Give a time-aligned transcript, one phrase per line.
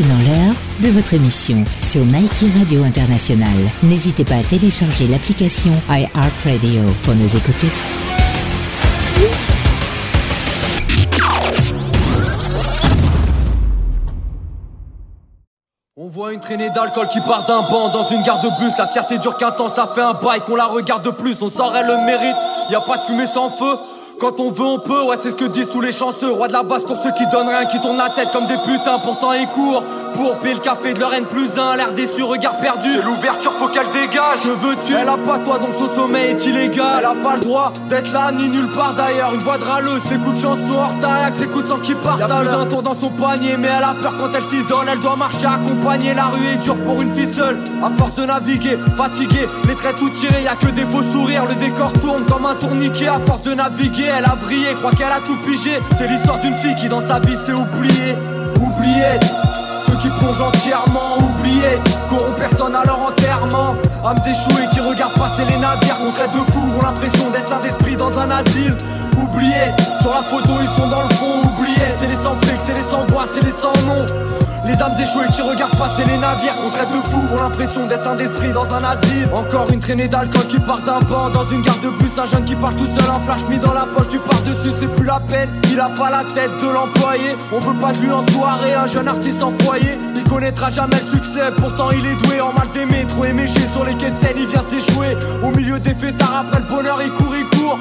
[0.00, 3.46] maintenant l'heure de votre émission sur Nike Radio International.
[3.82, 7.66] N'hésitez pas à télécharger l'application iHeartRadio pour nous écouter.
[15.98, 18.72] On voit une traînée d'alcool qui part d'un banc dans une gare de bus.
[18.78, 21.36] La fierté dure qu'un temps, ça fait un bail qu'on la regarde plus.
[21.42, 22.36] On saurait le mérite,
[22.70, 23.78] y a pas de fumée sans feu.
[24.22, 26.30] Quand on veut, on peut, ouais, c'est ce que disent tous les chanceux.
[26.30, 28.56] Roi de la basse pour ceux qui donnent rien, qui tournent la tête comme des
[28.64, 29.82] putains, pourtant ils courent.
[30.14, 32.88] Pour payer le café de leur N plus un, l'air déçu, regard perdu.
[32.94, 34.38] C'est l'ouverture, faut qu'elle dégage.
[34.44, 36.98] Je veux tu Elle a pas toi, donc son sommeil est illégal.
[37.00, 39.34] Elle a pas le droit d'être là, ni nulle part d'ailleurs.
[39.34, 41.94] Une voix de râleuse, ses coups de chanson hors taille, ses coups de sang qui
[41.96, 42.20] partent.
[42.20, 44.86] Y'a plus d'un tour dans son panier, mais elle a peur quand elle s'isole.
[44.88, 47.58] Elle doit marcher accompagner, la rue est dure pour une fille seule.
[47.82, 51.46] À force de naviguer, fatiguée, les traits tout tirés, y a que des faux sourires.
[51.46, 53.08] Le décor tourne comme un tourniquet.
[53.08, 55.80] À force de naviguer, elle a brillé, croit qu'elle a tout pigé.
[55.98, 58.16] C'est l'histoire d'une fille qui dans sa vie s'est oubliée.
[58.60, 59.18] Oubliée.
[59.86, 61.78] Ceux qui plongent entièrement oubliés.
[62.08, 63.74] Qu'auront personne à leur enterrement.
[64.04, 65.98] Âmes échouées qui regardent passer les navires.
[65.98, 68.76] Qu'on traite de fous, ont l'impression d'être sans d'esprit dans un asile.
[69.20, 72.74] Oubliés, sur la photo ils sont dans le fond Oubliés, c'est les sans flics, c'est
[72.74, 74.06] les sans voix, c'est les sans noms
[74.64, 78.06] les âmes échouées qui regardent passer les navires Qu'on traite de fous, ont l'impression d'être
[78.06, 79.28] un d'esprit dans un asile.
[79.34, 82.44] Encore une traînée d'alcool qui part d'un banc Dans une gare de bus, un jeune
[82.44, 85.06] qui parle tout seul Un flash mis dans la poche, tu pars dessus, c'est plus
[85.06, 85.50] la peine.
[85.70, 88.86] Il a pas la tête de l'employé On veut pas de lui en soirée, un
[88.86, 89.98] jeune artiste en foyer.
[90.16, 93.84] Il connaîtra jamais le succès, pourtant il est doué En mal d'aimer, trop éméché sur
[93.84, 97.10] les quais de scène Il vient s'échouer, au milieu des fêtards Après le bonheur il
[97.12, 97.78] court, il court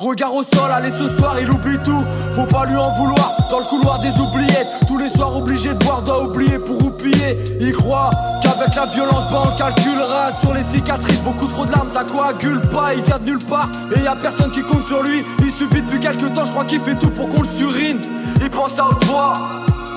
[0.00, 2.02] Regard au sol, allez ce soir il oublie tout.
[2.34, 3.36] Faut pas lui en vouloir.
[3.50, 4.68] Dans le couloir des oubliettes.
[4.88, 7.38] Tous les soirs obligé de boire doit oublier pour roupiller.
[7.60, 8.08] Il croit
[8.42, 10.32] qu'avec la violence bah on le calculera.
[10.40, 12.94] Sur les cicatrices beaucoup trop de larmes ça coagule pas.
[12.94, 15.22] Il vient de nulle part et y a personne qui compte sur lui.
[15.40, 18.00] Il subit depuis quelques temps je crois qu'il fait tout pour qu'on le surine.
[18.40, 19.34] Il pense à haute voix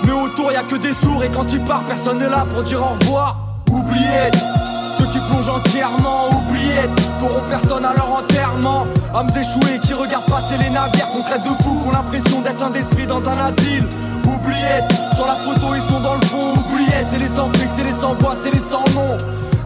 [0.05, 1.23] Mais autour y a que des sourds.
[1.23, 3.37] Et quand il part personne n'est là pour dire au revoir.
[3.71, 4.31] Oubliez
[5.11, 6.29] qui plongent entièrement.
[6.29, 8.85] Oubliés Qu'auront personne à leur enterrement.
[9.13, 11.09] Âmes échouées qui regardent passer les navires.
[11.11, 13.87] Qu'on traite de fous, qu'on l'impression d'être un d'esprit dans un asile.
[14.25, 14.83] Oubliés,
[15.13, 16.53] sur la photo ils sont dans le fond.
[16.53, 19.17] Oubliés, c'est les sans flics, c'est les sans voix, c'est les sans noms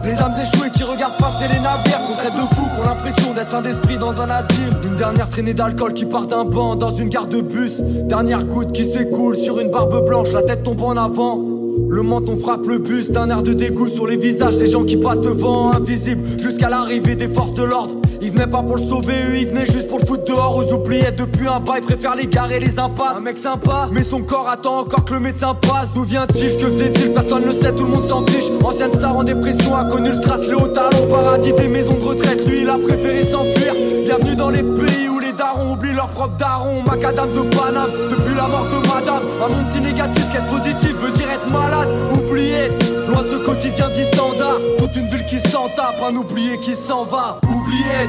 [0.04, 2.00] les âmes échouées qui regardent passer les navires.
[2.06, 4.72] Qu'on traite de fous, qu'on l'impression d'être un d'esprit dans un asile.
[4.84, 7.80] Une dernière traînée d'alcool qui part d'un banc dans une gare de bus.
[7.80, 11.57] Dernière goutte qui s'écoule sur une barbe blanche, la tête tombe en avant
[11.88, 14.96] le menton frappe le bus d'un air de dégoût sur les visages des gens qui
[14.96, 17.94] passent devant, invisibles, jusqu'à l'arrivée des forces de l'ordre.
[18.20, 20.72] Ils venaient pas pour le sauver, eux, ils venaient juste pour le foutre dehors aux
[20.72, 23.16] oubliettes depuis un bail, préfèrent les garer les impasses.
[23.18, 25.92] Un mec sympa, mais son corps attend encore que le médecin passe.
[25.94, 27.12] D'où vient-il Que faisait-il?
[27.12, 28.50] Personne ne sait, tout le monde s'en fiche.
[28.64, 32.04] Ancienne star en dépression, a connu le strass, le haut talon, paradis des maisons de
[32.04, 32.44] retraite.
[32.46, 33.74] Lui, il a préféré s'enfuir.
[34.04, 36.82] Bienvenue dans les pays où les darons oublient leur propre daron.
[36.82, 39.22] Macadam de Paname, depuis la mort de madame.
[39.44, 41.88] Un monde si négatif qu'être positif veut dire être malade.
[42.14, 42.68] Oublié,
[43.08, 44.58] loin de ce quotidien dit standard.
[44.78, 47.38] Toute une ville qui s'en tape, un oublié qui s'en va.
[47.48, 48.06] Oublié,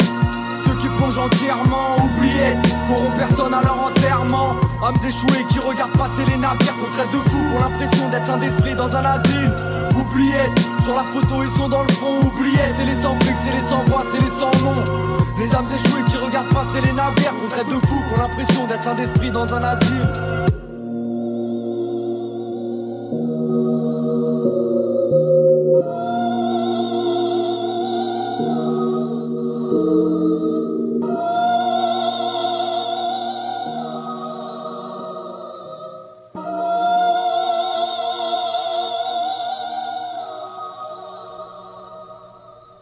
[0.65, 1.97] ceux qui plongent entièrement.
[1.97, 4.55] Oublié, qu'auront personne à leur enterrement.
[4.83, 6.75] Âmes échouées qui regardent passer les navires.
[6.79, 9.51] Qu'on traite de fous, ont l'impression d'être un d'esprit dans un asile.
[9.99, 10.41] Oublié,
[10.81, 12.19] sur la photo ils sont dans le fond.
[12.19, 14.83] Oublié, c'est les sans flics, c'est les sans voix, c'est les sans noms.
[15.37, 18.87] Les âmes échouées qui regardent passer les navires Qu'on traite de fous, qu'on l'impression d'être
[18.87, 20.68] un d'esprit dans un asile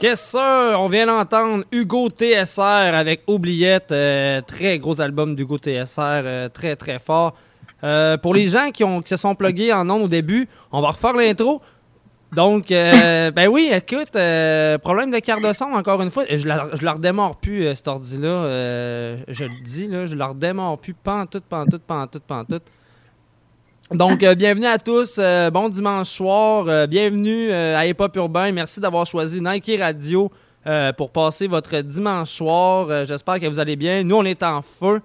[0.08, 6.00] Qu'est-ce sûr, on vient d'entendre Hugo TSR avec Oubliette, euh, très gros album d'Hugo TSR,
[6.00, 7.36] euh, très très fort.
[7.84, 10.80] Euh, pour les gens qui, ont, qui se sont plugués en nom au début, on
[10.80, 11.62] va refaire l'intro.
[12.32, 14.12] Donc, ben oui, écoute,
[14.82, 16.24] problème de quart de son, encore une fois.
[16.30, 18.44] Je, la, je la redémarre plus, cet ordi-là.
[19.28, 20.94] je le dis, là, je la redémarre plus.
[20.94, 22.64] Pantoute, pantoute, pantoute, pantoute.
[23.94, 25.16] Donc, euh, bienvenue à tous.
[25.18, 26.66] Euh, bon dimanche soir.
[26.68, 28.52] Euh, bienvenue à Hip Hop Urbain.
[28.52, 30.30] Merci d'avoir choisi Nike Radio
[30.98, 33.06] pour passer votre dimanche soir.
[33.06, 34.04] J'espère que vous allez bien.
[34.04, 35.00] Nous, on est en feu.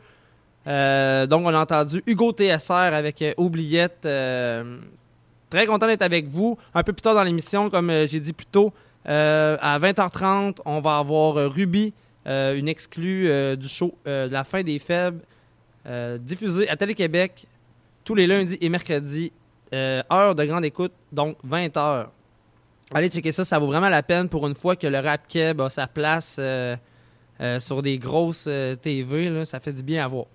[0.67, 4.01] donc, on a entendu Hugo TSR avec Oubliette.
[4.01, 6.59] très content d'être avec vous.
[6.75, 8.73] Un peu plus tard dans l'émission, comme j'ai dit plus tôt,
[9.05, 11.93] à 20h30, on va avoir Ruby,
[12.27, 15.21] une exclue du show la fin des faibles,
[16.19, 17.47] diffusée à Télé-Québec
[18.05, 19.33] tous les lundis et mercredis,
[19.73, 22.11] euh, heure de grande écoute, donc 20 heures.
[22.95, 25.61] Allez checker ça, ça vaut vraiment la peine pour une fois que le rap keb
[25.61, 26.77] a sa place euh,
[27.41, 28.49] euh, sur des grosses
[28.83, 29.45] TV.
[29.45, 30.27] ça fait du bien à voir.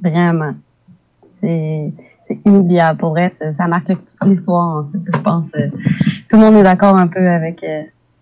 [0.00, 0.54] Vraiment.
[1.24, 1.92] C'est
[2.46, 2.98] inoubliable.
[2.98, 5.44] Pour vrai, ça, marque toute l'histoire, en fait, je pense.
[6.30, 7.62] Tout le monde est d'accord un peu avec,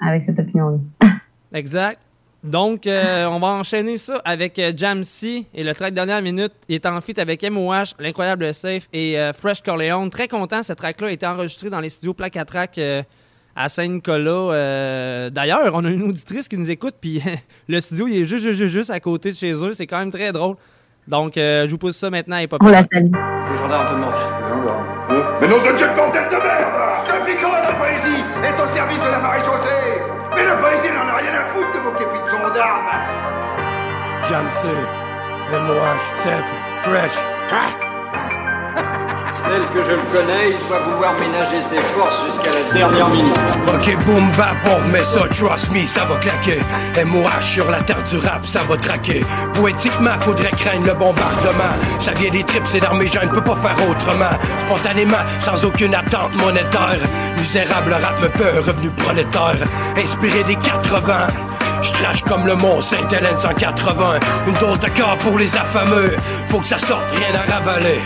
[0.01, 1.09] avec cette opinion-là.
[1.53, 2.01] exact.
[2.43, 6.53] Donc, euh, on va enchaîner ça avec Jamsey et le track dernière minute.
[6.69, 10.09] Il est en feat avec MOH, l'incroyable Safe et Fresh Corleone.
[10.11, 12.81] Très content, ce track-là a été enregistré dans les studios Plaque à Track
[13.55, 15.29] à Saint-Nicolas.
[15.31, 17.23] D'ailleurs, on a une auditrice qui nous écoute, puis
[17.69, 19.75] le studio il est juste, juste, juste à côté de chez eux.
[19.75, 20.57] C'est quand même très drôle.
[21.09, 23.11] Donc, je vous pose ça maintenant et pas On la salue.
[23.11, 24.41] Te demandent.
[25.41, 26.75] Mais non de Dieu, tête de merde
[27.09, 29.99] Depuis quand la poésie est au service de la maréchaussée?
[30.37, 31.40] Mais la poésie n'en a rien à
[32.61, 32.91] gendarmes
[34.29, 34.69] Jamsey,
[35.51, 36.05] MOH,
[36.83, 37.13] Fresh.
[39.49, 43.37] Tel que je le connais, il doit vouloir ménager ses forces jusqu'à la dernière minute.
[43.67, 46.61] Ok, boom, bap, on remet ça, trust me, ça va claquer.
[47.05, 49.25] MOH sur la terre du rap, ça va traquer.
[49.55, 51.75] Poétiquement, faudrait craindre le bombardement.
[51.99, 54.39] Ça vient des tripes, c'est dans mes gens, ne peut pas faire autrement.
[54.59, 57.01] Spontanément, sans aucune attente monétaire.
[57.37, 59.67] Misérable rap me peut, revenu prolétaire.
[59.97, 61.29] Inspiré des 80.
[61.83, 64.21] Je comme le Mont Saint-Hélène 180.
[64.47, 66.17] Une dose de corps pour les affameux.
[66.47, 68.01] Faut que ça sorte, rien à ravaler.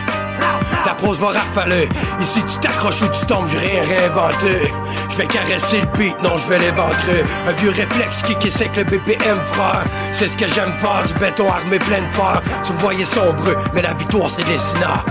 [0.86, 1.88] La prose va rafaler.
[2.20, 4.72] Ici, tu t'accroches ou tu tombes, j'ai rien réinventé.
[5.10, 7.24] Je vais caresser le beat, non, je vais l'éventrer.
[7.48, 9.84] Un vieux réflexe qui que le BPM, frère.
[10.12, 12.42] C'est ce que j'aime faire, du béton armé plein de fer.
[12.62, 15.04] Tu me voyais sombre, mais la victoire, c'est Dessina.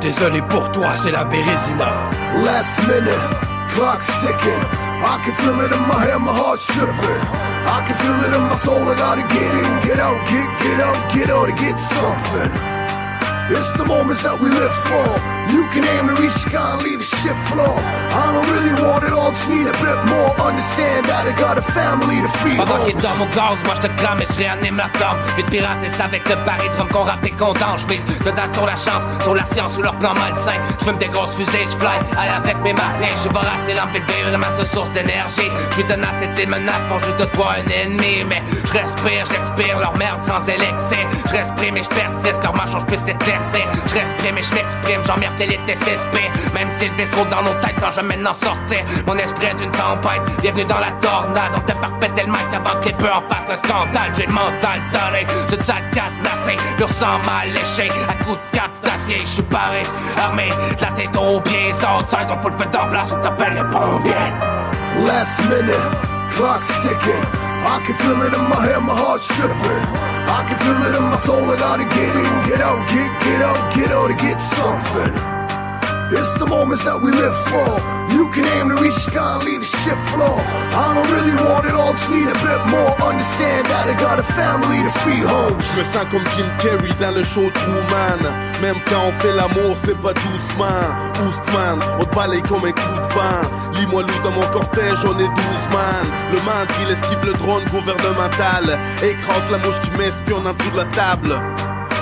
[0.00, 1.90] Désolé pour toi, c'est la Bérésina.
[2.44, 3.47] Last minute,
[3.78, 4.62] clock's ticking.
[5.06, 7.22] I can feel it in my head, my heart's tripping.
[7.76, 10.80] I can feel it in my soul, I gotta get in, get out, get, get
[10.80, 12.77] out, get out to get something.
[13.50, 15.08] It's the moments that we live for.
[15.48, 17.80] You can aim to reach sky and leave the shit floor.
[17.80, 20.28] I don't really want it all, just need a bit more.
[20.36, 22.58] Understand that I got a family to feed.
[22.58, 25.16] Pendant qu'il dort mon gaz, moi je te clame et je réanime la forme.
[25.38, 27.86] Vite pirate, c'est avec le pari drum qu'on rappe et qu'on danse.
[27.88, 30.60] J'mise que dans sur la chance, sur la science ou leur plan malsain.
[30.80, 33.14] J'fume des grosses fusées, j'fly, aille avec mes martiens.
[33.16, 35.50] J'suis vorace, les lampes et ma seule source d'énergie.
[35.70, 38.24] J'suis tenace et tes menaces font juste de toi un ennemi.
[38.28, 41.06] Mais j'respire, j'expire leur merde sans élexer.
[41.30, 43.37] J'respire mais j'persiste, leur marche, j'puisse s'éteindre.
[43.40, 46.16] Je respire mais je m'exprime, j'emmerde les TSSP
[46.54, 48.78] Même si le vaisseau dans nos têtes sans jamais n'en sortir.
[49.06, 51.52] Mon esprit est d'une tempête, bienvenue dans la tornade.
[51.56, 54.12] On t'a parpété le mic avant que les peurs en fassent un scandale.
[54.16, 58.70] J'ai le mental donné, ce chat cadenassé Pur sang mal léché, à coups de cap
[58.82, 59.84] d'acier J'suis paré,
[60.20, 61.70] armé, de la tête aux pieds.
[61.70, 64.12] Outside, on fout le feu dans place, on t'appelle les pompiers
[65.06, 65.74] Last minute,
[66.30, 67.22] clock's ticking.
[67.64, 70.17] I can feel it in my head, my heart's tripping.
[70.30, 73.40] I can feel it in my soul, I gotta get in, get out, get, get
[73.40, 75.37] out, get out to get something.
[76.10, 77.68] It's the moments that we live for.
[78.16, 80.40] You can aim to reach sky leave the shit floor.
[80.72, 82.96] I don't really want it all, just need a bit more.
[83.04, 85.60] Understand that I got a family to feed home.
[85.60, 88.24] Je me sens comme Jim Carrey dans le show Truman.
[88.62, 90.96] Même quand on fait l'amour, c'est pas doucement.
[91.28, 93.44] Oostman, on te balaye comme un coup de vent.
[93.76, 95.36] Lis-moi loup dans mon cortège, on est 12
[95.76, 96.06] man.
[96.32, 98.80] Le mantre, il esquive le drone gouvernemental.
[99.04, 101.36] Écrase la mouche qui m'espionne en dessous de la table.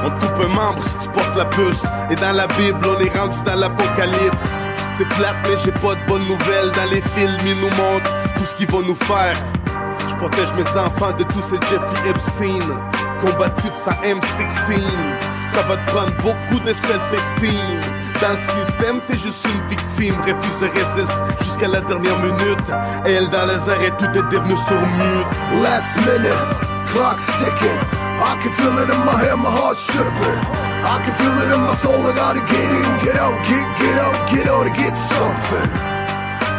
[0.06, 1.84] On te coupe un membre si tu portes la puce.
[2.12, 4.62] Et dans la Bible, on est rendu dans l'apocalypse.
[4.92, 6.70] C'est plate, mais j'ai pas de bonnes nouvelles.
[6.76, 9.34] Dans les films, ils nous montrent tout ce qu'ils vont nous faire.
[10.08, 12.62] Je protège mes enfants de tous ces Jeffrey Epstein.
[13.20, 14.78] Combatif sans M16.
[15.52, 17.80] Ça va te prendre beaucoup de self-esteem.
[18.22, 20.14] Dans le système, t'es juste une victime.
[20.20, 22.70] Refuse et résiste jusqu'à la dernière minute.
[23.06, 25.62] Et elle dans les airs tout est devenu sur mute.
[25.64, 26.30] Last minute,
[26.92, 28.05] clock's ticking.
[28.18, 30.40] I can feel it in my head, my heart's tripping.
[30.86, 33.96] I can feel it in my soul, I gotta get in, get out, get, get
[34.00, 35.68] out, get out to get something.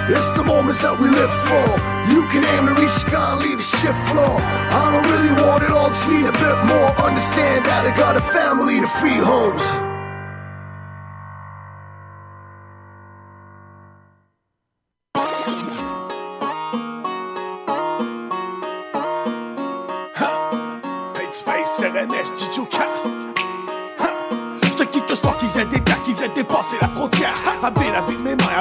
[0.09, 1.67] It's the moments that we live for.
[2.13, 4.39] You can aim to reach sky leave the shit floor.
[4.39, 6.89] I don't really want it all, just need a bit more.
[7.01, 9.86] Understand that I got a family to feed homes.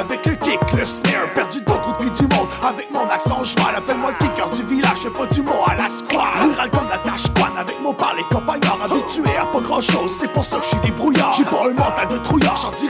[0.06, 4.12] Avec le kick, le snare Perdu dans tout du monde, avec mon accent joie Appelle-moi
[4.12, 6.34] le kicker du village, c'est pas du mot à la square.
[6.40, 7.24] Rural comme la tâche
[7.58, 10.80] avec mon parler compagnard Habitué à pas grand chose, c'est pour ça que je suis
[10.80, 11.32] débrouillard.
[11.32, 12.45] J'ai pas un mental de trouillard,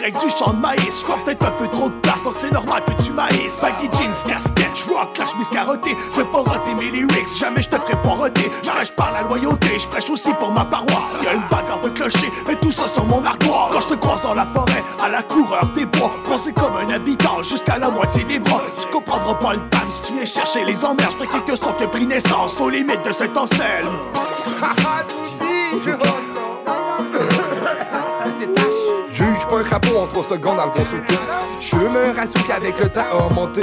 [0.06, 1.00] direct du champ de maïs.
[1.00, 4.14] J'crois peut-être un peu trop de place, donc c'est normal que tu maïs Baggy jeans,
[4.26, 5.96] casquette, j'rock, clash, chemise carottée.
[6.12, 9.22] Je vais pas rater mes lyrics, jamais je te ferai pas rater J'prêche par la
[9.22, 11.18] loyauté, j'prêche aussi pour ma paroisse.
[11.24, 13.70] Y'a une bagarre de clocher, mais tout ça sur mon ardoise.
[13.72, 16.92] Quand je te croise dans la forêt, à la coureur des bois Pensez comme un
[16.92, 18.62] habitant jusqu'à la moitié des bras.
[18.80, 21.14] Tu comprendras pas le time si tu viens chercher les emmerdes.
[21.18, 23.86] Je te que son qui pris naissance aux limites de cette enseigne
[29.36, 31.18] Juge pas un crapaud en 3 secondes dans le sauté.
[31.60, 33.60] Je me rassouille avec le temps à remonter.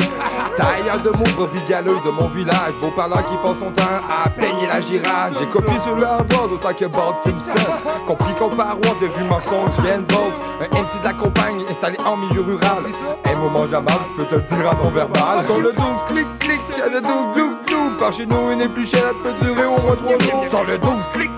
[0.55, 2.73] Tailleur de mots, brebis de mon village.
[2.79, 5.33] Beau parlant qui passe son temps à peigner la girage.
[5.39, 7.65] J'ai copié sur le hardware d'autant que Bart Simpson.
[8.05, 10.41] Compris qu'au parois de rue mensonge viennent d'autres.
[10.61, 12.83] Un MC de la campagne installé en milieu rural.
[13.25, 15.43] Un moment jamais, je peux te dire en non-verbal.
[15.43, 17.97] Sur le 12, clic, clic, le 12, glou, glou.
[17.97, 20.45] Par chez nous, une épluchette peut durer au moins 3 jours.
[20.51, 21.31] Sur le 12, clic,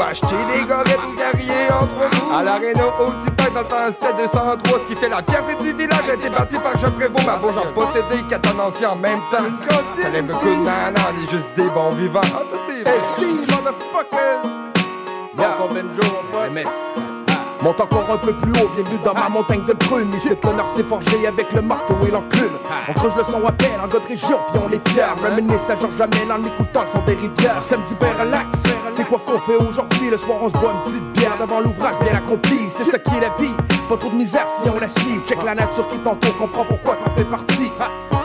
[0.00, 2.34] Va acheter des gorettes ou carrier entre nous.
[2.34, 4.78] À l'aréna, au petit pain, dans le temps, c'était 203.
[4.78, 7.26] Ce qui fait la fierté du village a été bâti par Jean Prévost.
[7.26, 9.44] Ma bon, j'en possédais quatre tenanciers en même temps.
[10.00, 12.20] Ça lève le coup de main, on est juste des bons vivants.
[12.24, 14.40] Ah, ça c'est ST, motherfuckers.
[15.36, 15.68] Yeah.
[15.68, 17.19] Benjo, MS.
[17.62, 20.10] Monte encore un peu plus haut, bienvenue dans ma montagne de brume.
[20.14, 22.56] Ici, l'honneur s'est forgé avec le marteau et l'enclume.
[22.88, 25.04] On creuse le son à peine en God région, puis on les fiers.
[25.22, 27.62] Reminisce à Georges Jamel en écoutant le son des rivières.
[27.62, 28.46] Samedi, ben relax.
[28.94, 30.08] C'est quoi qu'on fait aujourd'hui?
[30.08, 32.70] Le soir, on se boit une petite bière devant l'ouvrage bien accompli.
[32.70, 33.54] C'est ça qui est la vie.
[33.90, 35.20] Pas trop de misère si on la suit.
[35.28, 37.70] Check la nature qui t'entoure, comprend pourquoi t'en fais partie.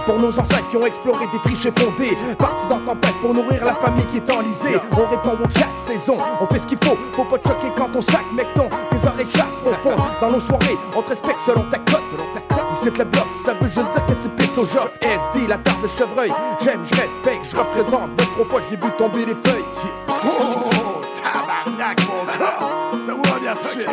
[0.06, 3.74] Pour nos ancêtres qui ont exploré des friches fondées Partis dans tempête pour nourrir la
[3.74, 4.78] famille qui est enlisée.
[4.92, 6.96] On répond aux quatre saisons, on fait ce qu'il faut.
[7.14, 9.96] Faut pas te choquer quand on sac, mec non Tes oreilles chassent au fond.
[10.22, 12.04] Dans nos soirées, on te respecte selon ta cote.
[12.12, 14.88] Selon ta cote, ici la bloc, ça veut juste dire que tu pisses au job.
[15.02, 16.32] SD, la tarte de chevreuil.
[16.64, 18.10] J'aime, je respecte, je représente.
[18.18, 19.64] 23 fois j'ai vu tomber les feuilles.
[20.08, 22.60] Oh, tabarnak mon gars.
[23.08, 23.90] T'as voir bien sûr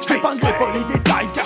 [0.00, 1.03] Je t'épargnerai pas les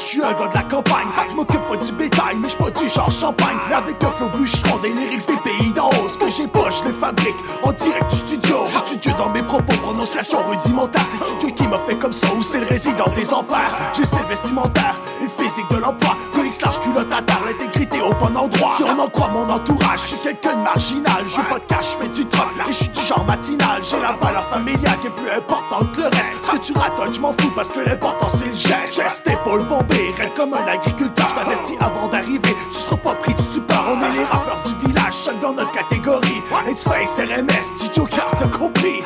[0.09, 1.09] suis un gars de la campagne.
[1.31, 3.59] Je m'occupe pas du bétail mais je pas du genre champagne.
[3.75, 6.09] Avec un flow bûcheron des lyrics des pays d'en haut.
[6.09, 8.57] Ce que j'ai pas je les fabrique en direct du studio.
[8.67, 12.43] Je studio dans mes propos, prononciation rudimentaire C'est studio qui m'a fait comme ça ou
[12.43, 13.77] c'est le résident des enfers.
[13.95, 16.17] J'ai style vestimentaire et physique de l'emploi
[16.49, 18.73] Comics large culotte à terre, l'intégrité au bon endroit.
[18.77, 21.25] Si on en croit mon entourage, je suis quelqu'un de marginal.
[21.27, 23.83] Je pas de cash, mais du troc et je suis du genre matinal.
[23.83, 26.33] J'ai la valeur familiale qui est plus importante que le reste.
[26.45, 28.97] Ce que tu ratonnes, je m'en fous parce que l'important c'est le geste.
[28.97, 31.29] Geste épaule bombée, raide comme un agriculteur.
[31.29, 33.85] Je t'avertis avant d'arriver, tu seras pas pris du stupeur.
[33.89, 36.43] On est les rappeurs du village, seul dans notre catégorie.
[36.71, 39.03] It's face RMS, DJ Car t'as compris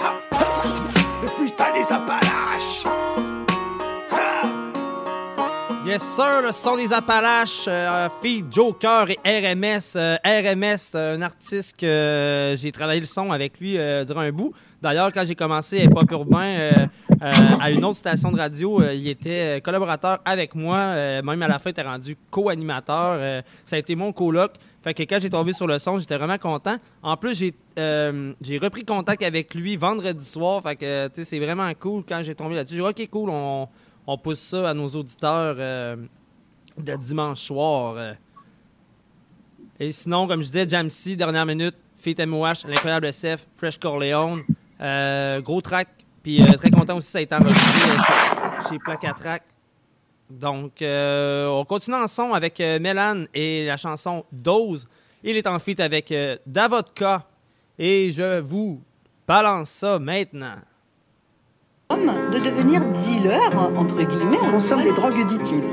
[5.92, 8.08] Yes, le son des Appalaches, euh,
[8.50, 9.94] Joker et RMS.
[9.94, 14.32] Euh, RMS, euh, un artiste que euh, j'ai travaillé le son avec lui durant un
[14.32, 14.54] bout.
[14.80, 16.70] D'ailleurs, quand j'ai commencé à Pop Urbain,
[17.20, 21.20] à une autre station de radio, il était collaborateur avec moi.
[21.20, 23.42] même à la fin, il était rendu co-animateur.
[23.62, 24.52] Ça a été mon coloc.
[24.82, 26.76] Fait que quand j'ai tombé sur le son, j'étais vraiment content.
[27.02, 30.62] En plus, j'ai repris contact avec lui vendredi soir.
[30.62, 32.76] Fait que, c'est vraiment cool quand j'ai tombé là-dessus.
[32.76, 33.68] J'ai dit, OK, cool, on,
[34.06, 35.96] on pousse ça à nos auditeurs euh,
[36.78, 37.94] de dimanche soir.
[37.96, 38.14] euh.
[39.78, 44.42] Et sinon, comme je disais, Jamsey, dernière minute, Feet MOH, l'incroyable SF, Fresh Corleone,
[44.80, 45.88] euh, gros track.
[46.22, 49.42] Puis très content aussi, ça a été enregistré chez, chez Plaque à Track.
[50.30, 54.86] Donc, on continue en son avec Mélan et la chanson Dose.
[55.24, 56.14] Il est en feat avec
[56.46, 57.26] Davodka.
[57.78, 58.80] Et je vous
[59.26, 60.54] balance ça maintenant.
[61.96, 63.40] De devenir dealer,
[63.76, 64.38] entre guillemets.
[64.48, 65.64] On consomme des drogues auditives.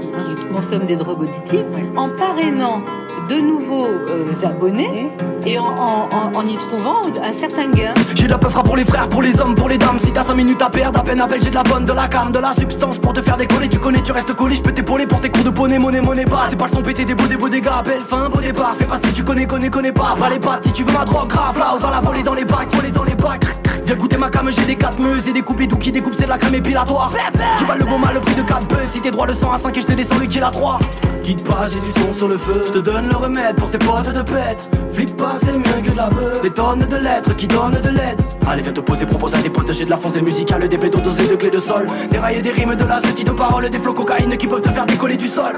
[0.49, 2.81] On consomme des drogues auditives en parrainant
[3.29, 5.11] de nouveaux euh, abonnés
[5.45, 7.93] et en, en- en- y trouvant un certain gain.
[8.15, 9.99] J'ai de la peu pour les frères, pour les hommes, pour les dames.
[9.99, 12.07] Si t'as 5 minutes à perdre, à peine appelle, j'ai de la bonne, de la
[12.07, 13.69] carne, de la substance pour te faire décoller.
[13.69, 16.25] Tu connais, tu restes collé, je peux t'épauler pour tes cours de poney, monnaie, monnaie
[16.25, 16.47] pas.
[16.49, 17.69] C'est pas le son pété des beaux, des beaux dégâts.
[17.85, 18.75] Belle fin, beau départ.
[18.77, 20.15] Fais pas si tu connais, connais, connais pas.
[20.17, 22.33] Pas les pattes, si tu veux ma drogue grave, là, on va la voler dans
[22.33, 23.45] les bacs, voler dans les bacs.
[23.85, 26.29] Viens goûter ma cam, j'ai des 4 meuses et des coupés qui découpent, c'est de
[26.29, 27.11] la crème épilatoire.
[27.57, 28.77] Tu bats le bon mal, le prix de 4 buzz.
[28.93, 30.79] Si t'es droit le 100 à 5 et je te descends le kill à 3.
[31.23, 32.63] Quitte pas, j'ai du son sur le feu.
[32.67, 34.67] Je te donne le remède pour tes potes de pète.
[34.93, 36.39] Flippe pas, c'est mieux que la beuh.
[36.41, 38.21] Des tonnes de lettres qui donnent de l'aide.
[38.47, 39.51] Allez, viens te poser, propose à des.
[39.71, 41.85] J'ai de la fonce, des musicales, des bédos dosés de clés de sol.
[42.09, 44.69] Des rails et des rimes, de la de paroles, des flots cocaïne qui peuvent te
[44.69, 45.53] faire décoller du sol.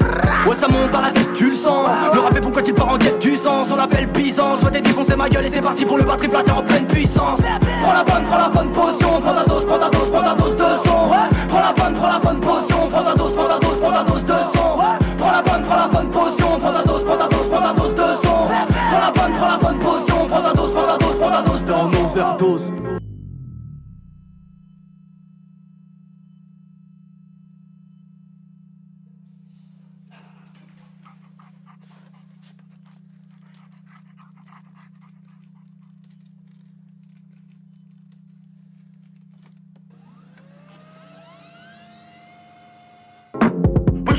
[0.46, 1.88] Ouais, ça monte dans la tête, tu le sens.
[2.12, 3.68] Le rap est quand il part en quête du sens.
[3.72, 4.60] On l'appelle puissance.
[4.60, 7.40] Soit t'es défoncé ma gueule et c'est parti pour le batterie platé en pleine puissance.
[7.82, 9.20] Prends la bonne, prends la bonne potion.
[9.22, 11.08] Prends ta dose, prends ta dose, prends ta dose de son.
[11.48, 12.88] Prends la bonne, prends la bonne potion.
[12.90, 14.76] Prends ta dose, prends ta dose, prends ta dose de son.
[15.18, 16.41] Prends la bonne, prends la bonne potion.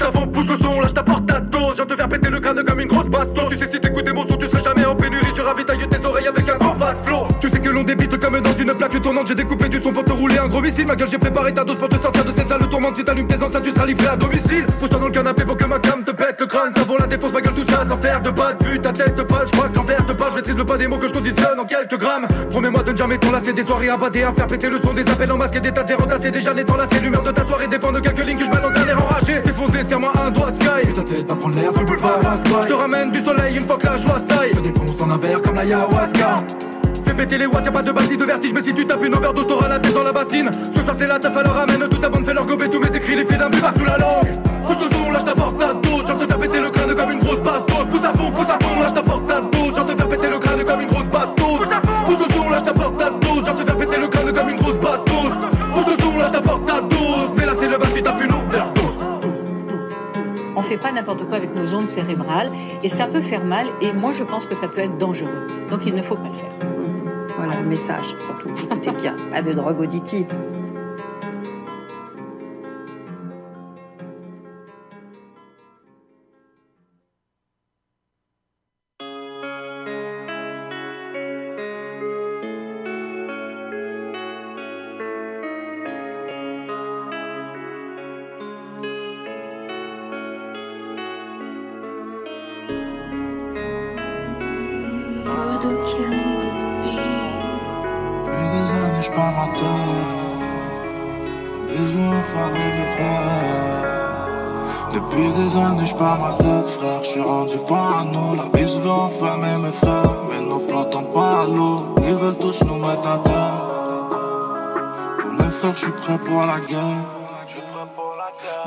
[0.03, 1.77] Avant, pousse le son, lâche ta porte ta dose.
[1.77, 3.47] Je te faire péter le crâne comme une grosse baston.
[3.49, 5.25] Tu sais, si t'écoutais mon son, tu serais jamais en pénurie.
[5.35, 6.57] Je ravitaille tes oreilles avec un
[7.03, 7.27] flow.
[7.39, 9.27] Tu sais que long des beats comme dans une plaque tournante.
[9.27, 10.85] J'ai découpé du son pour te rouler un gros missile.
[10.85, 12.95] Ma gueule, j'ai préparé ta dose pour te sortir de cette salle tourmente.
[12.95, 14.65] Si t'allumes tes enceintes, tu seras livré à domicile.
[14.79, 16.73] Pose-toi dans le canapé pour que ma cam te pète le crâne.
[16.73, 18.79] Ça vaut la défense, ma gueule, tout ça sans faire de bas de vue.
[18.79, 20.31] Ta tête de je crois que l'envers de page.
[20.31, 22.27] Je maîtrise le pas des mots que je conditionne en quelques grammes.
[22.49, 25.31] Promets-moi de ne jamais t'enlacer des soirées abadées, à faire péter le son des appels
[25.31, 26.31] en masque et des tas de entassés.
[26.31, 28.87] Déjà n'est la l'humeur de ta soirée dépend de quelques lignes que je balance d'un
[28.87, 29.41] air enragé.
[29.41, 30.83] Défonce des serre-moi un doigt de sky.
[30.83, 32.19] Puis ta tête va prendre l'air sur le boulevard
[32.61, 34.51] Je te ramène du soleil une fois que la joie se taille.
[34.51, 36.43] Je te défonce en un verre comme la ayahuasca.
[37.13, 39.13] Fais péter les watts, y'a pas de bandit de vertige, mais si tu tapes une
[39.13, 40.49] overdose, t'auras la tête dans la bassine.
[40.71, 42.95] Ce soir c'est la teuf, alors ramène toute ta bande, fais leur gober tous mes
[42.95, 44.41] écrits, les filles d'un buvard sous la langue.
[44.65, 47.11] Pousse le son, là je t'apporte ta dose, je te faire péter le crâne comme
[47.11, 47.85] une grosse bastos.
[47.91, 50.27] Pousse à fond, pousse à fond, là je t'apporte ta dose, je te faire péter
[50.27, 51.59] le crâne comme une grosse bastos.
[52.05, 54.49] Pousse le son, là je t'apporte ta dose, je te faire péter le crâne comme
[54.49, 55.33] une grosse bastos.
[55.71, 58.23] Pousse le son, là je t'apporte ta dose, mais là c'est le bas, tu tapes
[58.23, 59.05] une overdose.
[60.55, 62.49] On fait pas n'importe quoi avec nos ondes cérébrales
[62.81, 65.47] et ça peut faire mal et moi je pense que ça peut être dangereux.
[65.69, 66.72] Donc il ne faut pas le faire.
[67.45, 68.51] Voilà le message, surtout.
[68.63, 70.27] Écoutez bien, pas de drogue auditive.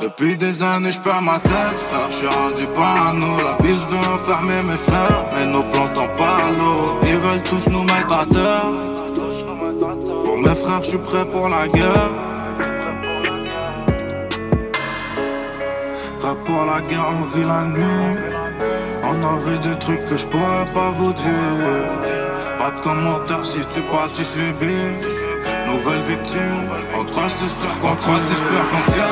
[0.01, 4.13] Depuis des années je perds ma tête frère, je suis rendu parano La bise veut
[4.15, 6.99] enfermer mes frères, mais nos plans tombent pas à l'eau.
[7.03, 8.65] Ils veulent tous nous mettre à terre.
[10.25, 12.11] Pour mes frères je suis prêt pour la guerre.
[16.19, 18.36] Prêt pour la guerre, on vit la nuit
[19.09, 21.87] On a vu des trucs que je pourrais pas vous dire
[22.59, 25.27] Pas de commentaires si tu parles, tu subis
[25.67, 26.69] nouvelle victime.
[26.97, 28.63] On c'est sûr qu'on c'est sûr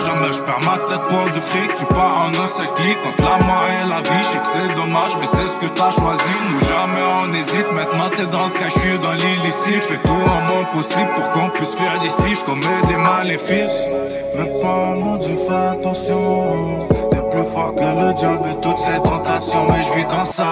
[0.05, 1.75] jamais je perds ma tête pour du fric.
[1.75, 4.23] Tu pars en un seul clic contre la mort et la vie.
[4.23, 6.33] Je que c'est dommage, mais c'est ce que t'as choisi.
[6.51, 7.71] Nous jamais on hésite.
[7.71, 9.81] Maintenant t'es dans ce suis dans l'illicite.
[9.83, 12.35] Je fais tout en monde possible pour qu'on puisse faire d'ici.
[12.35, 13.79] Je des maléfices.
[14.37, 16.94] Mes parents m'ont dit fais attention.
[17.35, 20.47] Plus fort que le diable et toutes ses tentations, mais je vis dans ça.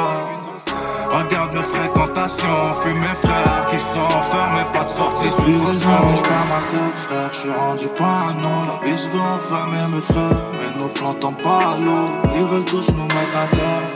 [1.10, 6.16] Regarde mes fréquentations, fume mes frères qui sont enfermés, pas de sortie sous le mais
[6.18, 8.50] j'perds ma tête frère, j'suis rendu parano.
[8.68, 12.10] La bise veut enfermer mes frères, mais nos plans tombent pas à l'eau.
[12.36, 13.88] Ils veulent tous nous mettre à terre.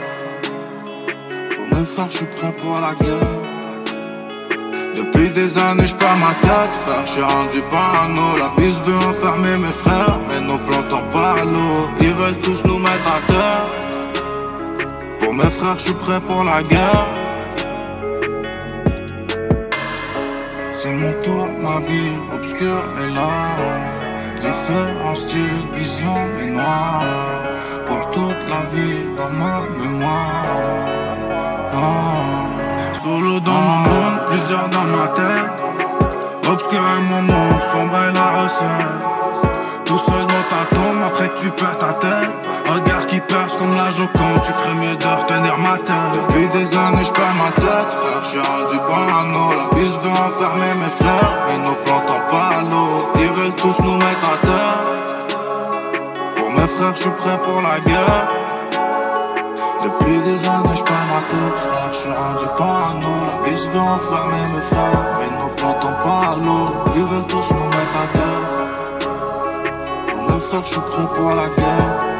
[1.56, 3.47] Pour mes frères, j'suis prêt pour la guerre
[4.98, 9.72] depuis des années j'perds ma tête frère, j'suis rendu parano La bise veut enfermer mes
[9.82, 13.88] frères, mais nos plans pas à l'eau Ils veulent tous nous mettre à terre
[15.20, 17.06] pour mes frères, je suis prêt pour la guerre.
[20.78, 23.32] C'est mon tour, ma vie obscure est là.
[24.40, 27.02] Différents styles, vision et noir.
[27.86, 30.46] Pour toute la vie dans ma mémoire.
[31.74, 32.17] Ah.
[33.02, 35.62] Solo dans mon monde, plusieurs dans ma tête.
[36.50, 39.06] Obscur mon monde, sombre est la recette.
[39.84, 42.48] Tout seul dans ta tombe, après tu perds ta tête.
[42.68, 46.76] Regard qui perce comme la Joconde Tu ferais mieux de retenir ma tête Depuis des
[46.76, 50.90] années je perds ma tête Frère, je suis rendu parano La bise veut enfermer mes
[50.90, 54.84] frères Mais nos plans pas à l'eau Ils veulent tous nous mettre à terre
[56.36, 58.47] Pour mes frères, je suis prêt pour la guerre
[59.84, 64.46] depuis des années, je ma tête, frère, je suis rendu parano La bise veut enfermer
[64.54, 66.66] mes frères, mais nos plans pas à l'eau.
[66.96, 68.42] Ils veulent tous nous mettre à terre.
[70.06, 72.17] Pour mes frères, je suis prêt pour la guerre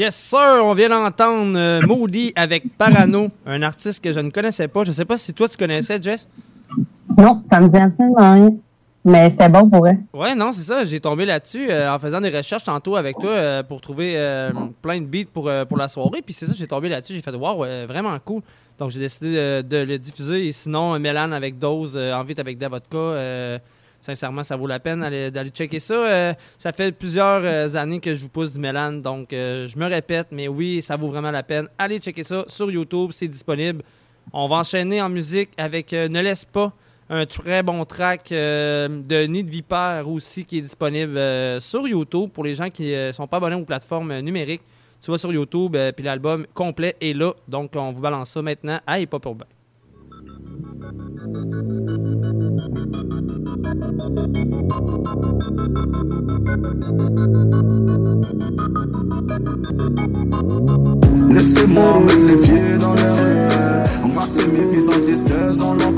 [0.00, 0.64] Yes, sir!
[0.64, 4.82] On vient d'entendre euh, avec Parano, un artiste que je ne connaissais pas.
[4.82, 6.26] Je sais pas si toi tu connaissais, Jess?
[7.18, 8.54] Non, ça me dit absolument rien.
[9.04, 9.98] Mais c'était bon pour eux.
[10.14, 10.86] Ouais, non, c'est ça.
[10.86, 14.14] J'ai tombé là-dessus euh, en faisant des recherches tantôt avec toi euh, pour trouver
[14.80, 16.22] plein de beats pour, pour la soirée.
[16.22, 17.12] Puis c'est ça, j'ai tombé là-dessus.
[17.12, 18.40] J'ai fait, wow, vraiment cool.
[18.78, 20.46] Donc j'ai décidé de le diffuser.
[20.46, 23.60] Et sinon, Mélan avec Dose, En vite avec Davodka
[24.00, 25.94] sincèrement, ça vaut la peine d'aller checker ça.
[25.94, 29.78] Euh, ça fait plusieurs euh, années que je vous pousse du Mélan, donc euh, je
[29.78, 31.68] me répète, mais oui, ça vaut vraiment la peine.
[31.78, 33.82] Allez checker ça sur YouTube, c'est disponible.
[34.32, 36.72] On va enchaîner en musique avec Ne laisse pas,
[37.08, 41.18] un très bon track de Nid de Vipère aussi qui est disponible
[41.60, 44.62] sur YouTube pour les gens qui ne sont pas abonnés aux plateformes numériques.
[45.00, 47.32] Tu vas sur YouTube, puis l'album complet est là.
[47.48, 49.46] Donc, on vous balance ça maintenant à Hip Hop Urbain.
[61.28, 65.92] Laissez-moi mettre les pieds dans les rues Embrasser mes fils en tristesse dans leur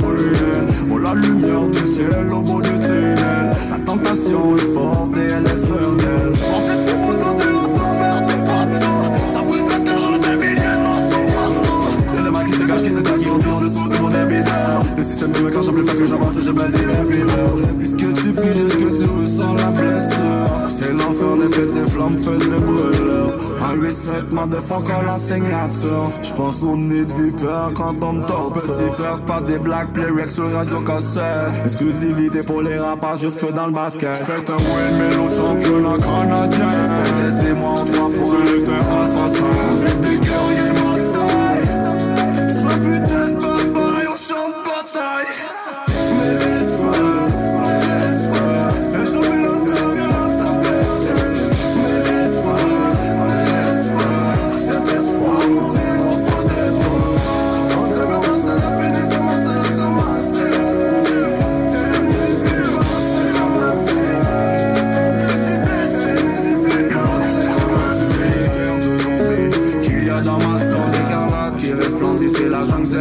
[0.92, 3.50] Oh la lumière du ciel au bout du tunnel.
[3.70, 5.78] La tentation est forte et elle est seule
[6.50, 7.51] Portez-tu mon temps de
[15.02, 18.12] Le système de me cache, plus parce que j'avance et je me les Est-ce que
[18.22, 20.68] tu plies, est-ce que tu ressens la blessure?
[20.68, 26.10] C'est l'enfer, les fêtes, ces flammes, feux de brûleurs un 8-7, motherfucker, la signature.
[26.22, 28.62] J'pense au nid de vipère quand on me torture.
[28.62, 31.64] Petit frère, c'est pas des blagues, lyrics sur radio cassette.
[31.64, 34.14] Exclusivité pour les rappeurs jusque dans le basket.
[34.14, 36.68] J'fais un win, au championnat canadien.
[36.70, 38.36] J'espère c'est moi en trois fois.
[38.46, 40.61] Je lève un assassin.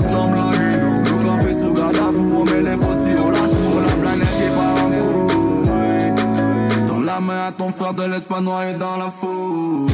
[0.00, 0.94] de de l'amour à guinou.
[1.04, 3.20] Nous sous garde à vous, on l'impossible
[3.80, 6.12] la planète qui part en couille.
[6.88, 9.86] Dans la main à ton frère, te laisse pas noyer dans la foule.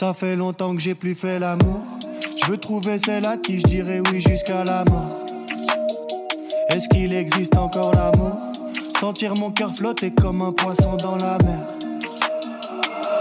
[0.00, 1.82] Ça fait longtemps que j'ai plus fait l'amour.
[2.42, 5.26] Je veux trouver celle à qui je dirais oui jusqu'à la mort.
[6.70, 8.32] Est-ce qu'il existe encore l'amour?
[8.98, 11.60] Sentir mon cœur flotter comme un poisson dans la mer.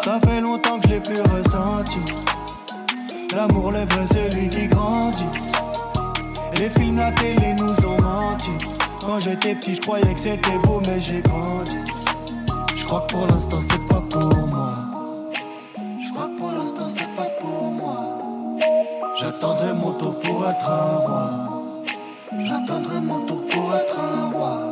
[0.05, 1.99] Ça fait longtemps que je l'ai plus ressenti.
[3.35, 5.25] L'amour, le vrai, c'est lui qui grandit.
[6.57, 8.51] Les films, la télé nous ont menti.
[9.01, 11.75] Quand j'étais petit, je croyais que c'était beau, mais j'ai grandi.
[12.73, 14.78] Je crois que pour l'instant, c'est pas pour moi.
[16.27, 18.57] Pour l'instant, c'est pas pour moi.
[19.17, 21.31] J'attendrai mon tour pour être un roi.
[22.37, 24.71] J'attendrai mon tour pour être un roi.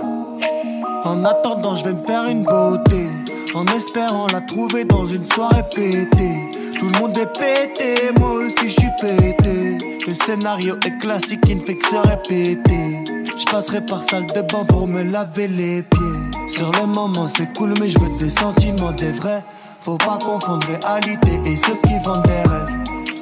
[1.06, 3.08] En attendant, je vais me faire une beauté.
[3.56, 6.50] En espérant la trouver dans une soirée pétée.
[6.78, 9.78] Tout le monde est pété, moi aussi je suis pété.
[10.06, 13.04] Le scénario est classique, il ne fait que se répéter.
[13.38, 16.50] Je passerai par salle de bain pour me laver les pieds.
[16.50, 19.44] Sur le moment, c'est cool, mais je veux des sentiments, des vrais.
[19.88, 22.78] Faut pas confondre réalité et ceux qui vendent des rêves.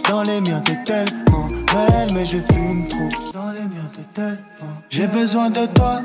[0.10, 3.08] Dans les miens, t'es tellement belle, mais je fume trop.
[3.36, 4.74] Dans les miens, t'es tellement.
[4.90, 6.02] J'ai besoin de toi,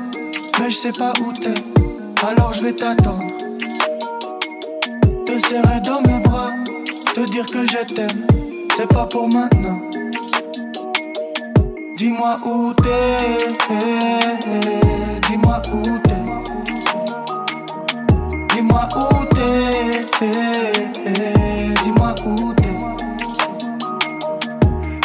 [0.59, 1.55] mais je sais pas où t'es.
[2.23, 3.31] Alors je vais t'attendre.
[5.25, 6.51] Te serrer dans mes bras,
[7.15, 8.27] te dire que je t'aime.
[8.77, 9.81] C'est pas pour maintenant.
[11.97, 13.47] Dis-moi où t'es,
[15.27, 16.11] dis-moi où t'es.
[18.53, 22.63] Dis-moi où t'es, Dis-moi où t'es.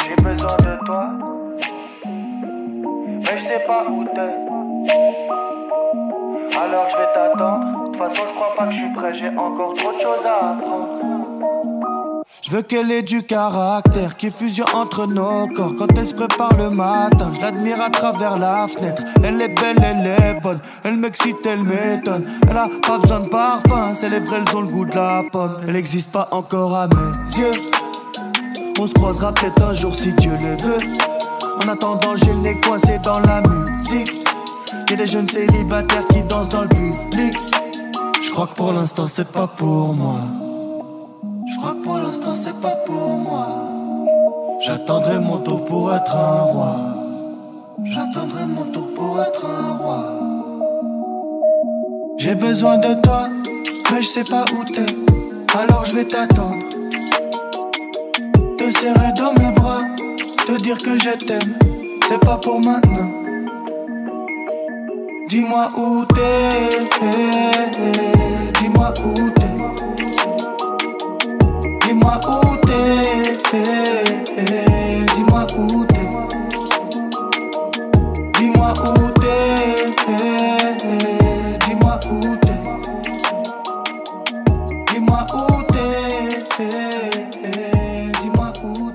[0.07, 1.09] J'ai besoin de toi,
[2.05, 4.35] mais je sais pas où t'es.
[6.61, 7.65] Alors je vais t'attendre.
[7.65, 10.27] De toute façon, je crois pas que je suis prêt, j'ai encore trop de choses
[10.27, 11.16] à apprendre.
[12.47, 15.75] Je veux qu'elle ait du caractère qui fusionne entre nos corps.
[15.77, 19.03] Quand elle se prépare le matin, je l'admire à travers la fenêtre.
[19.25, 22.25] Elle est belle, elle est bonne, elle m'excite, elle m'étonne.
[22.49, 25.57] Elle a pas besoin de parfum, ses lèvres elles ont le goût de la pomme.
[25.67, 27.51] Elle n'existe pas encore à mes yeux.
[28.79, 30.79] On se croisera peut-être un jour si Dieu le veut.
[31.65, 34.25] En attendant, j'ai le nez coincé dans la musique.
[34.89, 37.35] Y'a des jeunes célibataires qui dansent dans le public.
[38.23, 40.21] Je crois que pour l'instant, c'est pas pour moi.
[41.49, 43.47] Je crois que pour l'instant c'est pas pour moi.
[44.61, 46.77] J'attendrai mon tour pour être un roi.
[47.85, 49.99] J'attendrai mon tour pour être un roi.
[52.19, 53.29] J'ai besoin de toi,
[53.93, 54.87] mais je sais pas où t'es.
[55.57, 56.65] Alors je vais t'attendre.
[58.59, 59.83] Te serrer dans mes bras,
[60.47, 61.55] te dire que je t'aime.
[62.09, 63.13] C'est pas pour maintenant.
[65.29, 66.81] Dis-moi où t'es,
[68.61, 69.47] dis-moi où t'es.
[71.97, 73.33] Dis-moi où t'es,
[75.15, 76.07] dis-moi où t'es.
[78.39, 80.77] Dis-moi où t'es,
[81.67, 82.59] dis-moi où t'es.
[84.93, 86.43] Dis-moi où t'es,
[88.21, 88.93] dis-moi où.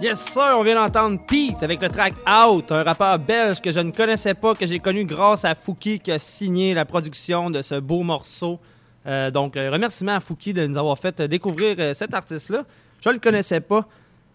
[0.00, 3.80] Yes, sir, on vient d'entendre Pete avec le track Out, un rappeur belge que je
[3.80, 7.60] ne connaissais pas, que j'ai connu grâce à Fouki qui a signé la production de
[7.60, 8.58] ce beau morceau.
[9.06, 12.64] Euh, donc, euh, remerciement à Fouki de nous avoir fait euh, découvrir cet artiste-là.
[13.02, 13.86] Je ne le connaissais pas.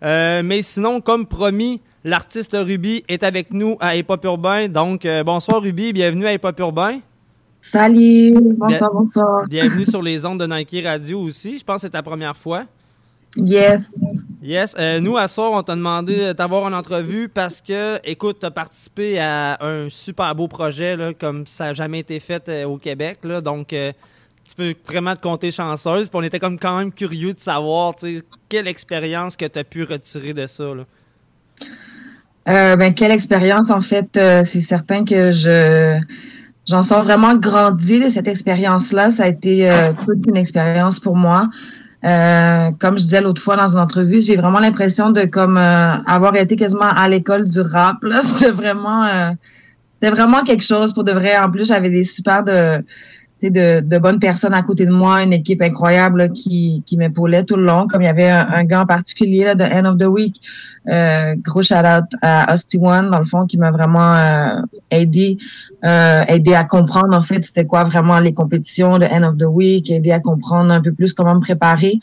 [0.04, 4.68] Euh, mais sinon, comme promis, l'artiste Ruby est avec nous à Hip Hop Urbain.
[4.68, 7.00] Donc, euh, bonsoir Ruby, bienvenue à Hip Hop Urbain.
[7.62, 9.46] Salut, bonsoir, bonsoir.
[9.50, 11.58] Bienvenue sur les ondes de Nike Radio aussi.
[11.58, 12.64] Je pense que c'est ta première fois.
[13.36, 13.92] Yes.
[14.42, 14.74] Yes.
[14.80, 18.46] Euh, nous, à soir, on t'a demandé de t'avoir en entrevue parce que, écoute, tu
[18.46, 22.78] as participé à un super beau projet, là, comme ça n'a jamais été fait au
[22.78, 23.20] Québec.
[23.24, 23.76] Là, donc,
[24.50, 26.10] tu peux vraiment te compter chanceuse.
[26.10, 29.60] Puis on était comme quand même curieux de savoir, tu sais, quelle expérience que tu
[29.60, 30.64] as pu retirer de ça.
[30.64, 34.18] Euh, ben, quelle expérience, en fait.
[34.18, 36.00] euh, c'est certain que je
[36.68, 39.12] j'en sors vraiment grandi de cette expérience-là.
[39.12, 41.50] Ça a été euh, toute une expérience pour moi.
[42.02, 46.56] Comme je disais l'autre fois dans une entrevue, j'ai vraiment l'impression de comme avoir été
[46.56, 47.98] quasiment à l'école du rap.
[48.24, 49.36] C'était vraiment,
[50.02, 51.38] c'était vraiment quelque chose pour de vrai.
[51.38, 52.82] En plus, j'avais des super de,
[53.42, 57.44] de, de bonnes personnes à côté de moi, une équipe incroyable là, qui, qui m'épaulait
[57.44, 57.88] tout le long.
[57.88, 60.42] Comme il y avait un, un gars en particulier là, de End of the Week,
[60.90, 65.38] euh, gros shout out à Hosty One dans le fond qui m'a vraiment euh, aidé,
[65.86, 69.48] euh, aidé à comprendre en fait c'était quoi vraiment les compétitions de End of the
[69.48, 72.00] Week, aidé à comprendre un peu plus comment me préparer.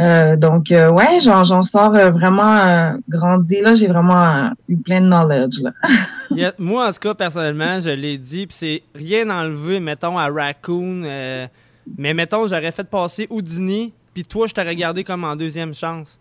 [0.00, 5.06] Euh, donc euh, ouais, j'en sors euh, vraiment grandi là, j'ai vraiment eu plein de
[5.06, 6.52] knowledge là.
[6.58, 11.02] Moi, en tout cas, personnellement, je l'ai dit, puis c'est rien enlevé, mettons, à Raccoon.
[11.96, 16.20] mais mettons, j'aurais fait passer Houdini, puis toi, je t'aurais regardé comme en deuxième chance.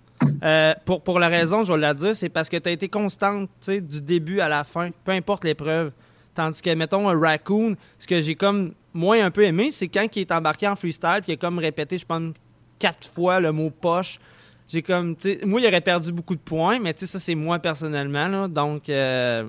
[0.85, 3.49] Pour, pour la raison, je vais la dire, c'est parce que tu as été constante,
[3.61, 5.91] tu sais, du début à la fin, peu importe l'épreuve.
[6.33, 10.07] Tandis que, mettons, un Raccoon, ce que j'ai comme moins un peu aimé, c'est quand
[10.15, 12.31] il est embarqué en freestyle, puis il a comme répété, je pense,
[12.79, 14.19] quatre fois le mot poche.
[14.67, 17.59] J'ai comme, moi, il aurait perdu beaucoup de points, mais tu sais, ça, c'est moi
[17.59, 18.49] personnellement.
[18.49, 19.45] Donc, euh,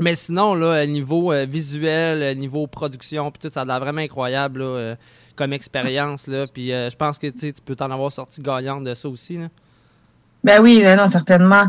[0.00, 4.00] mais sinon, là, niveau euh, visuel, euh, niveau production, puis tout, ça a l'air vraiment
[4.00, 4.64] incroyable,
[5.36, 9.38] comme expérience, je pense que, tu peux t'en avoir sorti gagnante de ça aussi.
[10.42, 11.66] Ben oui, ben non, certainement.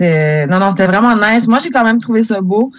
[0.00, 1.46] Non, non, c'était vraiment nice.
[1.46, 2.72] Moi, j'ai quand même trouvé ça beau.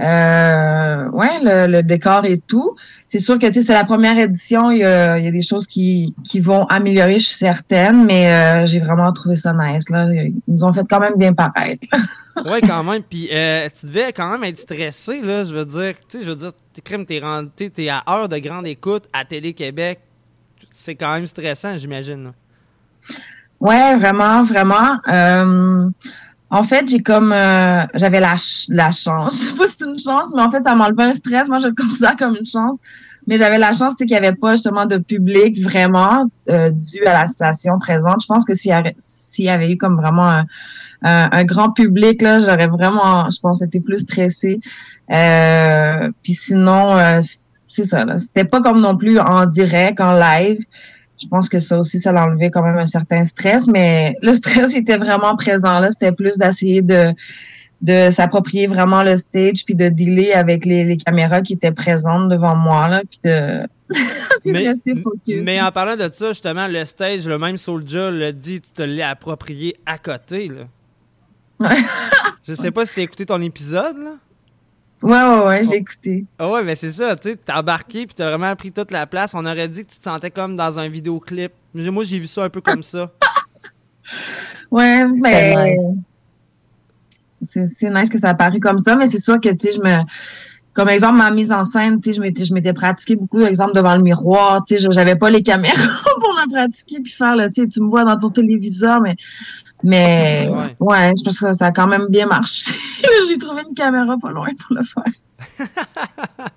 [0.00, 2.76] Euh, ouais, le, le décor et tout.
[3.08, 4.70] C'est sûr que tu sais, c'est la première édition.
[4.70, 8.04] Il y a, il y a des choses qui, qui vont améliorer, je suis certaine,
[8.04, 9.88] mais euh, j'ai vraiment trouvé ça nice.
[9.90, 10.06] Là.
[10.12, 11.86] Ils nous ont fait quand même bien paraître.
[12.44, 13.02] Ouais, quand même.
[13.02, 15.42] Puis euh, tu devais quand même être stressé, là.
[15.42, 18.38] Je veux dire, tu sais, je veux dire, t'es crème, t'es t'es à heure de
[18.38, 19.98] grande écoute à Télé-Québec.
[20.72, 22.30] C'est quand même stressant, j'imagine.
[23.58, 24.98] Ouais, vraiment, vraiment.
[26.50, 28.36] En fait, j'ai comme euh, j'avais la,
[28.70, 29.40] la chance.
[29.42, 31.48] Je sais pas si c'est une chance, mais en fait, ça m'enlevait un stress.
[31.48, 32.78] Moi, je le considère comme une chance.
[33.26, 37.04] Mais j'avais la chance, sais, qu'il n'y avait pas justement de public vraiment euh, dû
[37.04, 38.22] à la situation présente.
[38.22, 40.44] Je pense que s'il y, y avait eu comme vraiment
[41.02, 44.60] un, grand public, là, j'aurais vraiment, je pense, été plus stressée.
[45.12, 47.20] Euh, puis sinon, euh,
[47.68, 48.04] c'est ça.
[48.18, 50.58] C'était pas comme non plus en direct, en live.
[51.20, 54.32] Je pense que ça aussi, ça l'a enlevé quand même un certain stress, mais le
[54.32, 55.90] stress était vraiment présent là.
[55.90, 57.12] C'était plus d'essayer de
[57.80, 62.28] de s'approprier vraiment le stage puis de dealer avec les, les caméras qui étaient présentes
[62.28, 63.68] devant moi là puis de,
[64.46, 65.44] Mais, rester focus.
[65.44, 68.82] mais en parlant de ça, justement, le stage, le même Soulja l'a dit, tu te
[68.82, 71.70] l'es approprié à côté, là.
[72.46, 74.12] Je sais pas si t'as écouté ton épisode, là.
[75.00, 76.24] Ouais, ouais, ouais, j'ai écouté.
[76.38, 79.06] Ah ouais, mais c'est ça, tu sais, t'as embarqué puis t'as vraiment pris toute la
[79.06, 79.32] place.
[79.34, 81.52] On aurait dit que tu te sentais comme dans un vidéoclip.
[81.74, 83.12] Moi, j'ai vu ça un peu comme ça.
[84.70, 85.76] ouais, mais
[87.42, 89.80] c'est nice que ça a paru comme ça, mais c'est sûr que, tu sais, je
[89.80, 90.02] me
[90.78, 93.74] comme exemple, ma mise en scène, tu sais, je m'étais, je m'étais pratiqué beaucoup, exemple,
[93.74, 95.74] devant le miroir, tu sais, j'avais pas les caméras
[96.20, 99.16] pour me pratiquer puis faire, tu sais, tu me vois dans ton téléviseur, mais,
[99.82, 102.70] mais, ouais, je pense que ça a quand même bien marché.
[103.28, 105.66] J'ai trouvé une caméra pas loin pour le faire.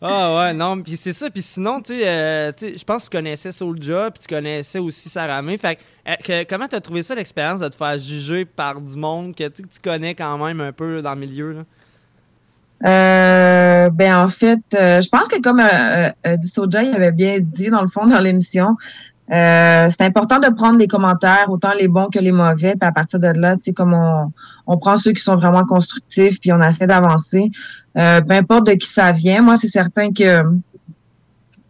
[0.00, 1.28] ah ouais, non, puis c'est ça.
[1.28, 5.10] Puis sinon, tu sais, euh, je pense que tu connaissais Soulja, puis tu connaissais aussi
[5.10, 5.58] Sarah May.
[5.58, 8.96] Fait euh, que, comment tu as trouvé ça, l'expérience de te faire juger par du
[8.96, 11.52] monde que tu connais quand même un peu dans le milieu?
[11.52, 11.64] Là?
[12.84, 17.80] Euh, ben en fait, euh, je pense que comme euh, euh avait bien dit dans
[17.80, 18.76] le fond dans l'émission,
[19.28, 23.18] c'est important de prendre des commentaires, autant les bons que les mauvais, puis à partir
[23.18, 24.30] de là, tu sais, comme on,
[24.66, 27.50] on prend ceux qui sont vraiment constructifs, puis on essaie d'avancer.
[27.94, 30.42] peu importe de qui ça vient, moi c'est certain que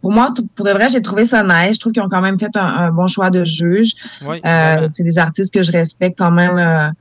[0.01, 1.75] pour moi, pour de vrai, j'ai trouvé ça nice.
[1.75, 3.93] Je trouve qu'ils ont quand même fait un, bon choix de juge.
[4.21, 6.93] c'est des artistes que je respecte quand même.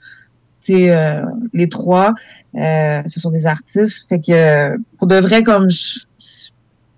[0.63, 2.15] tu sais, les trois.
[2.57, 4.07] Euh, ce sont des artistes.
[4.09, 5.69] Fait que pour de vrai, comme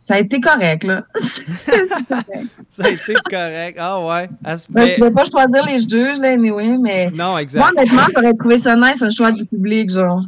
[0.09, 1.05] ça a été correct, là.
[2.71, 3.77] ça a été correct.
[3.79, 4.31] Ah ouais.
[4.40, 7.11] Ben, je ne pouvais pas choisir les juges, là, anyway, mais.
[7.11, 7.61] Non, exact.
[7.61, 10.23] Moi, honnêtement, j'aurais trouvé ça nice, un choix du public, genre.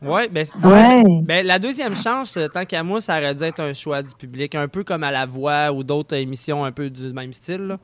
[0.00, 1.02] Ouais, ben, ouais.
[1.22, 4.14] ben, la deuxième chance, euh, tant qu'à moi, ça aurait dû être un choix du
[4.14, 7.62] public, un peu comme à La Voix ou d'autres émissions un peu du même style.
[7.62, 7.78] Là.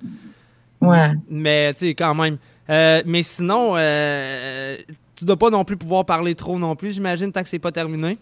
[0.81, 1.11] Ouais.
[1.29, 2.37] Mais, tu sais, quand même.
[2.71, 4.77] Euh, mais sinon, euh,
[5.15, 7.73] tu dois pas non plus pouvoir parler trop non plus, j'imagine, tant que c'est pas
[7.73, 8.19] terminé.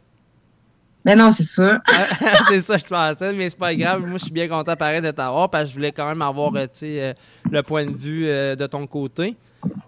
[1.04, 1.78] Mais non, c'est sûr.
[2.48, 4.02] c'est ça, je pensais, mais c'est pas grave.
[4.02, 6.54] Moi, je suis bien content pareil de t'avoir parce que je voulais quand même avoir
[6.54, 7.14] euh, euh,
[7.50, 9.34] le point de vue euh, de ton côté.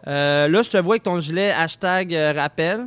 [0.06, 2.86] là, je te vois avec ton gilet hashtag rappel.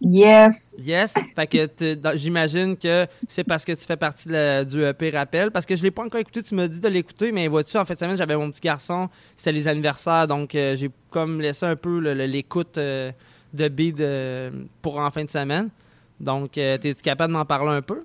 [0.00, 0.74] Yes.
[0.78, 1.14] Yes.
[1.34, 1.68] Fait que
[2.14, 5.50] j'imagine que c'est parce que tu fais partie du EP Rappel.
[5.50, 7.84] Parce que je l'ai pas encore écouté, tu m'as dit de l'écouter, mais vois-tu, en
[7.84, 11.98] fait, semaine, j'avais mon petit garçon, c'était les anniversaires, donc j'ai comme laissé un peu
[12.12, 14.06] l'écoute de bid
[14.82, 15.70] pour en fin de semaine.
[16.20, 18.04] Donc, euh, es-tu capable de m'en parler un peu?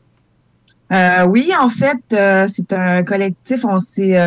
[0.92, 3.64] Euh, oui, en fait, euh, c'est un collectif.
[3.64, 4.18] On s'est,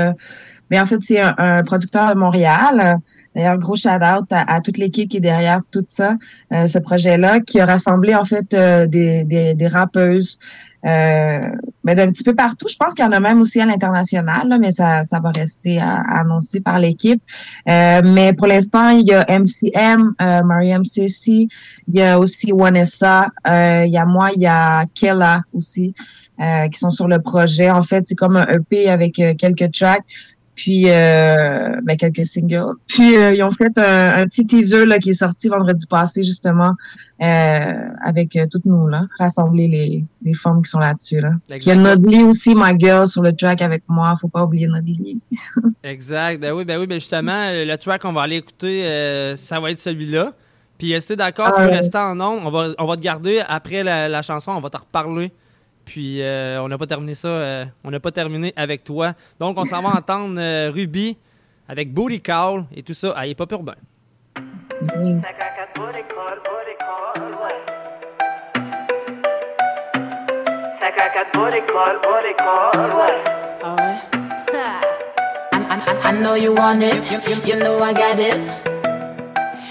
[0.70, 2.98] mais en fait, c'est un, producteur de Montréal.
[3.34, 6.16] D'ailleurs, gros shout-out à, toute l'équipe qui est derrière tout ça,
[6.50, 10.38] ce projet-là, qui a rassemblé en fait des, des, des, rappeuses,
[10.84, 11.48] euh,
[11.82, 12.66] ben, d'un petit peu partout.
[12.68, 15.78] Je pense qu'il y en a même aussi à l'international, mais ça, ça va rester
[15.78, 17.22] à, annoncer par l'équipe.
[17.68, 21.48] Euh, mais pour l'instant, il y a MCM, euh, Mariam Ceci,
[21.88, 25.94] il y a aussi Wanessa, euh, il y a moi, il y a Kella aussi.
[26.40, 27.70] Euh, qui sont sur le projet.
[27.70, 30.02] En fait, c'est comme un EP avec quelques tracks
[30.54, 32.74] puis euh, ben, quelques singles.
[32.86, 36.74] Puis euh, ils ont fait un, petit teaser là, qui est sorti vendredi passé justement
[37.20, 41.30] euh, avec euh, toutes nous là, rassembler les, les femmes qui sont là-dessus là.
[41.50, 44.16] Il y a Nodly aussi, ma girl, sur le track avec moi.
[44.20, 45.18] Faut pas oublier Nodly.
[45.82, 46.40] exact.
[46.40, 49.80] Ben oui, ben oui, ben justement, le track qu'on va aller écouter, ça va être
[49.80, 50.32] celui-là.
[50.78, 52.40] Puis si t'es d'accord, tu peux rester en nom.
[52.44, 55.32] On va, on va te garder après la, la chanson, on va te reparler
[55.84, 59.14] puis euh, on n'a pas terminé ça, euh, on n'a pas terminé avec toi.
[59.38, 61.16] Donc on s'en va entendre euh, Ruby
[61.68, 63.12] avec Booty Call et tout ça.
[63.16, 63.74] Ah, il est pas urbain.
[64.96, 65.20] Mm.
[73.62, 73.98] Ah ouais?
[76.06, 76.94] I, know you want it,
[77.46, 78.40] you, know I got it.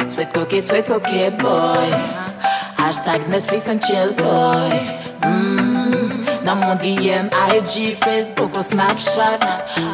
[0.07, 1.91] Sweet cookie, sweet cookie, boy.
[2.77, 4.79] Hashtag Netflix and chill, boy.
[5.21, 5.72] Mm.
[6.53, 9.39] Dans mon DM, IG, Facebook ou Snapchat.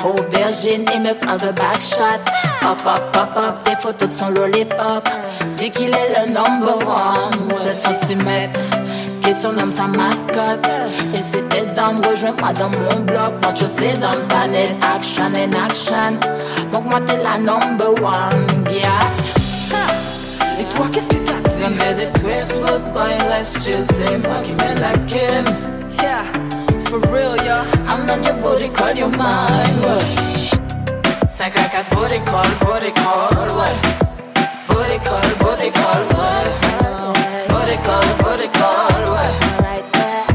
[0.03, 2.19] Aubergine, il me parle de backshot.
[2.59, 5.07] Pop, pop, pop, pop, des photos de son lollipop.
[5.55, 8.51] Dit qu'il est le number one, 16 cm.
[9.21, 10.67] Qui surnomme sa mascotte.
[11.13, 13.35] Et si t'es down, rejoins-moi dans mon blog.
[13.41, 16.19] Moi, je sais dans le panel, action and action.
[16.73, 18.99] Donc, moi, t'es la number one, yeah.
[20.59, 21.63] Et toi, qu'est-ce que t'as dit?
[21.63, 23.85] I made a twist, but boy, let's chill.
[23.93, 25.78] C'est moi qui mène la.
[26.01, 26.23] Yeah,
[26.89, 27.57] for real, yo.
[27.87, 30.03] I'm on your booty, call your mind, ouais.
[31.29, 33.75] 5 à 4, booty call, booty call, ouais.
[34.67, 36.47] Booty call, booty call, ouais.
[37.49, 39.31] Booty call, booty call, ouais.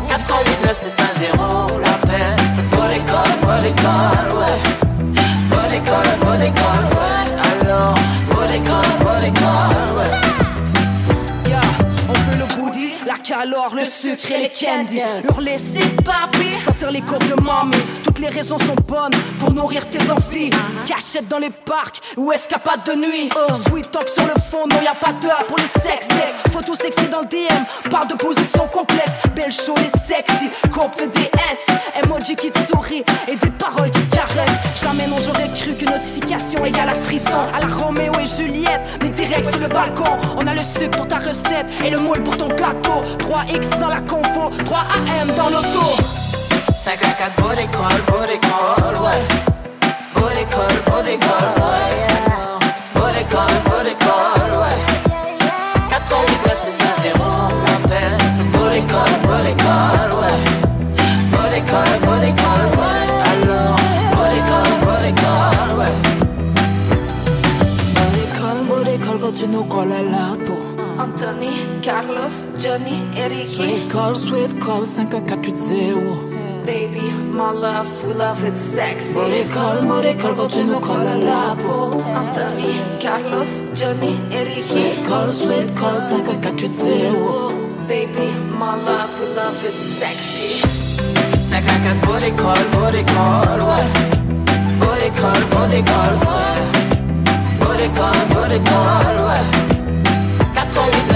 [0.08, 2.36] 489 650, l'appel.
[2.70, 4.43] Booty call, booty call, ouais.
[13.44, 15.00] Fait le la sucre et les candy.
[15.24, 16.62] Hurler, c'est pas pire.
[16.64, 17.76] Sortir les cours de mamie.
[18.04, 20.50] Toutes les raisons sont bonnes pour nourrir tes envies.
[20.86, 23.28] Cachette dans les parcs ou escapade de nuit?
[23.66, 26.36] Sweet talk sur le fond, non, y a pas d'heure pour les sex textes.
[26.52, 29.12] Photos sexy dans le DM, parle de position complexe.
[29.34, 32.04] Belle show et sexy, courbe de DS.
[32.04, 34.82] Emoji qui te sourit et des paroles qui caressent.
[34.82, 37.40] Jamais non, j'aurais cru que notification égale à frisson.
[37.54, 40.16] À la Roméo et Juliette, mais direct sur le balcon.
[40.36, 43.02] On a le sucre pour ta recette et le moule pour ton gâteau.
[43.34, 45.84] 3X dans la confo, 3 AM dans l'auto.
[46.76, 49.22] 5 à 4 body call, body call, ouais.
[50.14, 52.06] Body call, body call, ouais.
[52.94, 54.78] Body call, body call, ouais.
[55.90, 58.18] 489 650, m'appelle.
[58.52, 60.38] Body call, body call, ouais.
[61.32, 63.06] Body call, body call, ouais.
[63.32, 63.76] Alors,
[64.14, 65.94] body call, body call, ouais.
[67.96, 70.60] Body call, body call, quand tu nous colles la peau.
[70.96, 71.50] Anthony,
[71.84, 73.46] Carlos, Johnny, Eric.
[73.46, 76.64] Swift call, swift call, 51480.
[76.64, 79.12] Baby, my love, we love it sexy.
[79.12, 82.00] Body call, body call, quand tu nous colles à la peau.
[82.16, 84.64] Anthony, Carlos, Johnny, Eric.
[84.64, 87.52] Swift call, swift call, 51480.
[87.86, 90.66] Baby, my love, we love it sexy.
[91.42, 93.84] 514 body call, body call, ouais.
[94.80, 96.56] Body call, body call, ouais.
[97.60, 99.63] Body call, body call, ouais.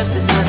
[0.00, 0.48] Estas são as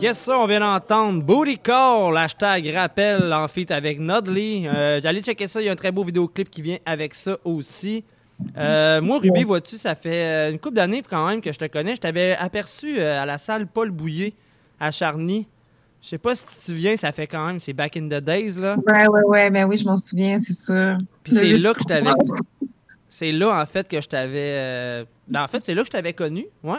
[0.00, 4.62] Yes, ça, on vient d'entendre Booty Call, hashtag rappel en feat avec Nodley.
[4.66, 7.36] Euh, J'allais checker ça, il y a un très beau vidéoclip qui vient avec ça
[7.44, 8.04] aussi.
[8.56, 11.64] Euh, moi, Ruby, vois-tu, ça fait euh, une couple d'années quand même que je te
[11.64, 11.96] connais.
[11.96, 14.34] Je t'avais aperçu euh, à la salle Paul Bouillet
[14.78, 15.48] à Charny.
[16.00, 18.22] Je sais pas si tu te souviens, ça fait quand même, c'est back in the
[18.22, 18.76] days, là.
[18.86, 20.96] Ouais, ouais, ouais, ben oui, je m'en souviens, c'est sûr.
[21.24, 22.10] Puis c'est là que je t'avais.
[23.08, 25.04] C'est là, en fait, que je t'avais.
[25.26, 26.78] ben, en fait, c'est là que je t'avais connu, ouais.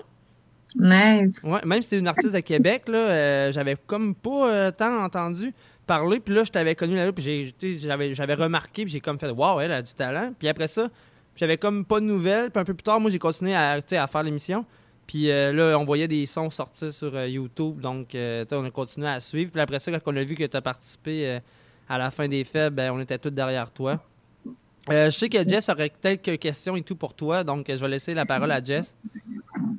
[1.44, 5.04] Ouais, même si t'es une artiste de Québec, là, euh, j'avais comme pas euh, tant
[5.04, 5.54] entendu
[5.88, 6.20] parler.
[6.20, 9.00] Puis là, je t'avais connu là, puis j'ai- tu sais, j'avais, j'avais remarqué, puis j'ai
[9.00, 10.32] comme fait, waouh, elle a du talent.
[10.38, 10.88] Puis après ça,
[11.36, 12.52] j'avais comme pas de nouvelles.
[12.52, 14.64] Puis un peu plus tard, moi, j'ai continué à, à faire l'émission.
[15.08, 17.80] Puis euh, là, on voyait des sons sortir sur euh, YouTube.
[17.82, 19.52] Donc, on a continué à suivre.
[19.52, 21.40] Puis après ça, quand on a vu que tu as participé
[21.88, 24.00] à la fin des fêtes, ben, on était tous derrière toi.
[24.92, 27.44] Euh, je sais que Jess aurait quelques questions et tout pour toi.
[27.44, 28.94] Donc, je vais laisser la parole à Jess.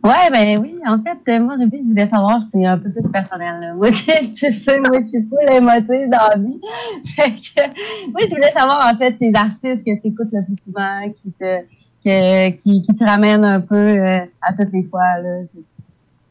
[0.05, 0.77] Ouais, ben oui.
[0.87, 3.61] En fait, euh, moi, Ruby, je voulais savoir, c'est un peu plus personnel.
[3.61, 3.75] Là.
[3.75, 3.91] Moi,
[4.35, 6.61] tu sais, moi, je suis pas émotive dans la vie.
[7.17, 10.57] Fait que, moi, je voulais savoir, en fait, tes artistes que tu écoutes le plus
[10.65, 11.61] souvent, qui te,
[12.05, 15.19] que, qui, qui te ramènent un peu euh, à toutes les fois.
[15.19, 15.43] Là.
[15.45, 15.61] Je-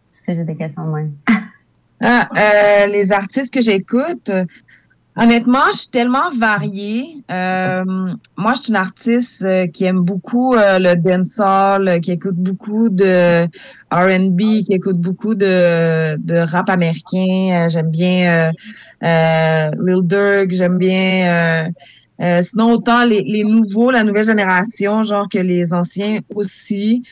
[0.09, 1.13] C'est j'ai des questions de même.
[2.01, 4.45] Ah, euh, les artistes que j'écoute, euh,
[5.19, 7.17] honnêtement, je suis tellement variée.
[7.31, 7.83] Euh,
[8.37, 12.89] moi, je suis une artiste euh, qui aime beaucoup euh, le dancehall, qui écoute beaucoup
[12.89, 13.45] de
[13.91, 17.67] R&B, qui écoute beaucoup de, de rap américain.
[17.69, 18.51] J'aime bien
[19.01, 21.69] Lil Durk, j'aime bien...
[22.41, 27.03] sinon, autant les nouveaux, la nouvelle génération, genre que les anciens aussi.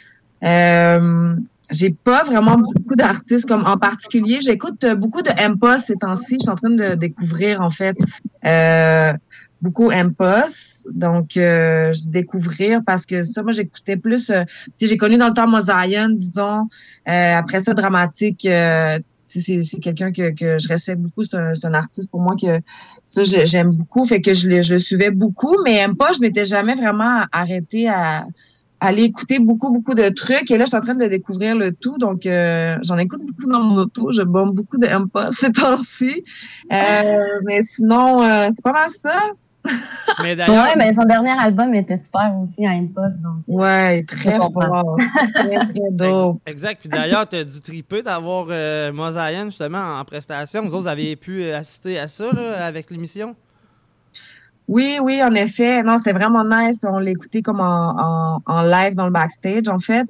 [1.69, 4.39] J'ai pas vraiment beaucoup d'artistes comme en particulier.
[4.41, 6.35] J'écoute euh, beaucoup de M-Post ces temps-ci.
[6.35, 7.95] Je suis en train de découvrir en fait
[8.45, 9.11] euh,
[9.61, 10.87] beaucoup M-Post.
[10.93, 14.29] Donc euh, je découvrir parce que ça, moi j'écoutais plus.
[14.29, 14.43] euh,
[14.79, 16.69] j'ai connu dans le temps Mosaïen, disons.
[17.09, 18.45] Euh, après ça, dramatique.
[18.45, 18.97] euh,
[19.29, 21.23] c'est c'est quelqu'un que, que je respecte beaucoup.
[21.23, 22.61] C'est un, c'est un artiste pour moi que
[23.05, 24.05] ça j'ai- j'aime beaucoup.
[24.05, 27.89] Fait que je le, je le suivais beaucoup, mais M-Post, je m'étais jamais vraiment arrêtée
[27.89, 28.25] à
[28.79, 30.51] aller écouter beaucoup, beaucoup de trucs.
[30.51, 31.97] Et là, je suis en train de découvrir le tout.
[31.97, 34.11] Donc, euh, j'en écoute beaucoup dans mon auto.
[34.11, 36.23] Je bombe beaucoup de M-Pas ces temps-ci.
[36.71, 39.19] Euh, mais sinon, euh, c'est pas mal ça.
[40.23, 43.21] Mais Ouais, mais son dernier album était super aussi à Impost.
[43.21, 44.97] Donc, Ouais, très fort.
[45.35, 46.39] très, très dope.
[46.45, 46.79] Exact.
[46.79, 50.61] Puis d'ailleurs, tu as dû triper d'avoir euh, Mosaïen justement en prestation.
[50.61, 53.35] Vous autres, vous avez pu euh, assister à ça là, avec l'émission?
[54.67, 55.81] Oui, oui, en effet.
[55.83, 56.77] Non, c'était vraiment nice.
[56.83, 60.05] On l'écoutait comme en, en, live dans le backstage, en fait.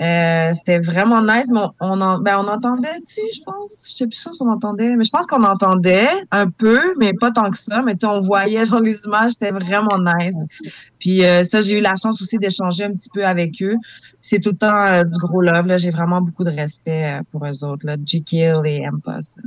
[0.00, 3.86] Euh, c'était vraiment nice, mais on, on, en, ben, on entendait-tu, je pense?
[3.88, 7.14] Je sais plus sûr si on entendait, mais je pense qu'on entendait un peu, mais
[7.14, 7.80] pas tant que ça.
[7.80, 10.36] Mais tu sais, on voyait, genre, les images, c'était vraiment nice.
[10.98, 13.76] Puis euh, ça, j'ai eu la chance aussi d'échanger un petit peu avec eux.
[14.20, 15.78] C'est tout le temps euh, du gros love.
[15.78, 17.96] J'ai vraiment beaucoup de respect euh, pour eux autres, là.
[18.04, 19.40] Jekyll et Impost.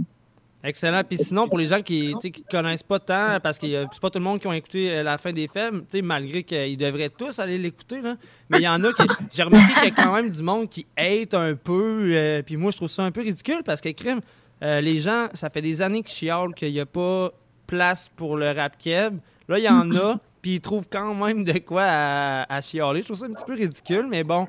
[0.64, 1.03] Excellent.
[1.03, 4.20] Puis sinon, pour les gens qui ne connaissent pas tant, parce que c'est pas tout
[4.20, 7.58] le monde qui a écouté euh, la fin des films, malgré qu'ils devraient tous aller
[7.58, 8.01] l'écouter,
[8.49, 9.03] mais il y en a qui.
[9.32, 12.12] J'ai remarqué qu'il y a quand même du monde qui hate un peu.
[12.12, 14.22] Euh, puis moi, je trouve ça un peu ridicule parce que, crime,
[14.64, 17.32] euh, les gens, ça fait des années qu'ils chialent qu'il n'y a pas
[17.68, 19.20] place pour le rap keb.
[19.47, 23.01] Là, il y en a, puis ils trouvent quand même de quoi à, chialer.
[23.01, 24.47] Je trouve ça un petit peu ridicule, mais bon.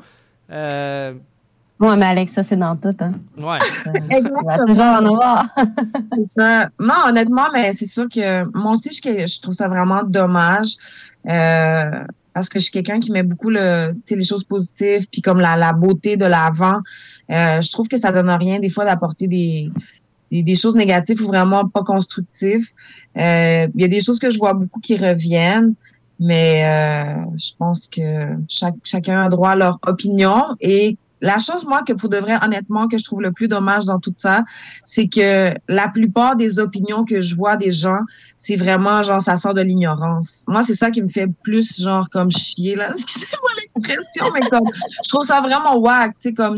[1.81, 2.97] Oui, mais Alexa, c'est dans tout.
[3.01, 3.13] Hein.
[3.37, 3.59] Ouais.
[4.11, 4.67] Exactement.
[4.67, 5.47] toujours en avoir.
[6.07, 6.71] c'est ça.
[6.81, 10.75] Non, honnêtement, mais c'est sûr que moi aussi, je, je trouve ça vraiment dommage.
[11.29, 12.05] Euh,
[12.39, 15.57] parce que je suis quelqu'un qui met beaucoup le, les choses positives, puis comme la,
[15.57, 16.81] la beauté de l'avant.
[17.31, 19.71] Euh, je trouve que ça donne rien des fois d'apporter des,
[20.31, 22.67] des, des, choses négatives ou vraiment pas constructives.
[23.17, 25.75] Euh, il y a des choses que je vois beaucoup qui reviennent.
[26.21, 31.65] Mais euh, je pense que chaque, chacun a droit à leur opinion et la chose,
[31.67, 34.45] moi, que pour de vrai, honnêtement, que je trouve le plus dommage dans tout ça,
[34.85, 38.01] c'est que la plupart des opinions que je vois des gens,
[38.37, 40.45] c'est vraiment, genre, ça sort de l'ignorance.
[40.47, 42.91] Moi, c'est ça qui me fait plus, genre, comme chier, là.
[42.95, 44.69] Excusez-moi l'expression, mais comme,
[45.03, 46.57] je trouve ça vraiment whack, tu sais, comme,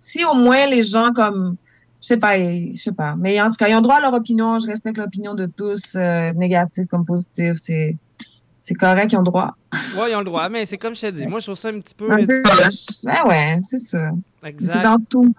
[0.00, 1.56] si, au moins les gens, comme,
[2.00, 3.14] je sais pas, je sais pas.
[3.16, 4.58] Mais en tout cas, ils ont droit à leur opinion.
[4.58, 7.54] Je respecte l'opinion de tous, euh, négative comme positive.
[7.54, 7.96] C'est,
[8.62, 9.56] c'est correct, ils ont le droit.
[9.96, 11.26] Oui, ils ont le droit, mais c'est comme je t'ai dit.
[11.26, 12.08] Moi, je trouve ça un petit peu.
[12.10, 14.10] Ah, ben ouais, c'est ça.
[14.44, 14.72] Exact.
[14.72, 15.34] C'est dans tout.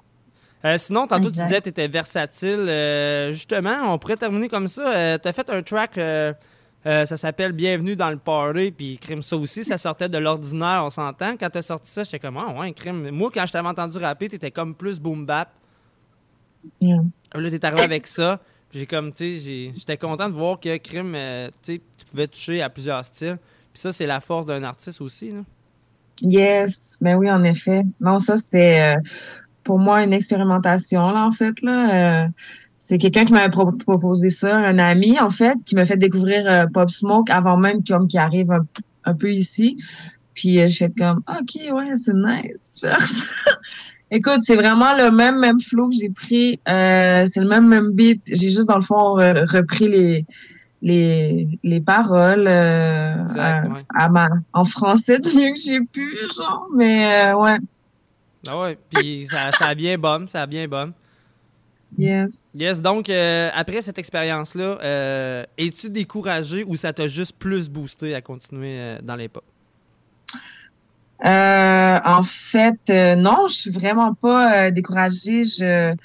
[0.66, 2.68] Euh, sinon, tantôt, tu disais que tu étais versatile.
[2.68, 4.88] Euh, justement, on pourrait terminer comme ça.
[4.88, 6.00] Euh, tu as fait un track,
[6.86, 10.90] ça s'appelle Bienvenue dans le party, puis crime ça aussi, ça sortait de l'ordinaire, on
[10.90, 11.38] s'entend.
[11.38, 13.10] Quand tu as sorti ça, j'étais comme, oh, ouais, crime.
[13.10, 15.50] Moi, quand je t'avais entendu rapper, tu étais comme plus boom bap.
[16.82, 17.00] Là,
[17.34, 18.40] tu es arrivé avec ça.
[18.74, 22.70] J'ai comme, tu sais, j'étais content de voir que Crime, euh, tu pouvais toucher à
[22.70, 23.38] plusieurs styles.
[23.72, 25.42] Puis ça, c'est la force d'un artiste aussi, là.
[26.22, 27.84] Yes, ben oui, en effet.
[28.00, 29.02] Non, ça, c'était euh,
[29.64, 32.26] pour moi une expérimentation, là, en fait, là.
[32.26, 32.28] Euh,
[32.78, 36.90] c'est quelqu'un qui m'avait proposé ça, un ami, en fait, qui m'a fait découvrir Pop
[36.90, 38.52] Smoke avant même qu'il arrive
[39.06, 39.78] un, peu ici.
[40.34, 42.82] Puis je fais comme, OK, ouais, c'est nice.
[44.16, 46.60] Écoute, c'est vraiment le même même flow que j'ai pris.
[46.70, 48.22] Euh, c'est le même même beat.
[48.28, 50.26] J'ai juste dans le fond repris les
[50.84, 53.28] les, les paroles euh,
[53.96, 56.68] à, ma, en français du mieux que j'ai pu, genre.
[56.76, 57.58] Mais euh, ouais.
[58.48, 58.78] Ah ouais.
[58.92, 60.68] Puis ça, ça a bien bon, ça a bien.
[61.98, 62.52] Yes.
[62.54, 62.84] Yes.
[62.84, 68.98] Donc après cette expérience là, es-tu découragé ou ça t'a juste plus boosté à continuer
[69.02, 69.42] dans les pas?
[71.26, 75.44] Euh, en fait, euh, non, je suis vraiment pas euh, découragée.
[75.44, 75.96] Je,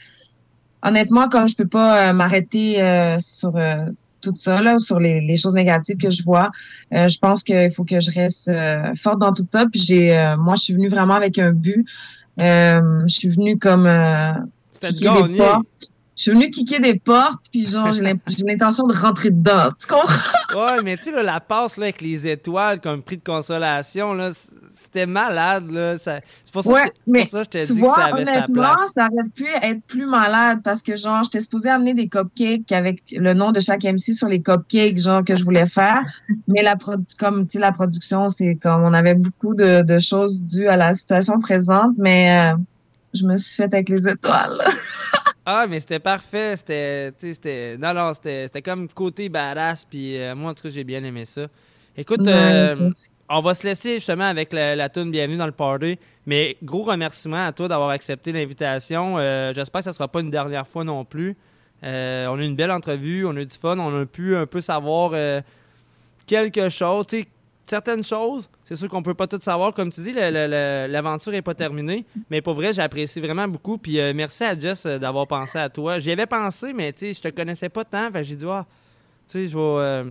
[0.82, 2.76] honnêtement, comme je peux pas m'arrêter
[3.20, 3.54] sur
[4.20, 6.50] tout ça là, sur les, les, choses négatives que je vois,
[6.92, 8.50] je pense qu'il faut que je reste
[8.96, 9.64] forte dans tout ça.
[9.70, 11.84] Puis j'ai, moi, je suis venue vraiment avec un but.
[12.38, 13.88] je suis venue comme
[16.18, 18.02] je suis venue kicker des portes, puis genre, j'ai
[18.44, 19.68] l'intention de rentrer dedans.
[19.78, 20.66] Tu comprends?
[20.66, 24.32] ouais, mais tu sais, la passe là, avec les étoiles comme prix de consolation, là,
[24.34, 25.70] c'était malade.
[25.70, 25.96] Là.
[25.96, 26.20] C'est
[26.52, 28.76] pour, ça, ouais, pour ça que je t'ai dit que ça avait sa place.
[28.96, 33.02] ça aurait pu être plus malade parce que, genre, j'étais supposée amener des cupcakes avec
[33.12, 36.02] le nom de chaque MC sur les cupcakes, genre, que je voulais faire.
[36.48, 36.74] Mais la
[37.18, 40.76] comme, tu sais, la production, c'est comme, on avait beaucoup de, de, choses dues à
[40.76, 42.56] la situation présente, mais euh,
[43.14, 44.62] je me suis faite avec les étoiles.
[45.50, 46.56] Ah, mais c'était parfait.
[46.58, 49.86] C'était, c'était, non, non, c'était, comme côté badass.
[49.86, 51.46] Puis euh, moi, en tout cas, j'ai bien aimé ça.
[51.96, 52.90] Écoute, euh,
[53.30, 55.98] on va se laisser justement avec la, la tune Bienvenue dans le party.
[56.26, 59.16] Mais gros remerciement à toi d'avoir accepté l'invitation.
[59.16, 61.34] Euh, j'espère que ça ne sera pas une dernière fois non plus.
[61.82, 64.44] on a eu une belle entrevue, on a eu du fun, on a pu un
[64.44, 65.12] peu savoir
[66.26, 67.06] quelque chose.
[67.08, 67.28] Tu sais,
[67.68, 69.72] certaines choses, c'est sûr qu'on peut pas tout savoir.
[69.72, 72.04] Comme tu dis, l'aventure est pas terminée.
[72.30, 73.78] Mais pour vrai, j'apprécie vraiment beaucoup.
[73.78, 75.98] Puis euh, merci à Jess euh, d'avoir pensé à toi.
[75.98, 78.10] J'y avais pensé, mais tu sais, je te connaissais pas tant.
[78.22, 78.66] J'ai dit, ah,
[79.26, 79.62] tu sais, je vais.
[79.62, 80.04] Euh,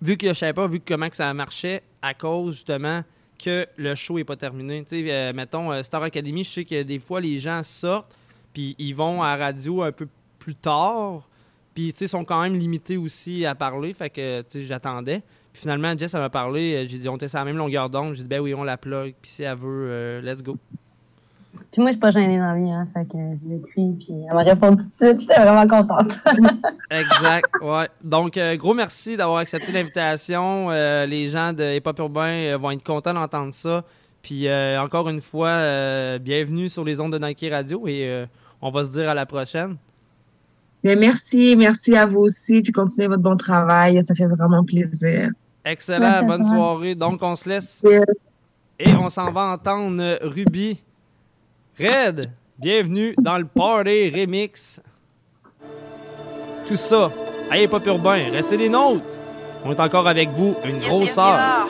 [0.00, 3.02] vu que je savais pas, vu comment que ça marchait, à cause justement
[3.42, 4.84] que le show est pas terminé.
[4.84, 8.14] Tu sais, mettons, Star Academy, je sais que des fois, les gens sortent,
[8.52, 10.06] puis ils vont à la radio un peu
[10.38, 11.26] plus tard.
[11.74, 13.94] Puis, tu sais, sont quand même limités aussi à parler.
[13.94, 15.22] Fait que, tu sais, j'attendais.
[15.52, 16.74] Puis finalement, Jess, elle m'a parlé.
[16.74, 18.14] Euh, j'ai dit, on était sur la même longueur d'onde.
[18.14, 19.14] J'ai dit, ben oui, on la plug.
[19.20, 20.56] Puis si elle veut, euh, let's go.
[21.72, 22.88] Puis moi, je suis pas gênée dans la vie, hein.
[22.94, 25.20] Fait que j'ai écrit, puis elle m'a répondu tout de suite.
[25.20, 26.18] J'étais vraiment contente.
[26.90, 27.88] exact, ouais.
[28.02, 30.70] Donc, euh, gros merci d'avoir accepté l'invitation.
[30.70, 33.84] les gens de Hip Hop Urbain vont être contents d'entendre ça.
[34.22, 34.48] Puis
[34.78, 38.26] encore une fois, bienvenue sur les ondes de Nike Radio et
[38.60, 39.76] on va se dire à la prochaine
[40.84, 45.30] merci, merci à vous aussi, puis continuez votre bon travail, ça fait vraiment plaisir.
[45.64, 46.94] Excellent, bonne soirée.
[46.94, 47.82] Donc, on se laisse
[48.78, 50.82] et on s'en va entendre Ruby.
[51.78, 54.80] Red, bienvenue dans le Party Remix.
[56.66, 57.10] tout ça.
[57.50, 59.04] Allez, pop urbain, restez des nôtres.
[59.64, 61.66] On est encore avec vous, une grosse heure.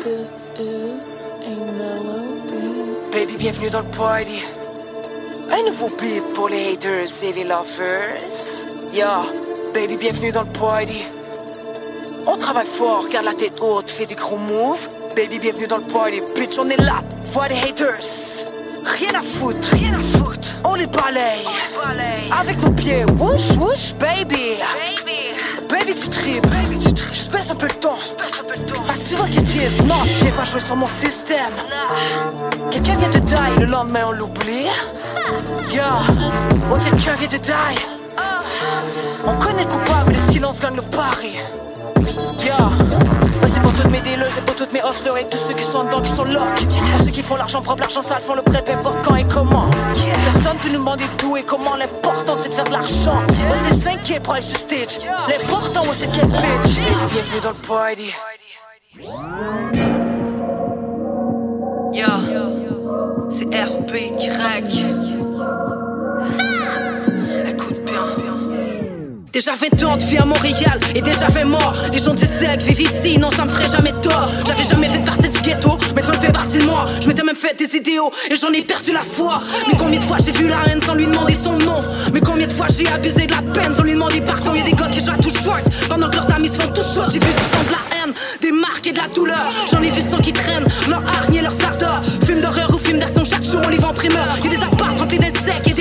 [0.00, 2.96] This is a melody.
[3.10, 4.42] Baby, bienvenue dans le party.
[5.50, 8.18] Un nouveau beat pour les haters et les lovers.
[8.92, 9.22] Yeah,
[9.74, 11.02] baby, bienvenue dans le party.
[12.26, 14.86] On travaille fort, garde la tête haute, fait des gros moves.
[15.16, 16.22] Baby, bienvenue dans le party.
[16.36, 17.98] Bitch, on est là, vois les haters.
[18.86, 20.54] Rien à foutre, rien à foutre.
[20.64, 21.44] On les balaye.
[22.40, 24.58] Avec nos pieds, whoosh, whoosh, baby.
[25.68, 26.46] Baby, tu tripes.
[27.12, 27.98] Je baisse un peu le temps.
[29.08, 31.54] Tu vois qu'il est Non, viens pas jouer sur mon système.
[32.70, 34.68] Quelqu'un vient de die, le lendemain on l'oublie.
[35.72, 35.88] Yeah,
[36.70, 37.94] oh, quelqu'un vient de die.
[39.26, 41.38] On connaît le coupable, le silence gagne le pari.
[42.44, 42.68] Yeah.
[43.42, 45.64] Ouais, c'est pour toutes mes dealers, c'est pour toutes mes hustlers et tous ceux qui
[45.64, 46.54] sont dedans, qui sont lock.
[46.54, 49.24] Pour ceux qui font l'argent propre, l'argent sale, font le prêt, peu importe quand et
[49.24, 49.70] comment.
[50.24, 51.76] Personne peut nous demander d'où et comment.
[51.76, 53.16] L'important c'est de faire de l'argent.
[53.16, 55.00] Ouais, c'est 5 pour aller sur stage.
[55.28, 56.74] L'important, ouais, c'est get bitch.
[56.74, 58.12] Bienvenue dans le party.
[61.92, 62.08] Yo,
[63.30, 63.44] c'est.
[63.44, 63.90] Écoute
[64.68, 65.14] bien.
[69.34, 71.74] Déjà 20 ans de vie à Montréal et déjà 20 morts.
[71.90, 74.30] Les gens disaient que vivre ici, non, ça me ferait jamais tort.
[74.46, 76.86] J'avais jamais fait partie du ghetto, maintenant il fait partie de moi.
[77.02, 79.42] Je m'étais même fait des idéaux et j'en ai perdu la foi.
[79.66, 81.82] Mais combien de fois j'ai vu la haine sans lui demander son nom?
[82.12, 84.54] Mais combien de fois j'ai abusé de la peine sans lui demander pardon?
[84.54, 86.82] Y'a des gars qui jouent à tout short pendant que leurs amis se font tout
[86.82, 87.02] chaud.
[87.12, 89.50] J'ai vu du sang de la haine, des marques et de la douleur.
[89.68, 92.00] J'en ai vu sans qui traînent, leur hargne et leur sardeur.
[92.24, 94.28] Film d'horreur ou film d'action, chaque jour on les vend en primeur.
[94.44, 94.62] Y'a des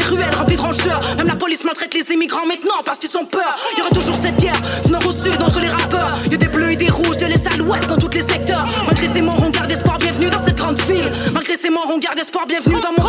[0.03, 1.01] des ruelles remplies de.
[1.17, 3.55] Même la police maltraite les immigrants maintenant parce qu'ils sont peur.
[3.73, 6.09] Il y aura toujours cette guerre du nord au sud entre les rappeurs.
[6.29, 8.67] Y a des bleus et des rouges, de l'est à l'ouest dans tous les secteurs.
[8.85, 11.09] Malgré ces morts, on garde espoir, bienvenue dans cette grande ville.
[11.33, 13.02] Malgré ces morts, on garde espoir, bienvenue dans Montréal.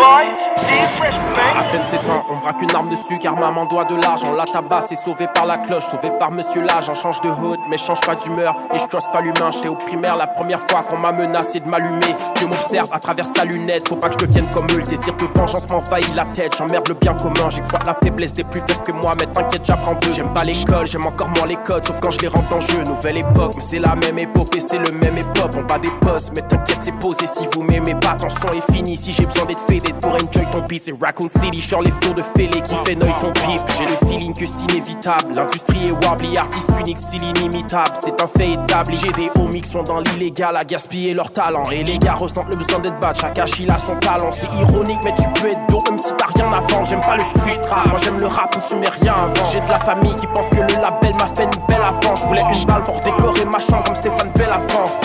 [0.00, 4.32] À peine 7 ans, on braque une arme dessus car maman doit de l'argent.
[4.32, 6.88] La tabasse est sauvée par la cloche, sauvée par monsieur l'âge.
[6.88, 9.50] On change de hood, mais change pas d'humeur et je pas l'humain.
[9.52, 12.14] J'étais au primaire la première fois qu'on m'a menacé de m'allumer.
[12.36, 14.78] Dieu m'observe à travers sa lunette, faut pas que je devienne comme eux.
[14.78, 17.50] Le désir de vengeance m'envahit la tête, j'emmerde le bien commun.
[17.50, 20.12] J'exploite la faiblesse des plus faibles que moi, mais t'inquiète, j'apprends peu.
[20.12, 22.82] J'aime pas l'école, j'aime encore moins les codes, sauf quand je les rentre en jeu.
[22.84, 25.52] Nouvelle époque, mais c'est la même époque et c'est le même époque.
[25.56, 28.16] On bat des postes, mais t'inquiète, c'est posé si vous m'aimez pas.
[28.18, 30.82] Ton est fini si j'ai besoin d'être faded pour enjoy ton beat.
[30.84, 33.62] C'est Raccoon City, sur les flots de fêlés qui fait noyer ton pipe.
[33.78, 35.34] J'ai le feeling que c'est inévitable.
[35.34, 37.92] L'industrie est warbly, artiste unique, style inimitable.
[37.94, 38.96] C'est un fait établi.
[38.96, 41.62] J'ai des homies qui sont dans l'illégal à gaspiller leur talent.
[41.70, 43.16] Et les gars ressentent le besoin d'être bad.
[43.16, 44.30] Chaque il a son talent.
[44.32, 46.86] C'est ironique, mais tu peux être dos même si t'as rien à vendre.
[46.86, 47.86] J'aime pas le street rap.
[47.86, 49.44] Moi j'aime le rap où tu mets rien avant.
[49.52, 52.20] J'ai de la famille qui pense que le label m'a fait une belle avance.
[52.22, 55.00] Je voulais une balle pour décorer ma chambre comme Stéphane Bell à France.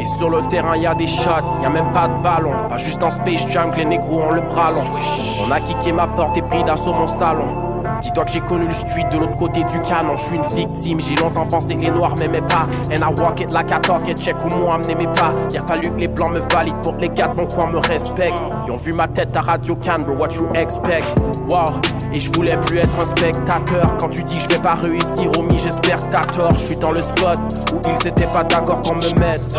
[0.00, 1.30] Et sur le terrain, y a des shots,
[1.62, 2.52] y a même pas de ballon.
[2.68, 4.84] Pas juste en Space Jam que les négros ont le bras long.
[5.46, 7.44] On a kické ma porte et mon salon.
[8.00, 10.16] Dis-toi que j'ai connu le street de l'autre côté du canon.
[10.16, 12.66] Je suis une victime, j'ai longtemps pensé que les noirs m'aimaient pas.
[12.92, 15.32] And I walk it like I talk it, check où moi m'aimait pas.
[15.50, 17.70] Il a fallu que les blancs me valident pour que les gars de mon coin
[17.70, 18.36] me respectent.
[18.66, 21.06] Ils ont vu ma tête à Radio Can, bro, what you expect?
[21.48, 21.80] Wow,
[22.12, 23.96] et je voulais plus être un spectateur.
[23.98, 26.52] Quand tu dis que je vais pas réussir, homie, j'espère que t'as tort.
[26.52, 27.38] Je suis dans le spot
[27.72, 29.56] où ils étaient pas d'accord qu'on me mette.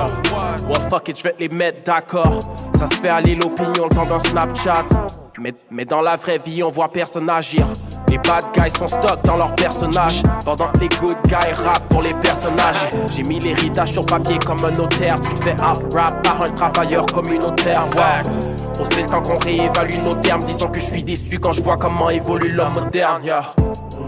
[0.69, 2.39] Well, fuck it, je vais les mettre d'accord.
[2.77, 4.85] Ça se fait aller l'opinion le temps d'un Snapchat.
[5.39, 7.65] Mais, dans la vraie vie, on voit personne agir.
[8.09, 12.01] Les bad guys sont stock dans leurs personnages Pendant que les good guys rap pour
[12.01, 12.77] les personnages.
[13.13, 15.19] J'ai mis l'héritage sur papier comme un notaire.
[15.21, 17.85] Tu te fais rap par un travailleur communautaire.
[17.95, 18.31] Wow.
[18.79, 20.41] Oh, c'est le temps qu'on réévalue nos termes.
[20.43, 23.21] Disons que je suis déçu quand je vois comment évolue l'homme moderne.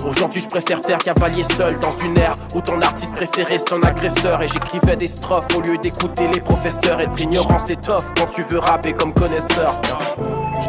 [0.05, 3.83] Aujourd'hui je préfère faire cavalier seul dans une ère Où ton artiste préféré c'est ton
[3.83, 4.41] agresseur.
[4.41, 6.99] Et j'écrivais des strophes au lieu d'écouter les professeurs.
[7.01, 9.75] Être ignorant c'est tough quand tu veux rapper comme connaisseur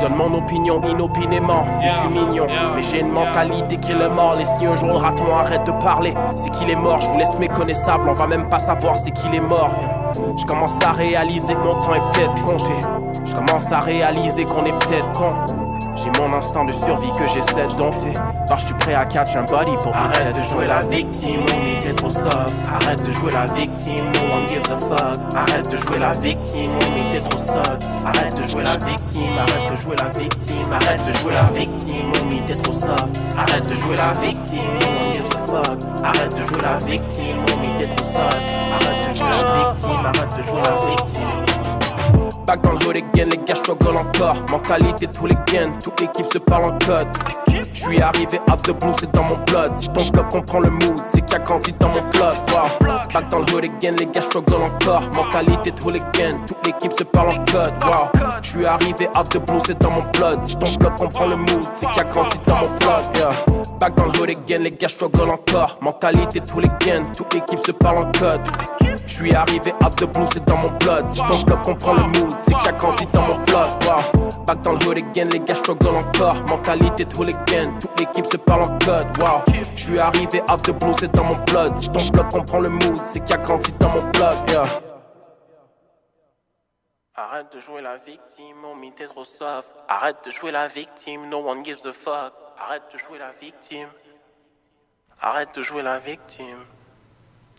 [0.01, 4.37] donne mon opinion inopinément, je suis mignon, mais j'ai une mentalité qui est mort.
[4.41, 7.01] Et si un jour le raton arrête de parler, c'est qu'il est mort.
[7.01, 9.71] Je vous laisse méconnaissable, on va même pas savoir c'est qu'il est mort.
[10.37, 12.73] Je commence à réaliser que mon temps est peut-être compté.
[13.25, 15.35] Je commence à réaliser qu'on est peut-être con.
[16.03, 18.13] J'ai mon instinct de survie que j'essaie de dompter.
[18.49, 21.79] Car je suis prêt à catch un body pour Arrête de jouer la victime, homie,
[21.81, 22.55] t'es trop soft.
[22.73, 25.19] Arrête de jouer la victime, no one gives a fuck.
[25.37, 27.87] Arrête de jouer la victime, homie, t'es trop soft.
[28.07, 32.13] Arrête de jouer la victime, arrête de jouer la victime, arrête de jouer la victime,
[32.23, 33.21] homie, t'es trop soft.
[33.37, 35.79] Arrête de jouer la victime, no one gives a fuck.
[36.03, 38.53] Arrête de jouer la victime, homie, t'es trop soft.
[38.73, 41.60] Arrête de jouer la victime, arrête de jouer la victime.
[42.51, 44.35] Back dans le hood again, les gars struggle encore.
[44.51, 47.07] Mentalité de hooligan, toute l'équipe se parle en code.
[47.73, 49.73] Je suis arrivé up the blue, c'est dans mon blood.
[49.77, 52.37] Si ton bloc comprend le mood, c'est qu'il a grandi dans mon blood.
[52.51, 52.89] Wow.
[53.15, 55.01] Back dans le hood again, les gars struggle encore.
[55.15, 57.73] Mentalité de hooligan, toute l'équipe se parle en code.
[57.85, 58.21] Wow.
[58.43, 60.43] Je arrivé up the blue, c'est dans mon blood.
[60.43, 62.71] Si ton bloc comprend le mood, c'est qu'il a grandi dans mon.
[63.15, 63.60] Yeah.
[63.81, 65.79] Back dans le hood again, les gars struggle encore.
[65.81, 68.43] Mentalité de hooligan, toute l'équipe se parle en code.
[69.07, 71.09] Je suis arrivé up the blue, c'est dans mon blood.
[71.09, 73.71] Si ton bloc comprend le mood, c'est qu'il a grandi dans mon blood.
[73.85, 74.45] Wow.
[74.47, 76.35] Back dans le again, les gars struggle encore.
[76.47, 79.19] Mentalité de hooligan, toute l'équipe se parle en code.
[79.19, 79.43] Wow.
[79.75, 81.75] Je suis arrivé up the blue, c'est dans mon blood.
[81.79, 84.51] Si ton bloc comprend le mood, c'est qu'il a grandi dans mon blood.
[84.51, 84.63] Yeah.
[87.15, 89.75] Arrête de jouer la victime, homie, t'es trop soft.
[89.89, 92.50] Arrête de jouer la victime, no one gives a fuck.
[92.63, 93.89] Arrête de jouer la victime.
[95.21, 96.59] Arrête de jouer la victime.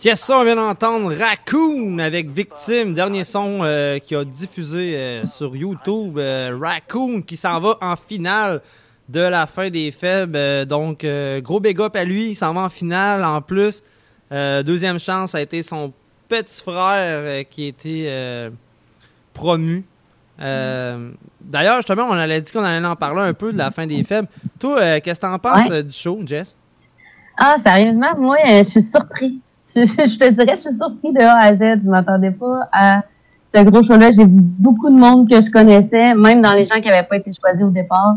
[0.03, 5.25] Yes, ça, on vient d'entendre Raccoon avec Victime, dernier son euh, qui a diffusé euh,
[5.25, 6.17] sur YouTube.
[6.17, 8.61] Euh, Raccoon qui s'en va en finale
[9.09, 10.67] de la fin des faibles.
[10.67, 11.05] Donc,
[11.39, 13.81] gros big up à lui, il s'en va en finale en plus.
[14.31, 15.91] Deuxième chance, ça a été son
[16.29, 18.49] petit frère qui a été
[19.33, 19.83] promu.
[20.41, 21.11] Euh,
[21.41, 24.03] D'ailleurs, justement, on allait dit qu'on allait en parler un peu de la fin des
[24.03, 24.27] faibles.
[24.59, 25.77] Toi, euh, qu'est-ce que t'en penses Ouais.
[25.77, 26.55] euh, du show, Jess?
[27.37, 29.41] Ah, sérieusement, moi, je suis surpris.
[29.75, 31.83] Je, je- je te dirais, je suis surpris de A à Z.
[31.83, 33.01] Je m'attendais pas à
[33.53, 34.11] ce gros show-là.
[34.11, 37.17] J'ai vu beaucoup de monde que je connaissais, même dans les gens qui n'avaient pas
[37.17, 38.15] été choisis au départ.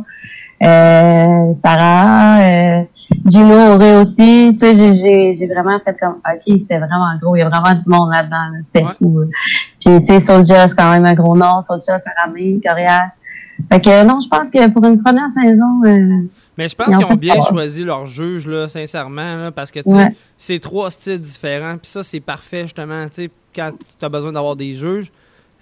[0.62, 2.82] Euh, Sarah, euh,
[3.26, 4.57] Gino Auré aussi.
[4.59, 7.37] Tu sais, j'ai- j'ai vraiment fait comme, OK, c'était vraiment gros.
[7.37, 8.53] Il y a vraiment du monde là-dedans.
[8.53, 8.59] là.
[8.62, 9.20] C'était fou.
[9.20, 9.26] là.
[9.80, 11.61] Puis, tu sais, Soulja, c'est quand même un gros nom.
[11.61, 13.09] Soulja, Sarah May, Corias.
[13.70, 16.26] Fait que, non, je pense que pour une première saison, euh,
[16.57, 20.14] Mais je pense qu'ils ont bien choisi leur juge, là, sincèrement, là, parce que Ouais.
[20.39, 24.30] c'est trois styles différents, puis ça, c'est parfait, justement, tu sais, quand tu as besoin
[24.32, 25.11] d'avoir des juges.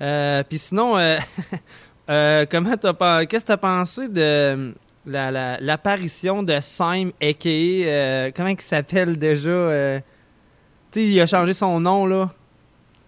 [0.02, 1.16] Euh, puis sinon, euh,
[2.10, 4.74] euh, comment t'as qu'est-ce que tu as pensé de
[5.06, 7.48] la- la- l'apparition de Syme, a.k.a.
[7.48, 10.00] euh, comment il s'appelle déjà?
[10.90, 12.28] tu sais, il a changé son nom, là.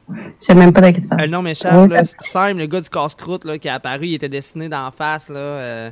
[0.08, 1.20] je sais même pas de qui tu parles.
[1.22, 1.72] Euh, le nom m'échappe,
[2.20, 5.90] Syme, le gars du casse-croûte, là, qui est apparu, il était dessiné d'en face, là.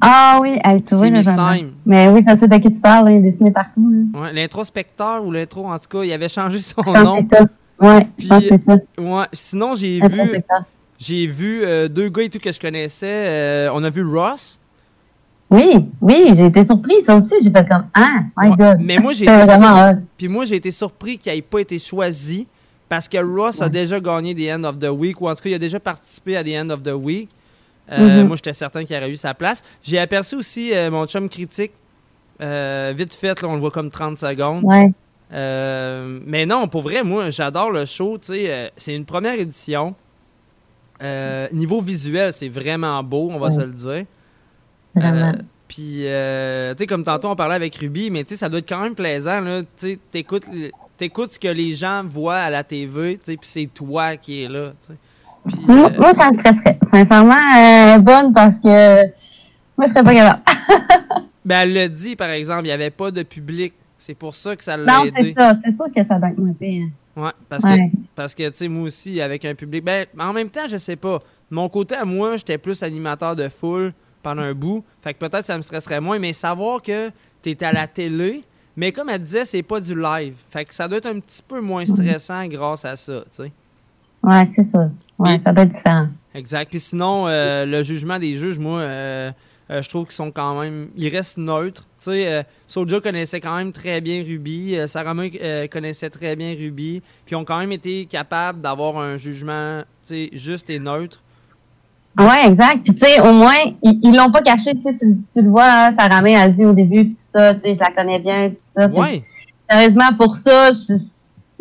[0.00, 0.58] Ah oui,
[1.04, 1.72] Simi là, j'en- Syme.
[1.86, 4.10] Mais oui, je sais de qui tu parles, il est dessiné partout.
[4.32, 7.26] L'introspecteur ou l'intro, en tout cas, il avait changé son nom.
[7.80, 8.76] Ouais, je pense que c'est ça.
[8.98, 10.42] Ouais, sinon, j'ai vu,
[10.98, 13.06] j'ai vu euh, deux gars et tout que je connaissais.
[13.10, 14.58] Euh, on a vu Ross.
[15.50, 17.34] Oui, oui, j'ai été surprise, ça aussi.
[17.42, 18.78] J'ai fait comme, ah, my God.
[18.80, 22.46] Mais moi, j'ai été, sur- puis moi, j'ai été surpris qu'il n'ait pas été choisi
[22.88, 25.50] parce que Ross a déjà gagné des End of the Week ou en tout cas,
[25.50, 27.28] il a déjà participé à des End of the Week.
[27.92, 28.28] Euh, Mhm.
[28.28, 29.62] Moi, j'étais certain qu'il aurait eu sa place.
[29.82, 31.72] J'ai aperçu aussi mon chum critique.
[32.40, 34.64] Vite fait, là, on le voit comme 30 secondes.
[34.64, 34.90] Ouais.
[35.34, 38.18] Euh, mais non, pour vrai, moi, j'adore le show.
[38.30, 39.94] euh, c'est une première édition.
[41.02, 43.54] Euh, niveau visuel, c'est vraiment beau, on va Ouais.
[43.54, 44.04] se le dire.
[44.94, 45.32] Vraiment.
[45.34, 46.02] Euh, Puis,
[46.76, 48.80] tu sais, comme tantôt, on parlait avec Ruby, mais tu sais, ça doit être quand
[48.80, 49.62] même plaisant, là.
[49.76, 50.44] Tu t'écoutes
[51.32, 54.48] ce que les gens voient à la TV, tu sais, puis c'est toi qui es
[54.48, 54.72] là.
[55.46, 56.78] Puis, Moi, moi, ça me stresserait.
[56.92, 59.02] Sincèrement, bonne parce que
[59.76, 60.42] moi, je serais pas capable.
[61.44, 63.74] ben, elle l'a dit, par exemple, il n'y avait pas de public.
[64.06, 65.14] C'est pour ça que ça l'a non, aidé.
[65.16, 65.56] c'est ça.
[65.64, 66.88] C'est sûr que ça doit être moins pire.
[67.16, 67.90] Ouais, parce Ouais.
[67.90, 69.82] que, parce que tu sais, moi aussi, avec un public.
[69.82, 71.20] Ben, en même temps, je sais pas.
[71.50, 74.84] De mon côté, à moi, j'étais plus animateur de foule pendant un bout.
[75.00, 77.08] Fait que peut-être ça me stresserait moins, mais savoir que
[77.42, 78.42] tu es à la télé,
[78.76, 80.34] mais comme elle disait, c'est pas du live.
[80.50, 83.52] Fait que ça doit être un petit peu moins stressant grâce à ça, tu sais.
[84.22, 84.90] Ouais, c'est ça.
[85.18, 86.08] Ouais, ça doit être différent.
[86.34, 86.68] Exact.
[86.68, 89.30] Puis sinon, euh, le jugement des juges, moi, euh,
[89.70, 90.88] euh, je trouve qu'ils sont quand même.
[90.96, 91.86] Ils restent neutres.
[92.04, 94.76] Tu sais, euh, Soulja connaissait quand même très bien Ruby.
[94.76, 97.02] Euh, Sarah May, euh, connaissait très bien Ruby.
[97.24, 101.22] Puis ils ont quand même été capables d'avoir un jugement tu sais, juste et neutre.
[102.18, 102.84] Ouais, exact.
[102.84, 104.72] Puis, tu sais, au moins, ils l'ont pas caché.
[104.74, 107.74] Tu le vois, hein, Sarah May, elle dit au début, puis tout ça, tu sais,
[107.74, 108.86] je la connais bien, puis tout ça.
[108.86, 109.20] Ouais.
[109.68, 110.94] Sérieusement, pour ça, je,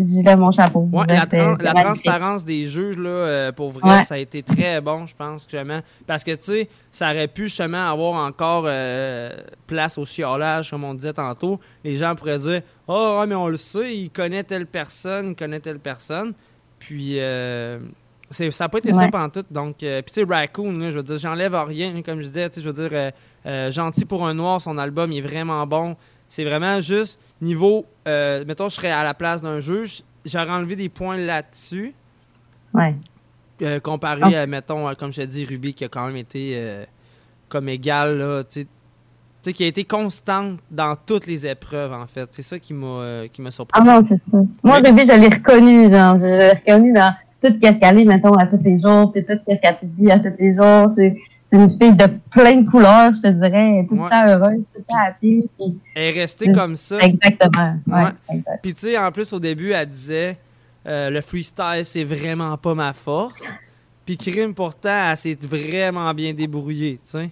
[0.03, 0.87] je lève mon chapeau.
[0.91, 4.03] Ouais, Là, la, la transparence des juges, là, euh, pour vrai, Ouais.
[4.05, 5.79] ça a été très bon, je pense, justement.
[6.05, 9.31] Parce que, tu sais, ça aurait pu justement avoir encore euh,
[9.67, 11.59] place au chiolage, comme on disait tantôt.
[11.83, 15.35] Les gens pourraient dire Ah, ouais, mais on le sait, il connaît telle personne, il
[15.35, 16.33] connaît telle personne.
[16.79, 17.79] Puis, euh,
[18.31, 19.45] ça n'a pas été ça pendant tout.
[19.51, 22.87] Donc, puis tu sais, Raccoon, je veux dire, j'enlève rien, comme je disais, je veux
[22.89, 23.11] dire,
[23.71, 25.95] Gentil pour un noir, son album il est vraiment bon.
[26.33, 30.89] C'est vraiment juste niveau, mettons, je serais à la place d'un juge, j'aurais enlevé des
[30.89, 31.93] points là-dessus.
[32.73, 32.95] Ouais.
[33.83, 36.59] comparé à, mettons, comme je te dis, Ruby, qui a quand même été
[37.49, 38.65] comme égal, là, tu
[39.43, 42.27] sais, qui a été constante dans toutes les épreuves, en fait.
[42.31, 43.79] C'est ça qui m'a euh, qui m'a surpris.
[43.79, 44.39] Ah non, c'est ça.
[44.63, 44.77] Moi.
[44.77, 48.47] Ruby, je l'ai reconnu, genre, je l'ai reconnu dans tout ce qu'elle se mettons, à
[48.47, 50.89] tous les jours, puis tout ce qu'elle dit à tous les jours.
[50.89, 51.13] C'est
[51.53, 53.85] une fille de plein de couleurs, je te dirais.
[53.87, 55.49] Tout le temps heureuse, tout le temps happy.
[55.55, 55.77] Puis...
[55.95, 56.97] Elle est restée comme ça.
[56.99, 57.79] Exactement.
[57.87, 58.41] Ouais.
[58.61, 60.37] Puis, tu sais, en plus, au début, elle disait
[60.87, 63.43] euh, le freestyle, c'est vraiment pas ma force.
[64.03, 67.29] Puis, Crime, pourtant, elle s'est vraiment bien débrouillée, tu sais.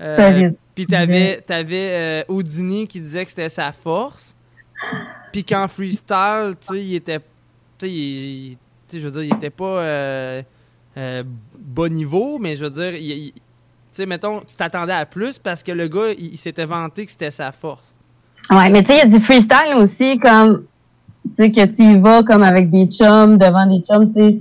[0.00, 4.36] Euh, puis t'avais, avais, euh, Houdini qui disait que c'était sa force.
[5.32, 7.18] Puis qu'en freestyle, tu sais, il était.
[7.78, 10.44] Tu sais, je veux dire, il était pas
[10.98, 11.22] euh,
[11.58, 13.32] bas niveau, mais je veux dire, tu
[13.92, 17.30] sais, mettons, tu t'attendais à plus parce que le gars, il, s'était vanté que c'était
[17.30, 17.94] sa force.
[18.50, 20.64] Ouais, mais tu sais, il y a du freestyle aussi, comme,
[21.24, 24.38] tu sais, que tu y vas comme avec des chums, devant des chums, tu sais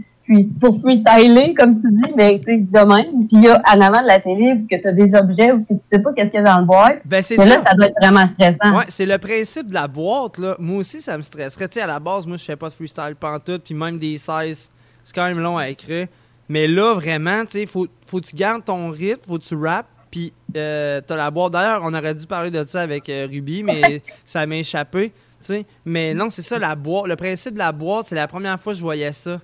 [0.60, 3.28] pour freestyler, comme tu dis, mais tu sais, de même.
[3.28, 5.48] Puis il y a en avant de la télé, parce que tu as des objets,
[5.48, 7.02] parce que tu sais pas qu'est-ce qu'il y a dans le boîte.
[7.06, 8.78] Ben, c'est mais là, ça doit être vraiment stressant.
[8.78, 10.56] Ouais, c'est le principe de la boîte, là.
[10.60, 11.68] Moi aussi, ça me stresserait.
[11.68, 14.18] Tu sais, à la base, moi, je fais pas de freestyle pantoute, puis même des
[14.18, 14.70] 16,
[15.04, 16.08] c'est quand même long à écrire.
[16.50, 19.56] Mais là, vraiment, tu sais, faut, faut que tu gardes ton rythme, faut que tu
[19.56, 21.54] rappes, puis euh, t'as la boîte.
[21.54, 25.12] D'ailleurs, on aurait dû parler de ça avec euh, Ruby, mais ça m'a échappé.
[25.40, 25.66] sais.
[25.86, 27.08] Mais non, c'est ça, la boîte.
[27.08, 29.40] Le principe de la boîte, c'est la première fois que je voyais ça.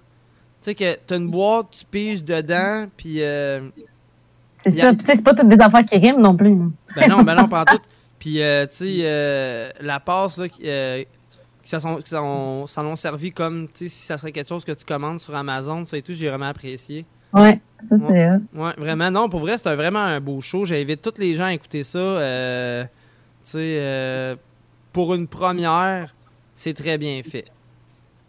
[0.61, 3.21] Tu sais que t'as une boîte, tu piges dedans, puis.
[3.21, 3.69] Euh,
[4.65, 6.55] c'est ça, c'est pas toutes des affaires qui riment non plus.
[6.95, 7.83] Ben non, ben non, pas toutes.
[8.17, 10.45] Puis, euh, tu sais, euh, la passe, là,
[11.63, 15.19] qui s'en ont servi comme, tu sais, si ça serait quelque chose que tu commandes
[15.19, 17.05] sur Amazon, ça et tout, j'ai vraiment apprécié.
[17.33, 17.59] Ouais,
[17.89, 18.37] ça c'est ouais.
[18.53, 20.65] ouais, vraiment, non, pour vrai, c'était vraiment un beau show.
[20.65, 21.99] J'invite tous les gens à écouter ça.
[23.43, 24.37] tu sais,
[24.91, 26.13] pour une première,
[26.55, 27.45] c'est très bien fait.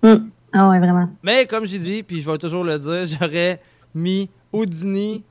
[0.02, 0.30] Hum.
[0.56, 1.08] Ah ouais, vraiment.
[1.22, 3.60] Mais comme j'ai dit, puis je vais toujours le dire, j'aurais
[3.94, 5.24] mis Houdini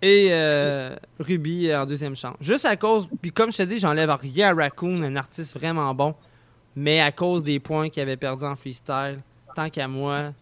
[0.00, 2.36] et euh, Ruby en deuxième chance.
[2.40, 5.92] Juste à cause, puis comme je te dis, j'enlève rien à Raccoon, un artiste vraiment
[5.94, 6.14] bon,
[6.76, 9.18] mais à cause des points qu'il avait perdu en freestyle,
[9.54, 10.32] tant qu'à moi,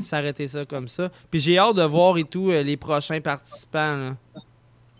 [0.00, 1.10] s'arrêter ça comme ça.
[1.30, 3.96] Puis j'ai hâte de voir et tout euh, les prochains participants.
[3.96, 4.12] Là.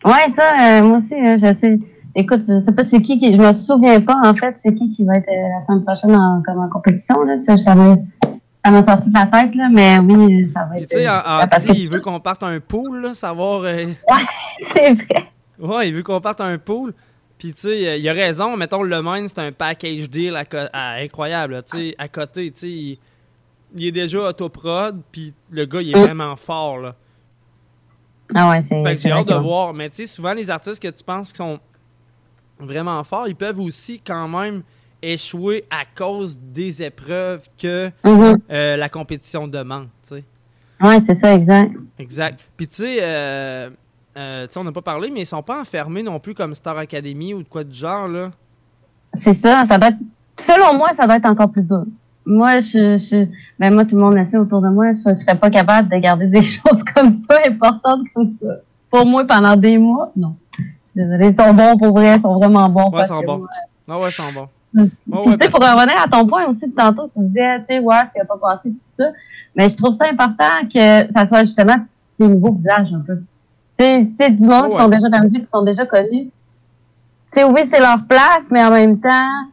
[0.04, 1.78] Ouais, ça, euh, moi aussi, je sais.
[2.14, 3.34] Écoute, je sais pas c'est qui qui.
[3.34, 6.14] Je me souviens pas en fait c'est qui qui va être euh, la semaine prochaine
[6.14, 7.22] en, comme en compétition.
[7.22, 7.36] Là.
[7.38, 10.88] Ça, ça m'a sorti de la tête, là, mais oui, ça va être.
[10.88, 13.62] Tu sais, Anti, il veut qu'on parte un pool, là, savoir.
[13.62, 14.26] Euh, ouais,
[14.68, 15.28] c'est vrai.
[15.58, 16.92] Ouais, il veut qu'on parte un pool.
[17.42, 18.56] Puis, tu sais, il a raison.
[18.56, 20.40] Mettons, le main, c'est un package deal
[20.72, 21.60] incroyable.
[21.68, 22.98] Tu sais, à côté, tu sais, il,
[23.76, 25.00] il, est déjà autoprod.
[25.10, 26.04] Puis, le gars, il est mm.
[26.04, 26.94] vraiment fort, là.
[28.32, 28.84] Ah ouais, c'est.
[28.84, 29.74] Fait que j'ai hâte de voir.
[29.74, 31.58] Mais, tu sais, souvent, les artistes que tu penses qui sont
[32.60, 34.62] vraiment forts, ils peuvent aussi quand même
[35.02, 38.38] échouer à cause des épreuves que mhm.
[38.52, 39.88] euh, la compétition demande.
[40.80, 41.72] Oui, c'est ça, exact.
[41.98, 42.46] Exact.
[42.56, 43.70] Puis tu sais, euh,
[44.16, 47.34] euh, on n'a pas parlé, mais ils sont pas enfermés non plus comme Star Academy
[47.34, 48.08] ou de quoi du genre.
[48.08, 48.30] là.
[49.14, 49.98] C'est ça, ça doit être...
[50.38, 51.84] Selon moi, ça doit être encore plus dur.
[52.24, 53.26] Moi, je, je
[53.58, 55.96] ben moi, tout le monde essaie autour de moi, je, ne serais pas capable de
[55.96, 58.56] garder des choses comme ça, importantes comme ça.
[58.90, 60.36] Pour moi, pendant des mois, non.
[60.94, 62.90] Ils sont bons pour vrai, ils sont vraiment bons.
[62.90, 63.46] Ouais, ils sont bons.
[63.88, 64.48] Ah ouais, ils sont bons.
[64.74, 68.04] tu sais, pour revenir à ton point aussi de tantôt, tu disais, tu sais, ouais,
[68.06, 69.10] s'il n'a pas passé tout ça.
[69.54, 71.76] Mais je trouve ça important que ça soit justement
[72.18, 73.18] des nouveaux visages un peu.
[73.82, 76.30] Tu sais, du monde qui sont déjà dans la musique, qui sont déjà connus.
[77.32, 79.46] Tu sais, oui, c'est leur place, mais en même temps,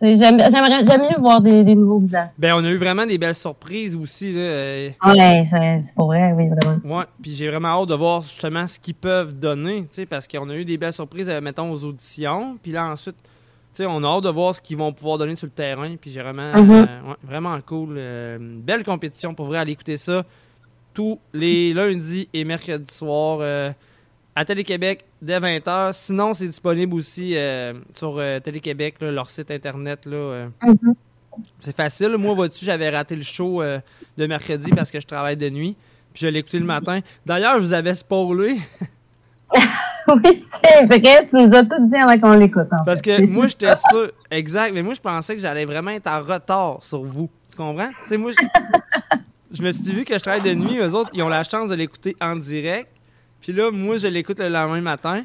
[0.00, 2.28] J'aimerais j'aime mieux voir des, des, nouveaux visages.
[2.36, 4.32] Ben, on a eu vraiment des belles surprises aussi.
[4.32, 4.40] Là.
[4.40, 6.98] Euh, ouais, c'est pour vrai, oui, vraiment.
[6.98, 10.54] Ouais, puis j'ai vraiment hâte de voir justement ce qu'ils peuvent donner, parce qu'on a
[10.54, 12.56] eu des belles surprises, euh, mettons, aux auditions.
[12.62, 13.16] Puis là, ensuite,
[13.80, 15.94] on a hâte de voir ce qu'ils vont pouvoir donner sur le terrain.
[15.98, 16.84] Puis j'ai vraiment, euh,
[17.22, 17.98] vraiment cool.
[18.62, 20.22] belle compétition pour vrai, aller écouter ça
[20.94, 23.74] tous les lundis et mercredis soirs
[24.36, 25.92] à Télé-Québec dès 20h.
[25.92, 30.06] Sinon, c'est disponible aussi euh, sur euh, Télé-Québec, leur site internet.
[30.06, 30.48] Là, euh.
[30.62, 30.94] mm-hmm.
[31.60, 32.16] C'est facile.
[32.18, 35.76] Moi, vois-tu, j'avais raté le show de mercredi parce que je travaille de nuit.
[36.12, 37.00] Puis je l'ai écouté le matin.
[37.26, 38.56] D'ailleurs, je vous avais spoilé.
[40.08, 41.26] oui, c'est vrai.
[41.28, 42.68] Tu nous as tout dit avant qu'on l'écoute.
[42.86, 44.12] Parce que moi, j'étais sûr.
[44.30, 44.72] Exact.
[44.72, 47.28] Mais moi, je pensais que j'allais vraiment être en retard sur vous.
[47.50, 47.90] Tu comprends?
[48.16, 49.16] moi, je...
[49.54, 51.68] je me suis dit, que je travaille de nuit, eux autres, ils ont la chance
[51.70, 52.88] de l'écouter en direct.
[53.40, 55.24] Puis là, moi, je l'écoute le lendemain matin.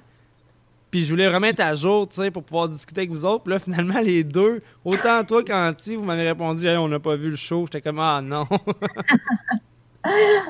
[0.91, 3.43] Puis je voulais remettre à jour, tu sais, pour pouvoir discuter avec vous autres.
[3.43, 7.15] Puis là, finalement, les deux, autant toi qu'Anti, vous m'avez répondu, hey, on n'a pas
[7.15, 7.65] vu le show.
[7.65, 8.45] J'étais comme, ah non.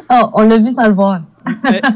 [0.10, 1.22] oh, on l'a vu sans le voir.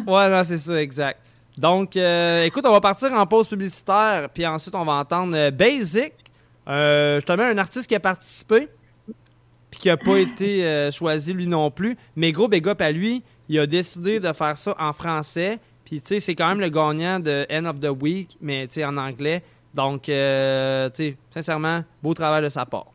[0.07, 1.19] ouais, non, c'est ça, exact.
[1.57, 5.51] Donc, euh, écoute, on va partir en pause publicitaire, puis ensuite, on va entendre euh,
[5.51, 6.13] Basic.
[6.67, 8.69] Euh, justement, un artiste qui a participé,
[9.73, 11.97] puis qui n'a pas été euh, choisi lui non plus.
[12.15, 15.57] Mais gros big up à lui, il a décidé de faire ça en français.
[15.83, 18.75] Puis, tu sais, c'est quand même le gagnant de End of the Week, mais tu
[18.75, 19.41] sais, en anglais.
[19.73, 22.85] Donc, euh, tu sais, sincèrement, beau travail de sa part.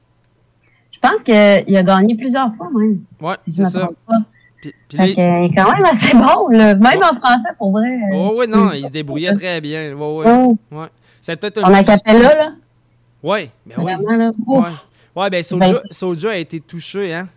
[0.93, 1.35] Je pense qu'il
[1.77, 3.01] a gagné plusieurs fois, même.
[3.21, 3.91] Ouais, si c'est ça.
[4.07, 4.15] Pas.
[4.63, 6.77] Puis, puis il est quand même assez bon, là.
[6.77, 7.99] même en français, pour vrai.
[8.15, 9.95] Oh, oui, non, il se débrouillait très bien.
[9.95, 10.27] Ouais, ouais.
[10.29, 10.57] Oh.
[10.71, 10.87] ouais.
[11.21, 12.53] C'est peut-être En acapella, là.
[13.21, 13.51] Ben oui.
[13.67, 14.31] Vraiment, là.
[14.47, 14.65] Ouais, Ouf.
[14.65, 14.71] ouais
[15.31, 17.29] ben Soulja, Ben- Soulja a été touché, hein.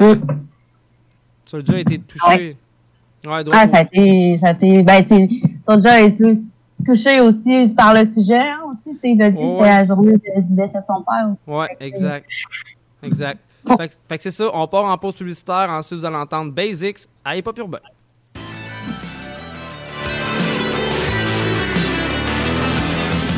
[0.00, 0.14] Mm.
[1.44, 2.56] Soulja a été touché.
[3.26, 5.04] Ouais, Ah, donc- ça a été, ça a été, ben,
[5.66, 6.38] Soulja a été
[6.84, 9.68] touché aussi par le sujet, hein, aussi, tu sais, il a dit que Ouais.
[9.68, 10.20] la journée du
[10.56, 11.28] décès de son père.
[11.30, 11.38] aussi.
[11.58, 12.28] Ouais, exact.
[13.02, 13.38] Exact.
[13.66, 16.52] Fait, que- fait que c'est ça, on part en pause publicitaire, ensuite vous allez entendre
[16.52, 17.78] Basics à Hip Hop Urbain.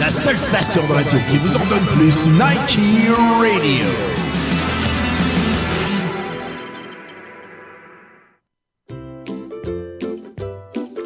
[0.06, 2.78] La seule station de radio qui vous en donne plus, Nike
[3.40, 4.25] Radio.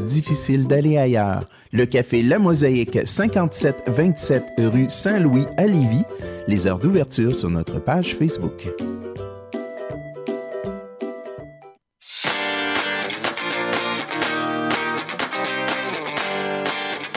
[0.00, 1.44] difficile d'aller ailleurs.
[1.72, 6.04] Le café La Mosaïque, 5727 rue Saint-Louis à Lévis.
[6.46, 8.68] Les heures d'ouverture sur notre page Facebook.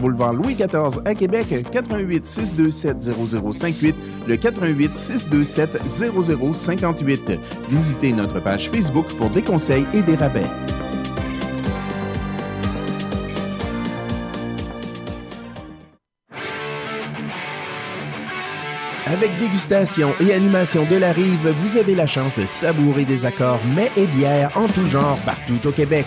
[0.00, 3.96] boulevard Louis XIV à Québec, 88 627 0058,
[4.26, 7.38] le 88 627 0058.
[7.68, 10.46] Visitez notre page Facebook pour des conseils et des rabais.
[19.06, 23.64] Avec dégustation et animation de la rive, vous avez la chance de savourer des accords
[23.64, 26.06] mets et bières en tout genre partout au Québec.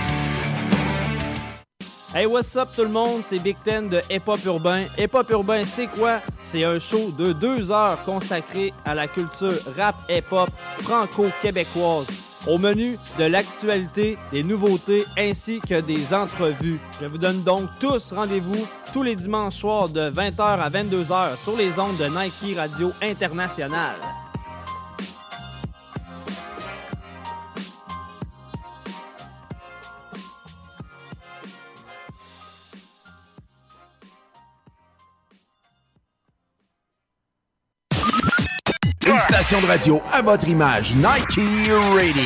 [2.13, 3.21] Hey, what's up tout le monde?
[3.25, 4.83] C'est Big Ten de Hip Hop Urbain.
[4.97, 6.19] Hip Hop Urbain, c'est quoi?
[6.43, 10.49] C'est un show de deux heures consacré à la culture rap hip hop
[10.79, 12.07] franco-québécoise.
[12.47, 16.81] Au menu de l'actualité, des nouveautés ainsi que des entrevues.
[16.99, 21.55] Je vous donne donc tous rendez-vous tous les dimanches soirs de 20h à 22h sur
[21.55, 23.95] les ondes de Nike Radio International.
[39.51, 41.41] Station de radio à votre image, Nike
[41.93, 42.23] Radio.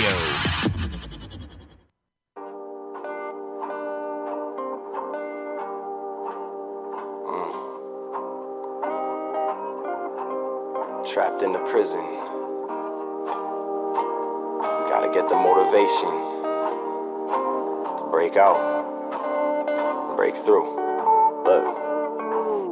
[11.03, 12.05] Trapped in the prison.
[14.88, 16.11] Gotta get the motivation
[17.97, 20.76] to break out, break through.
[21.43, 21.84] Look.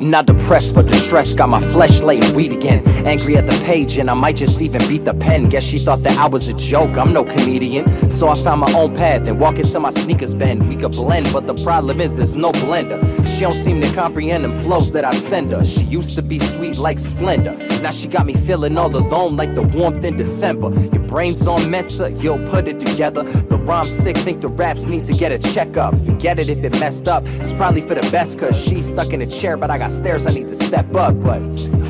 [0.03, 1.37] Not depressed, but distressed.
[1.37, 2.85] Got my flesh laying weed again.
[3.07, 5.47] Angry at the page, and I might just even beat the pen.
[5.47, 6.97] Guess she thought that I was a joke.
[6.97, 8.09] I'm no comedian.
[8.09, 10.67] So I found my own path and walk into my sneakers bend.
[10.67, 12.99] We could blend, but the problem is there's no blender.
[13.25, 15.63] She don't seem to comprehend them flows that I send her.
[15.63, 17.55] She used to be sweet like Splendor.
[17.81, 20.69] Now she got me feeling all alone like the warmth in December.
[21.13, 23.21] Brain's on Mensa, you'll put it together.
[23.21, 25.93] The rhyme's sick, think the raps need to get a checkup.
[25.99, 27.21] Forget it if it messed up.
[27.39, 30.25] It's probably for the best, cause she's stuck in a chair, but I got stairs
[30.25, 31.13] I need to step up.
[31.21, 31.39] But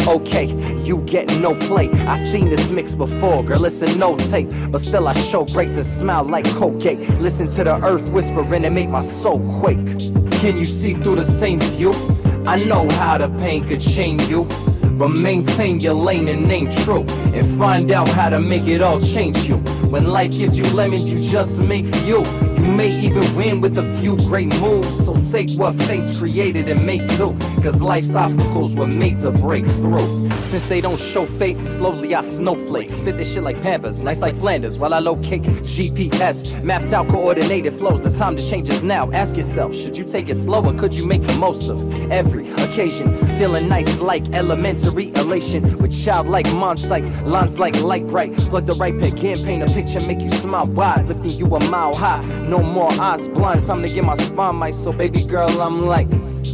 [0.09, 0.47] okay,
[0.83, 1.89] you get no play.
[2.05, 4.49] I seen this mix before, girl, a no tape.
[4.69, 6.99] But still, I show grace and smile like Colgate.
[7.21, 9.87] Listen to the earth whispering and make my soul quake.
[10.41, 11.93] Can you see through the same view?
[12.45, 14.49] I know how the pain could chain you.
[14.97, 17.03] But maintain your lane and name true.
[17.33, 19.57] And find out how to make it all change you.
[19.93, 22.23] When life gives you lemons, you just make few.
[22.57, 25.05] You may even win with a few great moves.
[25.05, 27.35] So take what fate's created and make do.
[27.61, 30.29] Cause life's obstacles were made to break through.
[30.53, 32.89] Since they don't show fate, slowly I snowflake.
[32.89, 34.77] Spit this shit like Pampers, nice like Flanders.
[34.77, 38.01] While I locate GPS, mapped out coordinated flows.
[38.01, 39.11] The time to change is now.
[39.11, 42.51] Ask yourself, should you take it slow or could you make the most of every
[42.51, 43.11] occasion?
[43.43, 47.03] Feeling nice like elementary elation with childlike mind sight.
[47.25, 48.31] Lines like light bright.
[48.37, 51.09] Plug the right pick in, paint a picture, make you smile wide.
[51.09, 52.23] Lifting you a mile high.
[52.47, 53.63] No more eyes blind.
[53.63, 54.73] Time to get my spine mic.
[54.73, 56.07] So, baby girl, I'm like.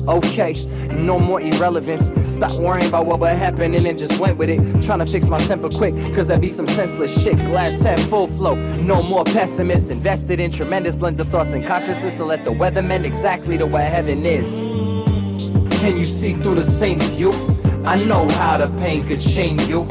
[0.07, 0.55] Okay,
[0.91, 2.11] no more irrelevance.
[2.33, 4.57] Stop worrying about what would happen and then just went with it.
[4.81, 7.35] Trying to fix my temper quick, cause that be some senseless shit.
[7.35, 9.91] Glass half full flow, no more pessimist.
[9.91, 13.65] Invested in tremendous blends of thoughts and consciousness to let the weather mend exactly to
[13.67, 14.88] where heaven is.
[15.79, 17.31] Can you see through the same view?
[17.85, 19.87] I know how the pain could chain you.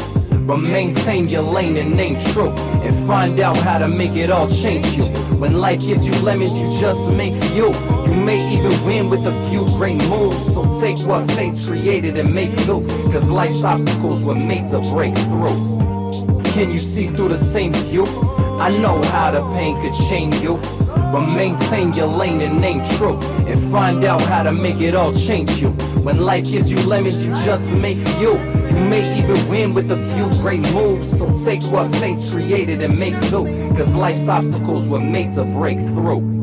[0.47, 2.51] But maintain your lane and name true.
[2.51, 5.05] And find out how to make it all change you.
[5.41, 7.73] When life gives you lemons, you just make few.
[8.05, 10.53] You may even win with a few great moves.
[10.53, 12.87] So take what fate's created and make do.
[13.11, 15.57] Cause life's obstacles were made to break through.
[16.53, 18.05] Can you see through the same view?
[18.61, 20.61] I know how the pain could chain you.
[21.13, 23.19] But maintain your lane and name true.
[23.47, 25.71] And find out how to make it all change you.
[26.05, 28.33] When life gives you lemons, you just make you.
[28.35, 31.19] You may even win with a few great moves.
[31.19, 33.45] So take what fate's created and make do.
[33.77, 36.38] Cause life's obstacles were made to break through.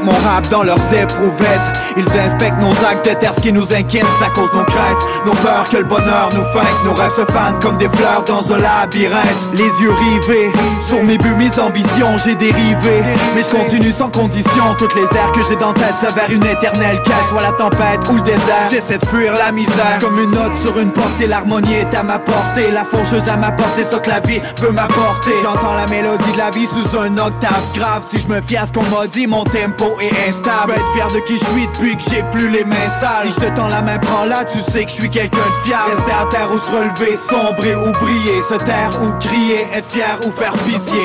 [0.00, 0.19] Inspectent mon
[0.50, 1.80] dans leurs éprouvettes.
[1.96, 5.06] Ils inspectent nos actes de terre, ce qui nous inquiète C'est à cause nos craintes,
[5.26, 8.52] nos peurs que le bonheur nous feinte Nos rêves se fanent comme des fleurs dans
[8.52, 9.26] un labyrinthe.
[9.54, 13.02] Les yeux rivés, sur mes buts, mes ambitions j'ai dérivé.
[13.34, 17.02] Mais je continue sans condition, toutes les airs que j'ai dans tête S'avèrent une éternelle
[17.04, 20.56] quête, soit la tempête ou le désert J'essaie de fuir la misère, comme une note
[20.62, 23.84] sur une porte Et l'harmonie est à ma portée, la faucheuse à ma porte C'est
[23.84, 25.32] ça que la vie veut m'apporter.
[25.42, 28.04] J'entends la mélodie de la vie sous un octave grave.
[28.08, 31.06] Si je me fie à ce qu'on m'a dit, mon tempo est instable être fier
[31.08, 33.32] de qui je suis depuis que j'ai plus les mains sales.
[33.32, 35.90] Si je te tends la main, prends-la, tu sais que je suis quelqu'un de fiable
[35.90, 38.40] Rester à terre ou se relever, sombrer ou briller.
[38.48, 41.00] Se taire ou crier, être fier ou faire pitié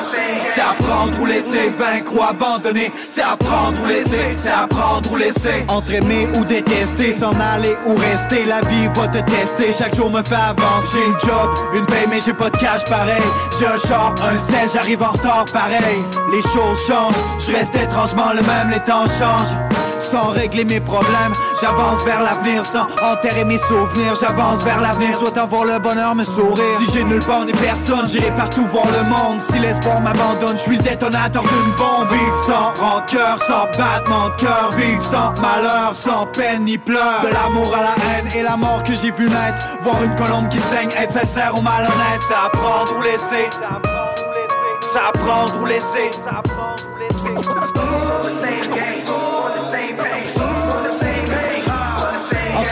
[0.00, 2.90] C'est apprendre ou laisser, vaincre ou abandonner.
[2.94, 5.64] C'est apprendre ou laisser, c'est apprendre ou laisser.
[5.68, 8.44] Entre aimer ou détester, s'en aller ou rester.
[8.44, 10.88] La vie va te tester, chaque jour me fait avancer.
[10.92, 13.22] J'ai une job, une paye mais j'ai pas de cash pareil.
[13.58, 16.02] J'ai un char, un sel, j'arrive en retard pareil.
[16.32, 19.56] Les choses changent, je reste étrangement le même, les temps changent
[20.00, 21.32] sans régler mes problèmes.
[21.60, 24.14] J'avance vers l'avenir sans enterrer mes souvenirs.
[24.20, 26.78] J'avance vers l'avenir, souhaitant voir le bonheur me sourire.
[26.78, 29.40] Si j'ai nulle part ni personne, j'irai partout voir le monde.
[29.40, 32.08] Si l'espoir m'abandonne, je suis le détonateur d'une bombe.
[32.10, 34.70] Vivre sans rancœur, sans battement de cœur.
[34.76, 37.22] Vivre sans malheur, sans peine ni pleurs.
[37.22, 39.68] De l'amour à la haine et la mort que j'ai vu naître.
[39.82, 42.22] Voir une colombe qui saigne, être sincère ou malhonnête.
[42.26, 43.48] C'est apprendre ou laisser.
[44.80, 46.10] C'est apprendre ou laisser.
[46.26, 46.87] Apprendre ou laisser.
[47.18, 50.27] All the same game, all the same page.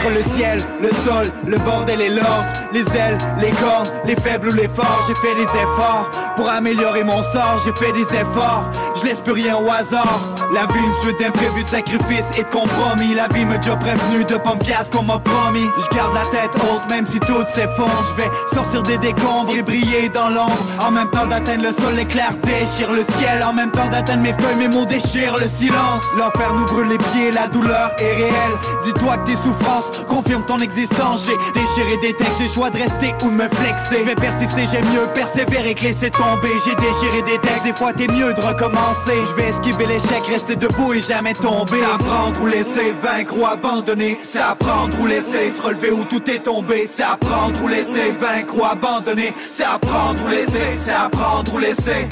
[0.07, 4.53] Le ciel, le sol, le bordel et l'ordre Les ailes, les cornes, les faibles ou
[4.53, 9.05] les forts J'ai fait des efforts pour améliorer mon sort J'ai fait des efforts, je
[9.05, 10.19] laisse plus rien au hasard.
[10.53, 13.13] La vie, une suite d'imprévus, de sacrifices et de compromis.
[13.15, 15.67] La vie me déjà prévenu de pas me qu'on m'a promis.
[15.77, 17.91] Je garde la tête haute, même si tout s'effondre.
[18.15, 20.57] Je vais sortir des décombres et briller dans l'ombre.
[20.85, 23.43] En même temps d'atteindre le sol, l'éclair déchire le ciel.
[23.43, 26.03] En même temps d'atteindre mes feuilles, mes mots déchirent le silence.
[26.17, 28.57] L'enfer nous brûle les pieds, la douleur est réelle.
[28.83, 31.27] Dis-toi que tes souffrances confirment ton existence.
[31.27, 33.99] J'ai déchiré des textes, j'ai choix de rester ou de me flexer.
[33.99, 36.51] Je vais persister, j'aime mieux persévérer que laisser tomber.
[36.65, 39.15] J'ai déchiré des textes, des fois t'es mieux de recommencer.
[39.29, 41.79] Je vais esquiver l'échec, rester debout et jamais tomber.
[41.79, 44.17] C'est apprendre ou laisser, vaincre ou abandonner.
[44.21, 46.85] C'est apprendre ou laisser, se relever où tout est tombé.
[46.87, 49.33] C'est apprendre ou laisser, vaincre ou abandonner.
[49.37, 52.07] C'est apprendre ou laisser, c'est apprendre ou laisser.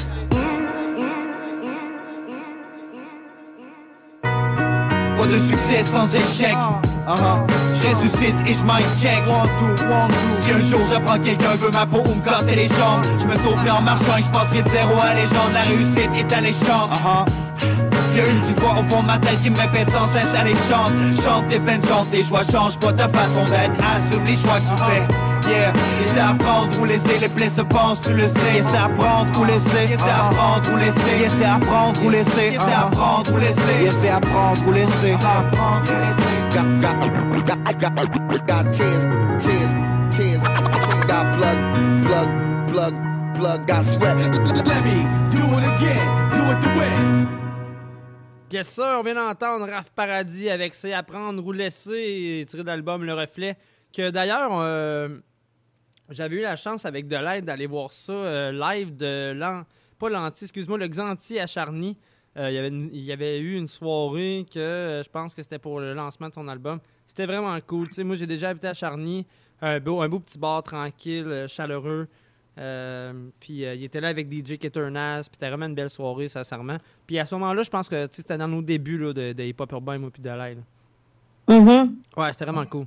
[4.21, 6.55] Pas de succès sans échec.
[7.07, 7.45] Uh-huh.
[7.73, 9.21] Je ressuscite et je check.
[9.27, 10.41] One, two, one, two.
[10.41, 13.35] Si un jour j'apprends quelqu'un veut ma peau ou me casser les jambes Je me
[13.35, 15.53] sauverai en marchant et je passerai de zéro à légende.
[15.53, 17.25] La réussite est alléchante uh-huh.
[18.15, 20.55] Y'a une petite voix au fond de ma tête qui me répète sans cesse Allez
[20.55, 24.69] chante, chante tes chante tes joies Change pas ta façon d'être, assume les choix que
[24.71, 25.25] tu fais.
[25.51, 29.39] Yeah, et c'est apprendre ou laisser, les plaies se pensent, tu le sais, c'est apprendre
[29.39, 33.91] ou laisser, c'est apprendre ou laisser, c'est apprendre ou laisser, c'est apprendre ou laisser, yeah,
[33.91, 36.34] c'est apprendre ou laisser, apprendre ou laisser.
[36.55, 36.95] Got, got,
[37.45, 38.05] got, got,
[48.79, 53.57] on vient d'entendre Raph Paradis avec C'est apprendre ou laisser, tiré d'album Le Reflet.
[53.91, 55.09] Que d'ailleurs, euh,
[56.09, 59.63] j'avais eu la chance avec de l'aide d'aller voir ça euh, live de l'an.
[59.99, 61.97] Pas l'anti, excuse-moi, le Xanti à Charny.
[62.37, 65.59] Euh, il, y avait il y avait eu une soirée que je pense que c'était
[65.59, 66.79] pour le lancement de son album.
[67.07, 67.87] C'était vraiment cool.
[67.99, 69.25] moi, j'ai déjà habité à Charny.
[69.61, 72.07] Un beau, un beau petit bar tranquille, chaleureux.
[73.39, 76.77] puis il était là avec DJ Keternas, puis c'était vraiment une belle soirée, sincèrement.
[77.07, 79.71] Puis à ce moment-là, je pense que c'était dans nos débuts là, de, de hip-hop
[79.71, 80.61] urbain, moi, puis de l'aide.
[81.47, 81.91] Mm-hmm.
[82.17, 82.85] Ouais, c'était vraiment cool.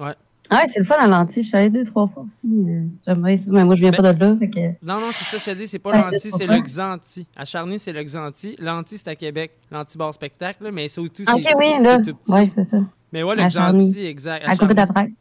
[0.00, 0.14] Ouais.
[0.50, 1.42] Ah ouais, c'est le fun à l'anti.
[1.42, 2.46] Je suis allée deux, trois fois aussi.
[2.46, 3.44] Euh, j'aimerais ça.
[3.48, 4.36] Mais moi, je viens pas de là.
[4.38, 4.60] Fait que...
[4.82, 7.26] Non, non, c'est ça, je te dis, c'est pas l'anti, c'est le Xanti.
[7.36, 8.56] À Charny, c'est le Xanti.
[8.60, 9.52] L'anti, c'est à Québec.
[9.70, 11.22] L'anti-bar spectacle, mais c'est tout.
[11.22, 12.00] Ok, oui, là.
[12.28, 12.78] Ouais, c'est ça.
[13.12, 14.44] Mais ouais, le Xanti, exact.
[14.46, 15.12] À, côté d'après.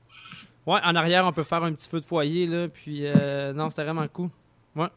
[0.66, 2.68] Ouais, en arrière, on peut faire un petit feu de foyer, là.
[2.68, 4.30] Puis, euh, non, c'était vraiment cool.
[4.76, 4.88] Ouais.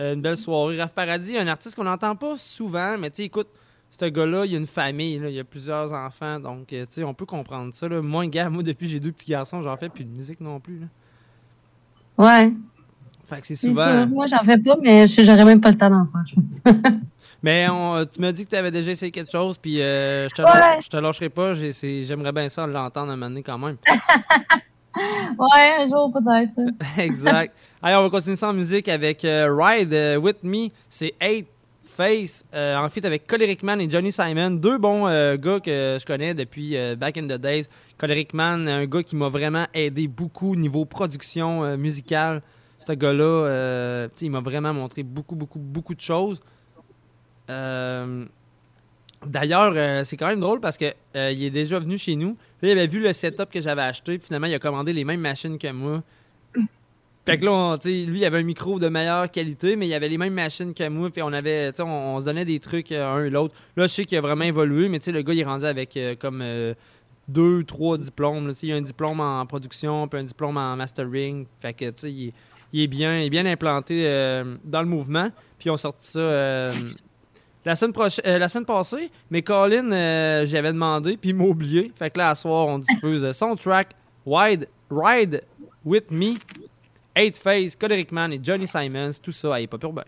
[0.00, 0.80] Euh, une belle soirée.
[0.80, 3.48] Raph Paradis, un artiste qu'on n'entend pas souvent, mais tu sais, écoute,
[3.90, 7.04] ce gars-là, il a une famille, là, il a plusieurs enfants, donc euh, tu sais,
[7.04, 7.88] on peut comprendre ça.
[7.88, 8.00] Là.
[8.00, 10.78] Moi, gars, moi, depuis j'ai deux petits garçons, j'en fais plus de musique non plus.
[10.78, 10.86] Là.
[12.16, 12.52] Ouais.
[13.24, 14.06] Fait que c'est souvent.
[14.06, 16.74] Moi, j'en fais pas, mais j'aurais même pas le temps d'en faire,
[17.42, 20.34] mais on, tu m'as dit que tu avais déjà essayé quelque chose, puis euh, je,
[20.34, 20.80] te ouais.
[20.82, 21.54] je te lâcherai pas.
[21.54, 23.76] J'aimerais bien ça l'entendre un moment donné quand même.
[24.96, 26.98] ouais, un jour peut-être.
[26.98, 27.54] exact.
[27.82, 30.68] Allez, on va continuer sans musique avec euh, Ride With Me.
[30.88, 31.46] C'est 8
[32.00, 36.06] Euh, en fait avec Coleric Man et Johnny Simon, deux bons euh, gars que je
[36.06, 37.66] connais depuis euh, back in the days.
[37.98, 42.40] Coleric Man, un gars qui m'a vraiment aidé beaucoup au niveau production musicale.
[42.78, 46.40] Ce gars-là, il m'a vraiment montré beaucoup, beaucoup, beaucoup de choses.
[49.26, 52.38] D'ailleurs, c'est quand même drôle parce que il est déjà venu chez nous.
[52.62, 54.18] il avait vu le setup que j'avais acheté.
[54.18, 56.02] Finalement, il a commandé les mêmes machines que moi.
[57.30, 60.18] Fait que là, lui, il avait un micro de meilleure qualité, mais il avait les
[60.18, 63.30] mêmes machines que moi, puis on avait, on, se donnait des trucs euh, un et
[63.30, 63.54] l'autre.
[63.76, 66.16] Là, je sais qu'il a vraiment évolué, mais le gars, il est rendu avec euh,
[66.18, 66.74] comme euh,
[67.28, 68.52] deux, trois diplômes.
[68.60, 71.46] il a un diplôme en production, puis un diplôme en mastering.
[71.60, 72.32] Fait que, sais, il,
[72.74, 74.02] est bien, bien implanté
[74.64, 75.30] dans le mouvement.
[75.56, 76.72] Puis on sorti ça
[77.64, 77.92] la semaine,
[78.24, 81.92] la passée, mais Colin, j'avais demandé, puis il m'a oublié.
[81.94, 83.90] Fait que là, à soir, on diffuse son track
[84.26, 85.42] Ride
[85.84, 86.34] With Me
[87.20, 90.04] Eight Face, Coderick Man et Johnny Simons, tout ça à Hip Hop Urbain.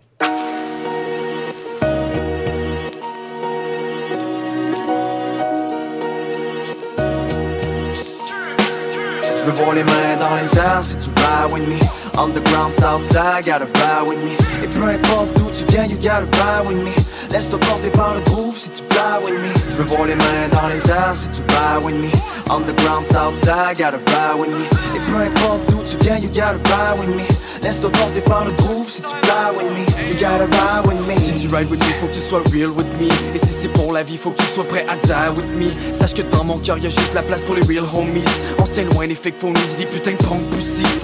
[9.28, 11.78] Je veux voir les mains dans les airs si tu ride with me.
[12.18, 14.32] Underground Southside, gotta ride with me.
[14.64, 18.20] Et peu importe d'où tu viens, you gotta ride with me Laisse-toi porter par le
[18.20, 19.54] groove si tu fly with me.
[19.70, 22.10] Je veux voir les mains dans les airs si tu ride with me.
[22.50, 24.66] Underground Southside, gotta ride with me.
[24.94, 27.24] Et peu importe d'où tu viens, you gotta ride with me.
[27.62, 29.86] Laisse-toi porter par le groove si tu fly with me.
[30.10, 31.16] You gotta ride with me.
[31.16, 33.08] Si tu ride with me, faut que tu sois real with me.
[33.34, 35.94] Et si c'est pour la vie, faut que tu sois prêt à die with me.
[35.94, 38.24] Sache que dans mon cœur, y'a juste la place pour les real homies.
[38.58, 40.40] On s'éloigne des fake phonies, des putains de pompes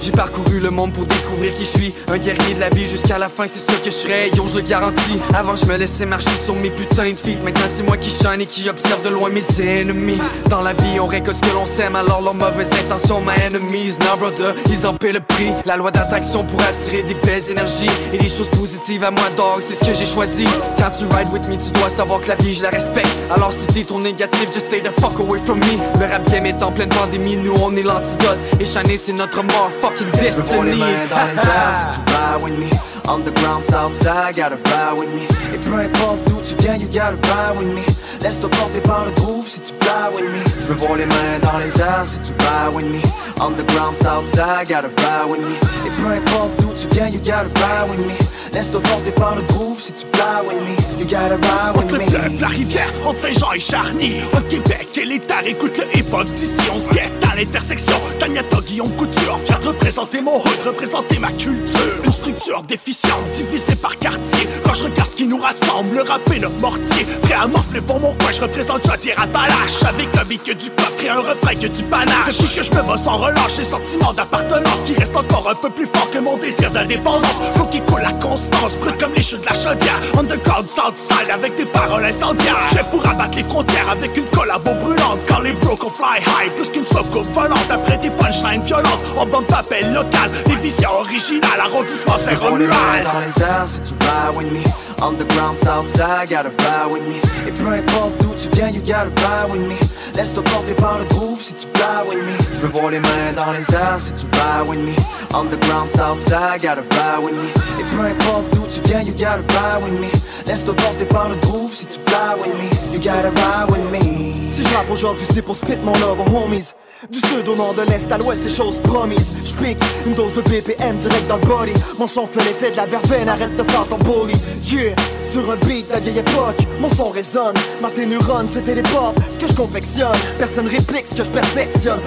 [0.03, 1.93] J'ai parcouru le monde pour découvrir qui je suis.
[2.11, 4.29] Un guerrier de la vie jusqu'à la fin, c'est ça que je serai.
[4.35, 5.19] Yo, je le garantis.
[5.33, 7.41] Avant, je laissais marcher anarchie sur mes putains de feet.
[7.43, 10.19] Maintenant c'est moi qui shine et qui observe de loin mes ennemis.
[10.49, 13.97] Dans la vie, on récolte ce que l'on sème, alors leurs mauvaises intentions, my enemies.
[14.01, 15.51] Now brother, ils en paient le prix.
[15.65, 19.61] La loi d'attraction pour attirer des belles énergies et des choses positives à moi, dog,
[19.61, 20.45] c'est ce que j'ai choisi.
[20.77, 23.09] Quand tu ride with me, tu dois savoir que la vie, je la respecte.
[23.33, 25.99] Alors si t'es ton négatif, just stay the fuck away from me.
[25.99, 28.37] Le rap game est en pleine pandémie, nous on est l'antidote.
[28.59, 30.79] Et chané, c'est notre mort, fucking les destiny.
[30.79, 32.69] mains dans les airs si tu ride with me
[33.09, 35.23] Underground Southside, gotta ride with me
[35.53, 37.83] Et peu importe d'où tu viens, you gotta ride with me.
[38.21, 40.43] Laisse-toi porter par le groove si tu fly with me.
[40.45, 43.01] Je veux voir les mains dans les airs si tu ride with me.
[43.41, 45.55] Underground Southside, gotta ride with me.
[45.85, 48.13] Et peu importe d'où tu viens, you gotta ride with me.
[48.53, 50.75] Laisse-toi porter par le groove si tu fly with me.
[50.99, 54.21] You gotta ride with Entre le me fleuve, la rivière, entre Saint-Jean et Charny.
[54.33, 57.95] Entre Québec et l'État, écoute le hip-hop d'ici On se guette l'intersection.
[58.19, 61.79] Tania Guillaume Couture Fier de représenter mon hood, représenter ma culture.
[62.03, 64.47] Une structure déficiente, divisée par quartier.
[64.63, 67.05] Quand je regarde ce qui nous rassemble, le rap et notre mortier.
[67.23, 70.69] Prêt à morfler pour mon coin, je représente Jodier Appalache Avec un beat que du
[70.69, 72.37] coffre et un refrain que du panache.
[72.37, 75.69] Depuis que je me bats sans relâche, j'ai sentiment d'appartenance Qui reste encore un peu
[75.69, 77.39] plus fort que mon désir d'indépendance.
[77.55, 79.99] Faut qu'il coule la constance, brûle comme les chutes de la chaudière.
[80.17, 82.67] Underground Southside avec des paroles incendiaires.
[82.73, 85.19] J'ai pour abattre les frontières avec une collabo brûlante.
[85.27, 89.45] Quand les bros fly high, plus qu'une soucoupe volante Après des punchlines violentes, on bombe
[89.47, 93.05] papel local Les visions originales, arrondissement Saint-Romuald.
[93.11, 94.63] dans les airs si tu ride with me.
[95.01, 97.15] Underground Southside, gotta ride with me.
[97.47, 99.75] Et peu importe d'où tu viens, you gotta ride with me.
[100.15, 102.35] Laisse-toi porter par le groove si tu fly with me.
[102.39, 104.93] Je veux voir les mains dans les airs si tu ride with me.
[105.33, 107.49] Underground Southside, gotta ride with me.
[107.79, 110.09] Et peu importe d'où tu viens, you gotta ride with me.
[110.47, 112.69] Laisse-toi porter par le groove si tu fly with me.
[112.93, 116.73] You gotta ride with me Si je rappe aujourd'hui, c'est pour spit mon aux homies.
[117.11, 119.35] Du sud au nord, de l'est à l'ouest, c'est chose promise.
[119.45, 121.73] J'pique une dose de BPM direct dans le body.
[121.97, 124.33] Mon son fait l'effet de la verveine, arrête de faire ton bully.
[124.65, 127.55] Yeah, sur un beat de la vieille époque, mon son résonne.
[127.95, 130.11] Tes neurones, c'était les pop, ce que je confectionne.
[130.37, 132.01] Personne réplique ce que je perfectionne.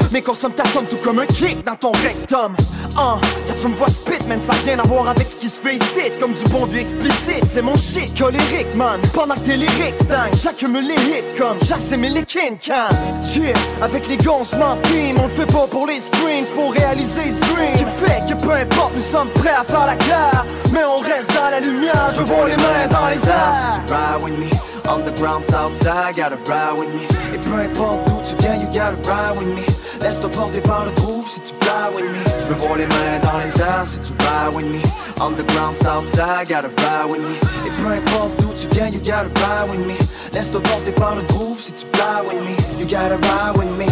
[0.57, 2.55] Ta somme tout comme un kick dans ton rectum.
[2.97, 5.49] Ah, quand tu me vois spit, man, ça a rien à voir avec ce qui
[5.49, 6.19] se fait ici.
[6.21, 9.01] Comme du bon vieux explicite, c'est mon shit colérique, man.
[9.15, 12.89] Pendant que tes lyrics stagnent, j'accumule les hits comme j'assimile les kin can.
[13.35, 13.53] Yeah,
[13.83, 14.51] avec les gonzes
[14.85, 17.75] team, on le fait pas pour les streams, pour réaliser ce dream.
[17.75, 20.47] Ce qui fait que peu importe, nous sommes prêts à faire la guerre.
[20.73, 23.75] Mais on reste dans la lumière, je vois les mains dans les airs.
[23.75, 24.49] Si tu ride with me
[24.91, 27.03] Underground Southside, gotta ride with me
[27.35, 30.91] Et peu importe d'où tu viens, you gotta ride with me Laisse-toi porter par le
[30.93, 32.25] groove si tu fly with me.
[32.27, 34.83] Je veux voir les mains dans les airs si tu ride with me.
[35.21, 37.37] Underground Southside, gotta ride with me.
[37.67, 39.97] Et peu importe d'où tu viens, you gotta ride with me.
[40.33, 42.57] Laisse-toi porter par le groove si tu fly with me.
[42.81, 43.87] You gotta ride with me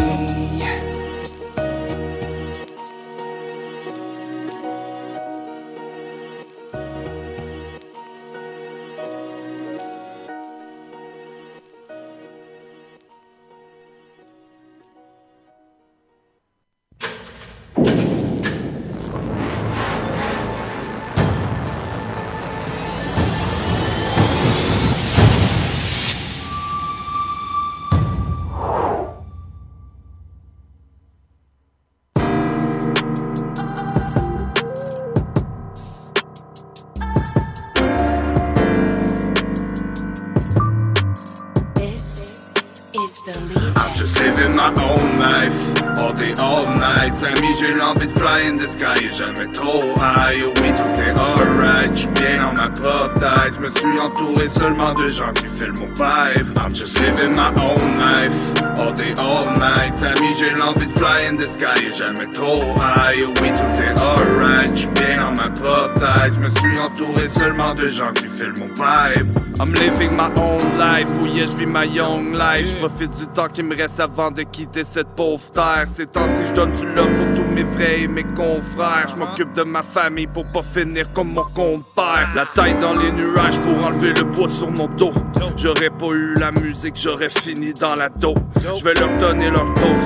[46.38, 47.22] all night.
[47.22, 50.42] Amis, j'ai l'envie de fly in the sky jamais trop high.
[50.42, 53.54] Oui, tout est alright, j'suis bien dans ma propre tête.
[53.58, 56.48] J'me suis entouré seulement de gens qui filent mon vibe.
[56.56, 60.02] I'm just living my own life, all day, all night.
[60.02, 63.24] Amis, j'ai l'envie de fly in the sky jamais trop high.
[63.40, 66.34] Oui, tout est alright, j'suis bien dans ma propre tête.
[66.34, 69.28] J'me suis entouré seulement de gens qui filent mon vibe.
[69.58, 72.68] I'm living my own life, oh yeah, je vis ma young life.
[72.68, 75.84] Je profite du temps qui me reste avant de quitter cette pauvre terre.
[76.12, 79.08] Temps-ci, je donne du love pour tous mes frères et mes confrères.
[79.10, 82.28] Je m'occupe de ma famille pour pas finir comme mon compère.
[82.34, 85.12] La taille dans les nuages pour enlever le poids sur mon dos.
[85.56, 88.34] J'aurais pas eu la musique, j'aurais fini dans la dos.
[88.56, 90.04] Je vais leur donner leur dose,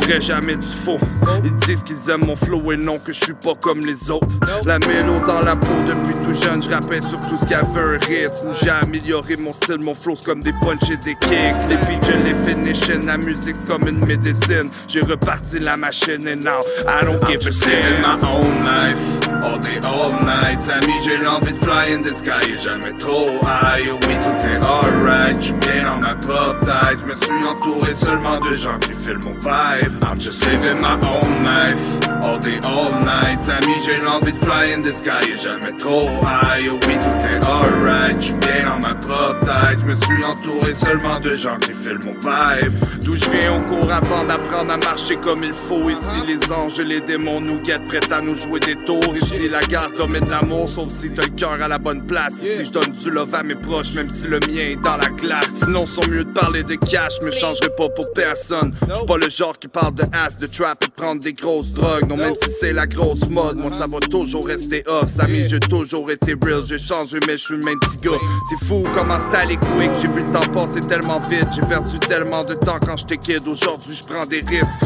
[0.00, 0.98] tu ferais jamais du faux.
[1.44, 4.34] Ils disent qu'ils aiment mon flow et non que je suis pas comme les autres.
[4.64, 7.80] La mélo dans la peau depuis tout jeune, je rappelle sur tout ce qui avait
[7.80, 8.52] un rythme.
[8.62, 11.68] J'ai amélioré mon style, mon flow c'est comme des punch et des kicks.
[11.68, 14.68] Les beats, je les finishing, la musique c'est comme une médecine.
[14.88, 17.84] J'ai reparti la machine et now I don't give a shit.
[17.86, 20.68] living my own life, all day, all night.
[20.68, 23.88] Amis, j'ai l'envie de fly in the sky et jamais trop high.
[23.88, 26.98] Oh oui, tout est alright, j'suis bien dans ma propre tête.
[27.00, 29.94] J'me suis entouré seulement de gens qui filent mon vibe.
[30.02, 33.48] I'm just living my own life, all day, all night.
[33.48, 36.68] Amis, j'ai l'envie de fly in the sky et jamais trop high.
[36.70, 38.16] Oh oui, tout est alright.
[38.20, 39.78] J'suis bien dans ma propre tête.
[39.80, 42.74] Je me suis entouré seulement de gens qui filent mon vibe.
[43.02, 45.88] D'où je viens, on court avant d'apprendre à marcher comme il faut.
[45.90, 49.14] Ici, les anges et les démons nous guettent, prêts à nous jouer des tours.
[49.16, 52.42] Ici, la garde domine l'amour, sauf si t'as le cœur à la bonne place.
[52.42, 55.08] Ici, je donne du love à mes proches, même si le mien est dans la
[55.08, 55.48] glace.
[55.64, 58.74] Sinon, sont mieux de parler de cash, me changerai pas pour personne.
[58.88, 61.72] J'suis pas le genre qui parle de ass, de trap et de prendre des grosses
[61.72, 62.08] drogues.
[62.08, 65.08] Non, même si c'est la grosse mode, moi ça va toujours rester off.
[65.08, 68.18] Samy, j'ai toujours été real, j'ai changé, mais je suis le même petit gars.
[68.48, 71.48] C'est fou comment c'est allé quick, j'ai vu le temps passer tellement vite.
[71.54, 74.78] J'ai perdu tellement de temps quand j'étais kid, aujourd'hui je prends des risques.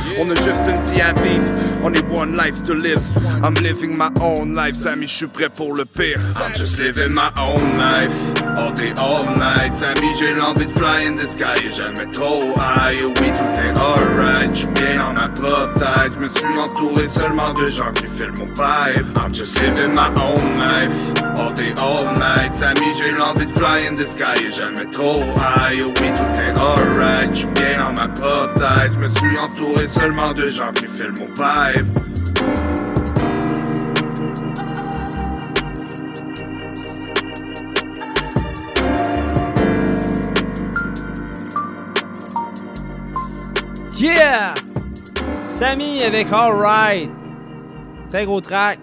[0.42, 1.52] Juste une vie à vivre,
[1.84, 3.02] on est one life to live.
[3.42, 6.18] I'm living my own life, Samy, je suis prêt pour le pire.
[6.40, 8.12] I'm just living my own life,
[8.56, 9.74] all day, all night.
[9.74, 13.02] Samy, j'ai l'envie de fly in the sky, et jamais trop high.
[13.02, 16.12] Oui, tout est alright, j'suis bien dans ma propre tête.
[16.14, 19.06] Je me suis entouré seulement de gens qui filment mon vibe.
[19.16, 22.54] I'm just living my own life, all day, all night.
[22.54, 25.80] Samy, j'ai l'envie de fly in the sky, et jamais trop high.
[25.80, 28.96] Oui, tout est alright, j'suis bien dans ma propre tête.
[28.98, 31.86] Me suis entouré seulement de gens qui filment mon vibe.
[43.98, 44.54] Yeah!
[45.34, 47.10] Sammy avec Alright.
[48.10, 48.78] Très gros track.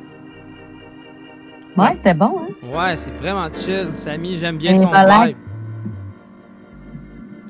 [1.76, 2.68] Ouais, c'était bon, hein?
[2.68, 3.90] Ouais, c'est vraiment chill.
[3.96, 5.28] Sammy, j'aime bien Et son voilà.
[5.28, 5.38] vibe.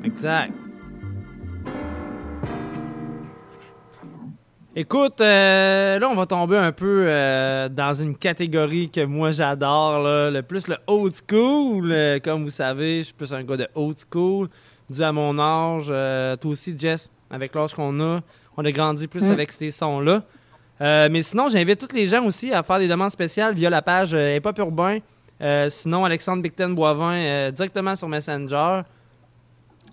[0.04, 0.54] Exact.
[4.80, 10.04] Écoute, euh, là, on va tomber un peu euh, dans une catégorie que moi j'adore,
[10.04, 11.92] là, le plus le old school.
[11.92, 14.50] Euh, comme vous savez, je suis plus un gars de old school,
[14.88, 15.88] dû à mon âge.
[16.40, 18.22] Toi aussi, Jess, avec l'âge qu'on a,
[18.56, 19.32] on a grandi plus Mm.
[19.32, 20.22] avec ces sons-là.
[20.80, 24.14] Mais sinon, j'invite tous les gens aussi à faire des demandes spéciales via la page
[24.14, 25.00] Hip Hop Urbain.
[25.70, 28.84] Sinon, Alexandre Bicten Boivin directement sur Messenger.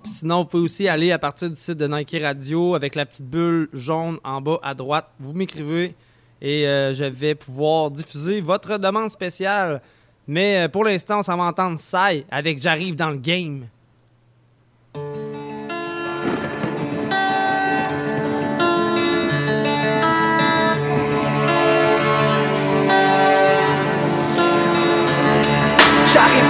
[0.05, 3.25] Sinon, vous pouvez aussi aller à partir du site de Nike Radio avec la petite
[3.27, 5.09] bulle jaune en bas à droite.
[5.19, 5.95] Vous m'écrivez
[6.43, 9.81] et euh, je vais pouvoir diffuser votre demande spéciale.
[10.29, 13.67] Mais euh, pour l'instant, s'en va entendre Sai avec J'arrive dans le game.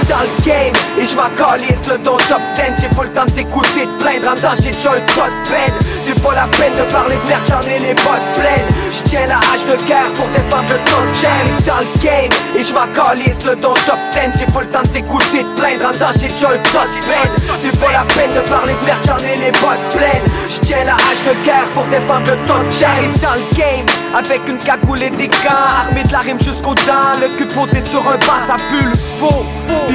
[0.09, 0.73] Dans le game.
[0.99, 4.31] Et je m'accalisse le ton top 10 J'ai pas le temps de t'écouter, de plaindre
[4.31, 7.43] en temps j'ai déjà un code peine C'est pas la peine de parler de merde,
[7.47, 8.69] j'en ai les bottes pleines.
[8.91, 12.73] Je la hache de guerre pour défendre le ton J'arrive dans le game et je
[12.73, 16.13] m'accalisse le ton top 10 J'ai pas le temps de t'écouter, de plaindre en temps
[16.19, 19.37] j'ai déjà un code peine C'est pas la peine de parler de merde, j'en ai
[19.37, 20.25] les bottes pleines.
[20.49, 24.47] Je tiens la hache de guerre pour défendre le ton J'arrive dans le game avec
[24.47, 27.11] une cagoule et des gants Armé de la rime jusqu'aux dents.
[27.19, 29.45] Le cul posé sur un banc, ça pue le faux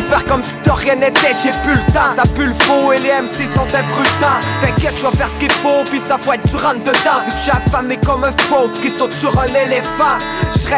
[0.09, 2.99] Faire comme si de rien n'était, j'ai plus le temps Ça pue le faux et
[2.99, 4.41] les MC sont imprudents.
[4.61, 7.23] T'inquiète, je vais faire ce qu'il faut Puis ça faut être du rentre dedans.
[7.25, 10.19] Vu que je suis affamé comme un fauve qui saute sur un éléphant
[10.53, 10.69] Je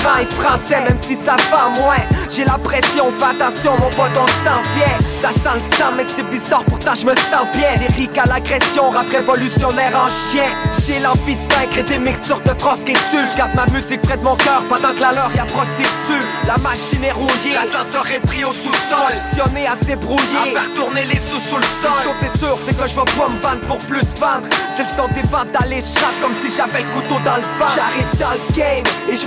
[0.00, 2.02] franc et français même si ça va moins.
[2.30, 4.98] J'ai la pression, fais attention mon pote on s'en vient.
[4.98, 7.76] Ça sent le sang mais c'est bizarre pourtant je me sens bien.
[7.80, 10.50] Lyrique à l'agression, rap révolutionnaire en chien.
[10.86, 14.02] J'ai l'envie de vaincre et des mixtures de France qui tuent Je garde ma musique
[14.02, 16.26] près de mon cœur pendant que la leur y a prostitue.
[16.46, 19.12] La machine est rouillée, l'ascenseur est pris au sous-sol.
[19.12, 21.98] Conditionné à se débrouiller, à faire tourner les sous sous le sol.
[22.02, 24.46] Chose est sûre c'est que je vais pas me vendre pour plus vendre.
[24.76, 27.76] C'est le son des ventes d'aller chaque comme si j'avais le couteau dans le ventre.
[27.76, 29.26] J'arrive dans le game et je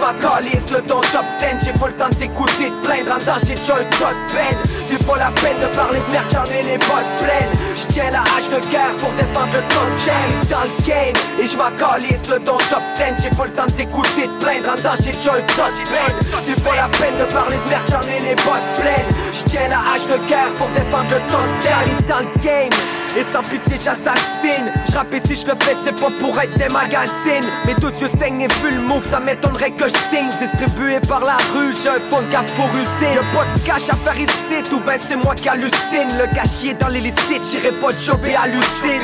[0.59, 3.39] m'accalisse le ton top 10 J'ai pas le temps de t'écouter, de plaindre en temps
[3.45, 6.63] j'ai déjà un code peine C'est pas la peine de parler de merde, j'en ai
[6.63, 7.51] les bottes pleines.
[7.75, 11.45] Je tiens la hache de guerre pour défendre le ton J'arrive dans le game et
[11.45, 14.81] je m'accalisse le ton top 10 J'ai pas le temps de t'écouter, de plaindre en
[14.81, 18.01] temps j'ai déjà un code peine C'est pas la peine de parler de merde, j'en
[18.09, 19.09] ai les bottes pleines.
[19.33, 22.69] Je tiens la hache de guerre pour défendre le ton J'arrive dans le game
[23.17, 24.71] et sans pitié j'assassine.
[24.87, 27.49] Je rappe et si je le fais c'est pas pour être des magazines.
[27.65, 31.19] Mes deux yeux saignent et vu le move ça m'étonnerait que je signe Distribué par
[31.21, 34.63] la rue, j'ai un fond cave pour usine Y'a pas de cash à faire ici,
[34.69, 36.09] tout ben c'est moi qui hallucine.
[36.17, 36.25] Le
[36.69, 39.01] est dans l'illicite, j'irai pas de job et hallucine.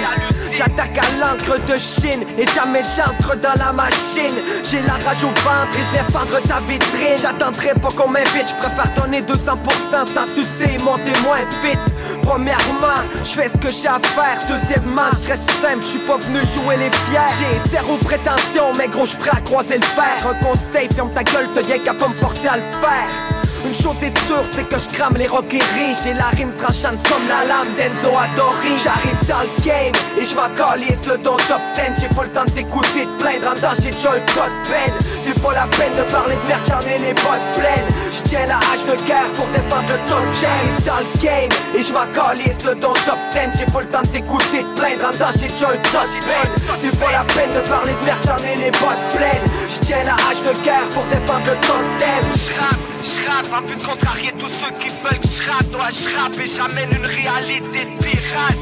[0.51, 4.35] J'attaque à l'encre de Chine et jamais j'entre dans la machine.
[4.63, 7.17] J'ai la rage au ventre et je vais fendre ta vitrine.
[7.21, 9.35] J'attendrai pas qu'on m'invite, je préfère donner 200%
[9.91, 11.79] sans sucer monter moins vite.
[12.23, 14.39] Premièrement, je fais ce que j'ai à faire.
[14.47, 17.35] Deuxièmement, je reste simple, je suis pas venu jouer les fiers.
[17.37, 20.15] J'ai zéro prétention, mais gros, je prêt à croiser le fer.
[20.25, 23.34] Un conseil, ferme ta gueule, t'as rien qu'à pas me forcer à le faire
[23.65, 27.01] une chose est sûre, sûr c'est que je crame les roqueries J'ai la rime tranchante
[27.09, 31.61] comme la lame d'Enzo Adori J'arrive dans le game et je m'accalise le don top
[31.73, 34.95] 10 J'ai pas le temps d'écouter de plaindre en danger déjà un code peine.
[34.99, 38.45] C'est pas la peine de parler de merde j'en ai les bottes pleines Je tiens
[38.47, 42.65] la hache de guerre pour défendre le top J'arrive dans le game et je m'accalise
[42.65, 45.81] le don top 10 J'ai pas le temps d'écouter de plaindre en danger déjà un
[45.89, 49.45] code peine C'est pas la peine de parler de merde j'en ai les bottes pleines
[49.69, 53.85] Je tiens la hache de guerre pour défendre le totem J'rappe, j'rappe, un but de
[53.85, 58.57] contrarier tous ceux qui veulent que j'rappe Dois j'rappe et j'amène une réalité de pirate.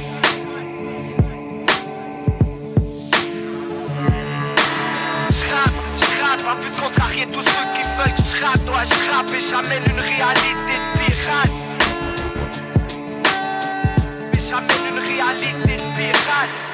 [5.40, 9.42] J'rappe, j'rappe, un but de contrarier tous ceux qui veulent que j'rappe Dois j'rappe et
[9.50, 11.52] j'amène une réalité de pirate.
[14.34, 16.73] Et j'amène une réalité de pirate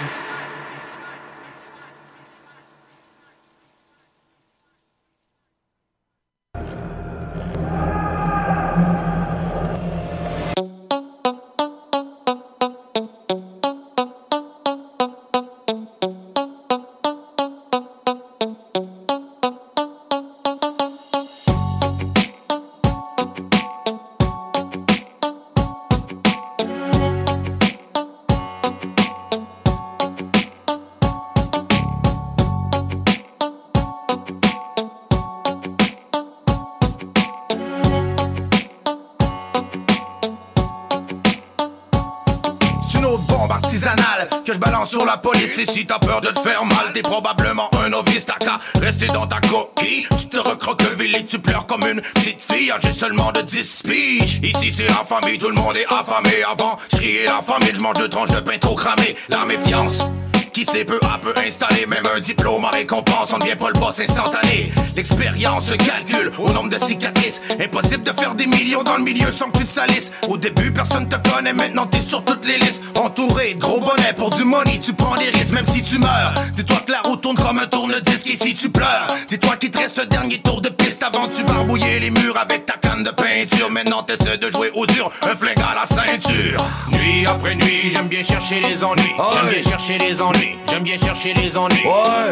[45.89, 48.25] t'as peur de te faire mal, t'es probablement un novice.
[48.25, 50.05] T'as qu'à rester dans ta coquille.
[50.19, 52.71] Tu te recroquevilles et tu pleures comme une petite fille.
[52.81, 54.39] J'ai seulement de 10 piges.
[54.43, 56.43] Ici c'est la famille, tout le monde est affamé.
[56.49, 59.15] Avant, criais la famille, je mange deux tranches de pain trop cramé.
[59.29, 60.07] La méfiance.
[60.53, 63.67] Qui s'est peu à peu installé, même un diplôme en récompense, on ne devient pas
[63.67, 64.71] le boss instantané.
[64.95, 67.41] L'expérience se calcule au nombre de cicatrices.
[67.59, 70.11] Impossible de faire des millions dans le milieu sans que tu te salisses.
[70.27, 72.83] Au début, personne te connaît, maintenant t'es sur toutes les listes.
[72.95, 76.33] Entouré de gros bonnets pour du money, tu prends des risques même si tu meurs.
[76.55, 79.07] Dis-toi que la roue tourne comme un tourne-disque et si tu pleures.
[79.29, 82.37] Dis-toi qu'il te reste le dernier tour de piste avant de tu barbouiller les murs
[82.37, 83.69] avec ta canne de peinture.
[83.69, 86.65] Maintenant t'essaies de jouer au dur, un flingue à la ceinture.
[86.91, 89.13] Nuit après nuit, j'aime bien chercher les ennuis.
[89.33, 90.38] J'aime bien chercher les ennuis.
[90.67, 91.83] J'aime bien chercher les ennuis.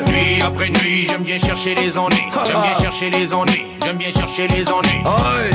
[0.07, 2.23] Nuit après nuit, j'aime bien chercher les ennuis.
[2.45, 3.63] J'aime bien chercher les ennuis.
[3.83, 5.01] J'aime bien chercher les ennuis.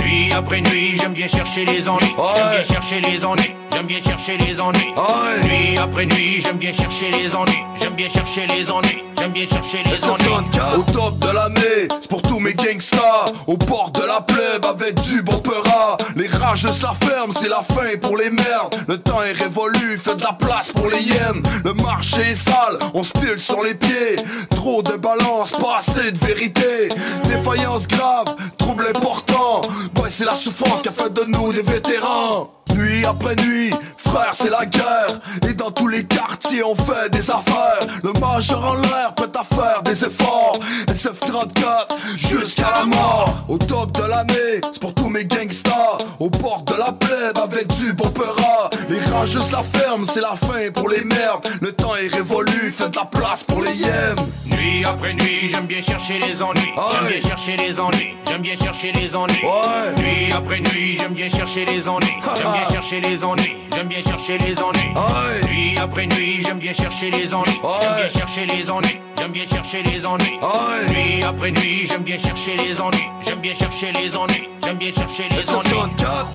[0.04, 2.14] Nuit après nuit, j'aime bien chercher les ennuis.
[2.36, 3.54] J'aime bien chercher les ennuis.
[3.72, 4.92] J'aime bien chercher les ennuis.
[5.44, 7.62] Nuit après nuit, j'aime bien chercher les ennuis.
[7.80, 9.02] J'aime bien chercher les ennuis.
[9.18, 10.58] J'aime bien chercher les ennuis.
[10.76, 15.00] Au top de l'année, c'est pour tous mes gangsters Au bord de la plèbe avec
[15.02, 19.22] du bon pera Les rageuses la ferment, c'est la fin pour les merdes Le temps
[19.22, 22.34] est révolu, fait de la place pour les hyènes Le marché est
[22.94, 24.16] on se pile sur les pieds.
[24.50, 26.88] Trop de balance, pas assez de vérité.
[27.24, 29.62] Défaillance grave, trouble important.
[29.96, 34.30] Ouais c'est la souffrance qui a fait de nous des vétérans Nuit après nuit, frère
[34.32, 35.20] c'est la guerre.
[35.48, 37.86] Et dans tous les quartiers on fait des affaires.
[38.02, 40.58] Le majeur en l'air prêt à faire des efforts.
[40.88, 43.44] SF34 jusqu'à la mort.
[43.48, 45.98] Au top de l'année, c'est pour tous mes gangsters.
[46.18, 48.70] Au bord de la plèbe avec du pera.
[48.88, 51.46] Les rageuses la ferment, c'est la fin pour les merdes.
[51.60, 54.16] Le temps est révolu, fait de la place pour les hyènes
[54.46, 56.72] Nuit après nuit, j'aime bien chercher les ennuis.
[56.92, 58.14] J'aime bien chercher les ennuis.
[58.28, 59.40] J'aime bien chercher les ennuis.
[59.98, 62.14] Nuit après nuit, j'aime bien chercher les ennuis.
[62.62, 63.56] J'aime bien chercher les ennuis.
[63.74, 65.48] J'aime bien chercher les ennuis.
[65.48, 67.58] Nuit après nuit, j'aime bien chercher les ennuis.
[67.80, 69.00] J'aime bien chercher les ennuis.
[69.18, 70.38] J'aime bien chercher les ennuis.
[70.88, 73.08] Nuit après nuit, j'aime bien chercher les ennuis.
[73.26, 74.48] J'aime bien chercher les ennuis.
[74.64, 75.72] J'aime bien chercher les ennuis.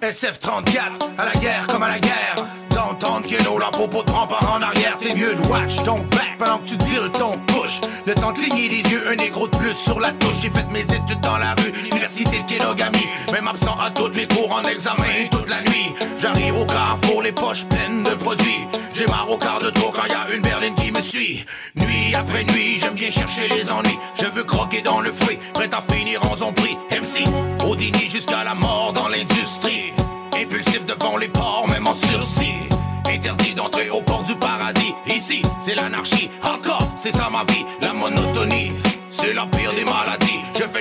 [0.02, 0.82] SF34,
[1.18, 2.36] à la guerre comme à la guerre.
[2.70, 4.98] D'entendre que nos la popo te en arrière.
[4.98, 7.82] T'es mieux de watch ton back pendant que tu deals ton push.
[8.06, 10.36] Le temps de cligner les yeux, un négro de plus sur la touche.
[10.42, 13.08] J'ai fait mes études dans la rue, université de Kenogami.
[13.32, 15.96] Même absent à toutes mes cours en examen toute la nuit.
[16.20, 18.68] J'arrive au carrefour, les poches pleines de produits.
[18.96, 21.46] J'ai marre au quart de tour quand y a une berline qui me suit.
[21.76, 24.00] Nuit après nuit, j'aime bien chercher les ennuis.
[24.16, 26.78] Je veux croquer dans le fruit, prêt à finir en zombie.
[26.92, 27.24] MC,
[27.66, 29.94] au dîner jusqu'à la mort dans l'industrie.
[30.36, 32.68] Impulsif devant les ports, même en sursis.
[33.06, 34.94] Interdit d'entrer au port du paradis.
[35.08, 36.30] Ici, c'est l'anarchie.
[36.42, 37.66] Hardcore, c'est ça ma vie.
[37.82, 38.72] La monotonie,
[39.10, 40.27] c'est la pire des maladies.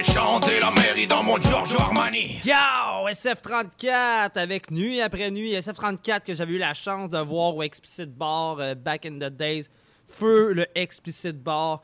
[0.05, 2.41] Chanter la mairie dans mon Giorgio Armani.
[2.45, 3.09] Yo!
[3.09, 5.53] SF34 avec Nuit après Nuit.
[5.55, 9.31] SF34 que j'avais eu la chance de voir au Explicit Bar euh, back in the
[9.31, 9.69] days.
[10.07, 11.81] Feu le Explicit Bar.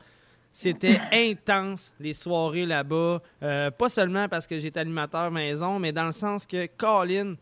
[0.51, 3.21] C'était intense les soirées là-bas.
[3.41, 7.35] Euh, pas seulement parce que j'étais animateur maison, mais dans le sens que Colin,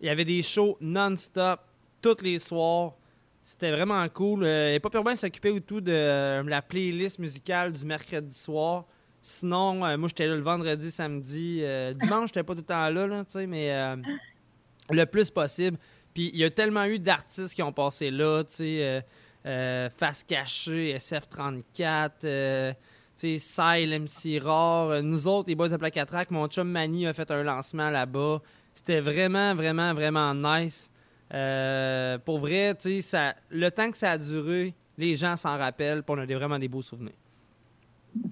[0.00, 1.60] il y avait des shows non-stop
[2.02, 2.92] tous les soirs.
[3.44, 4.44] C'était vraiment cool.
[4.44, 8.84] Euh, et pas bien s'occuper tout de euh, la playlist musicale du mercredi soir.
[9.22, 11.60] Sinon, euh, moi, j'étais là le vendredi, samedi.
[11.62, 13.96] euh, dimanche, j'étais pas tout le temps là, tu sais, mais euh,
[14.90, 15.76] le plus possible.
[16.14, 19.04] Puis il y a tellement eu d'artistes qui ont passé là, tu sais,
[19.96, 22.72] Face Cachée, SF34, euh,
[23.16, 25.02] tu sais, Sile, MC Rare.
[25.02, 28.40] Nous autres, les boys de Placatrac, mon chum Manny a fait un lancement là-bas.
[28.74, 30.90] C'était vraiment, vraiment, vraiment nice.
[32.24, 36.14] Pour vrai, tu sais, le temps que ça a duré, les gens s'en rappellent, puis
[36.16, 37.19] on a vraiment des beaux souvenirs.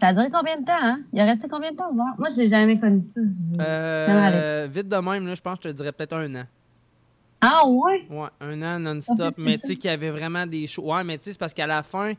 [0.01, 1.01] Ça a duré combien de temps, hein?
[1.13, 2.15] Il a resté combien de temps ouvert?
[2.19, 3.21] Moi, j'ai jamais connu ça.
[3.61, 6.45] Euh, vite de même, là, je pense que je te dirais peut-être un an.
[7.41, 8.07] Ah ouais?
[8.11, 9.35] Ouais, un an non-stop.
[9.37, 10.93] Mais tu sais qu'il y avait vraiment des shows.
[10.93, 12.13] Ouais, mais tu sais, c'est parce qu'à la fin,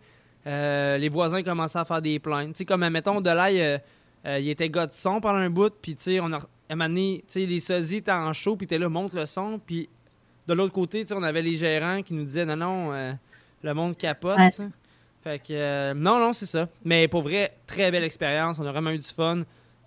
[0.48, 2.54] euh, les voisins commençaient à faire des plaintes.
[2.54, 3.82] Tu sais, comme, mettons, de là, il,
[4.26, 6.38] il était gars de son pendant un bout, puis tu sais, on a.
[6.38, 9.14] À un moment donné, tu sais, les sosies étaient en show, puis t'es là, monte
[9.14, 9.90] le son, puis
[10.48, 13.12] de l'autre côté, tu sais, on avait les gérants qui nous disaient, non, non, euh,
[13.64, 14.50] le monde capote, Ouais.
[15.24, 16.68] Fait que, euh, non, non, c'est ça.
[16.86, 18.58] Mais pour vrai, très belle expérience.
[18.60, 19.42] On a vraiment eu du fun.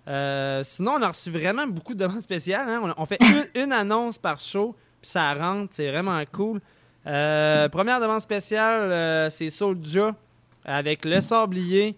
[0.07, 2.67] Euh, sinon, on a reçu vraiment beaucoup de demandes spéciales.
[2.69, 2.79] hein.
[2.83, 5.69] On, a- on fait une, une annonce par show, puis ça rentre.
[5.71, 6.59] C'est vraiment cool.
[7.07, 10.11] Euh, première demande spéciale, c'est Soulja
[10.65, 11.97] avec Le Sablier.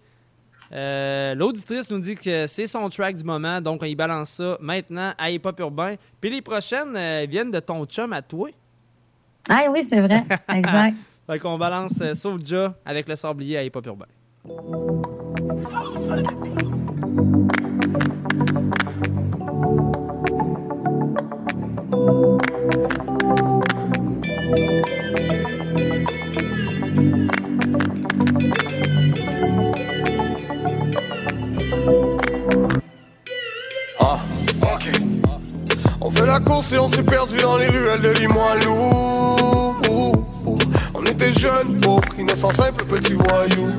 [0.72, 5.14] L'auditrice nous dit que c'est son track du moment, donc on y balance ça maintenant
[5.18, 5.96] à Hip Hop Urbain.
[6.22, 6.98] Puis les prochaines
[7.28, 8.50] viennent de ton chum à toi.
[9.50, 10.24] Ah oui, c'est vrai.
[10.56, 10.96] Exact.
[11.28, 14.04] Fait qu'on balance euh, Soulja avec Le Sablier à Hip Hop.
[34.00, 34.20] Ah.
[36.02, 39.65] On fait la course et on s'est perdu dans les ruelles de Limoilou.
[41.06, 43.72] On était jeunes, pauvres, innocents, simples, petits voyous.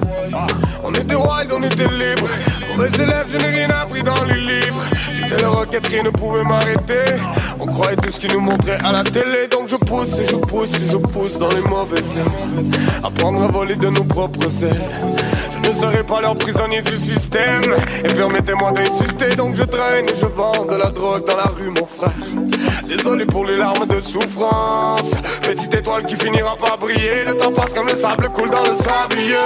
[0.85, 2.29] On était wild, on était libres.
[2.77, 4.83] Mauvais élève, je n'ai rien appris dans les livres.
[4.95, 7.15] J'étais le rocket, rien ne pouvait m'arrêter.
[7.59, 9.49] On croyait tout ce qui nous montrait à la télé.
[9.51, 12.65] Donc je pousse et je pousse et je pousse dans les mauvais ailes.
[13.03, 14.83] Apprendre à voler de nos propres ailes.
[15.51, 17.63] Je ne serai pas leur prisonnier du système.
[18.05, 21.71] Et permettez-moi d'insister, donc je traîne et je vends de la drogue dans la rue,
[21.71, 22.13] mon frère.
[22.85, 25.11] Désolé pour les larmes de souffrance.
[25.43, 27.25] Petite étoile qui finira par briller.
[27.27, 29.37] Le temps passe comme le sable coule dans le sablier.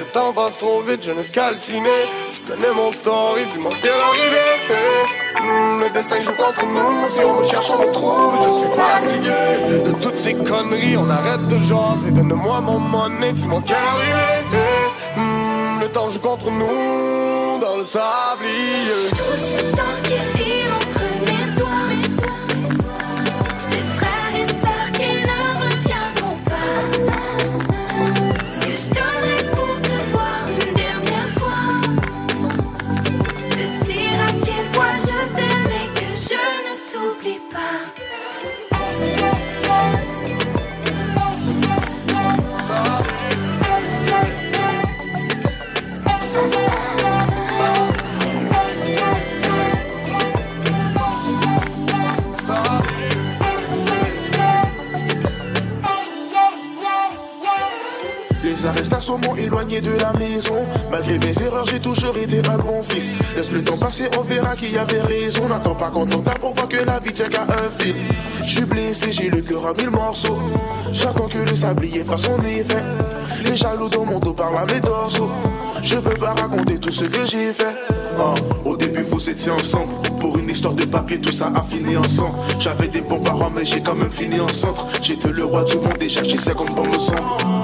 [0.00, 1.88] Le temps passe trop vite, je ne calciné.
[2.32, 4.98] Tu connais mon story, dis-moi quelle arrivée.
[5.40, 7.10] Hmm, le destin joue contre nous.
[7.10, 8.34] Si on me cherche, on me trouve.
[8.42, 10.96] Je suis fatigué de toutes ces conneries.
[10.96, 12.10] On arrête de jaser.
[12.10, 14.48] Donne-moi mon monnaie, dis-moi quelle arrivée.
[15.16, 19.10] Hmm, le temps joue contre nous dans le sablier.
[19.76, 20.07] Temps
[59.36, 60.54] éloigné de la maison.
[60.90, 63.12] Malgré mes erreurs, j'ai toujours été un bon fils.
[63.36, 65.48] Laisse le temps passer, on verra qui avait raison.
[65.48, 67.94] N'attends pas qu'on t'entende pour voir que la vie tient qu'à un fil.
[68.40, 70.38] Je suis blessé, j'ai le cœur à mille morceaux.
[70.92, 72.82] J'attends que le sablier fasse son effet.
[73.44, 75.30] Les jaloux dans mon dos parlent à mes dorsaux.
[75.82, 77.76] Je peux pas raconter tout ce que j'ai fait.
[78.18, 78.34] Ah,
[78.64, 79.92] au début, vous étiez ensemble.
[80.18, 82.34] Pour une histoire de papier, tout ça a fini ensemble.
[82.58, 84.86] J'avais des bons parents, mais j'ai quand même fini en centre.
[85.00, 87.57] J'étais le roi du monde et j'agissais comme bon me semble.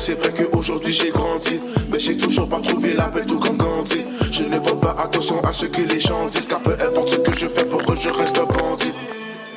[0.00, 1.60] C'est vrai qu'aujourd'hui j'ai grandi,
[1.92, 4.02] mais j'ai toujours pas trouvé la paix tout comme Gandhi.
[4.32, 7.16] Je ne porte pas attention à ce que les gens disent, car peu importe ce
[7.16, 8.94] que je fais pour eux, je reste bandit.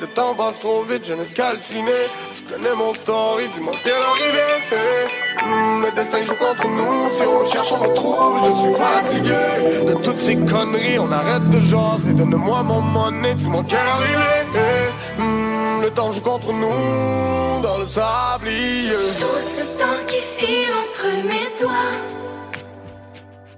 [0.02, 1.92] Le temps passe trop vite, je calciné.
[2.36, 5.08] Tu connais mon story, dis-moi quelle arrivée.
[5.42, 8.38] Hmm, le destin joue contre nous, si on cherche, on trouve.
[8.44, 10.98] Je suis fatigué de toutes ces conneries.
[10.98, 14.92] On arrête de jaser, donne-moi mon monnaie, dis-moi quelle arrivée.
[15.18, 15.43] Hmm,
[15.84, 18.88] le temps joue contre nous dans le sablier.
[19.18, 21.96] Tout ce temps qui file entre mes doigts,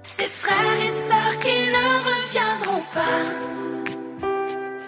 [0.03, 3.19] ces frères et sœurs qui ne reviendront pas.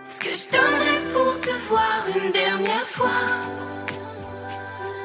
[0.09, 3.21] Ce que je donnerais pour te voir une dernière fois,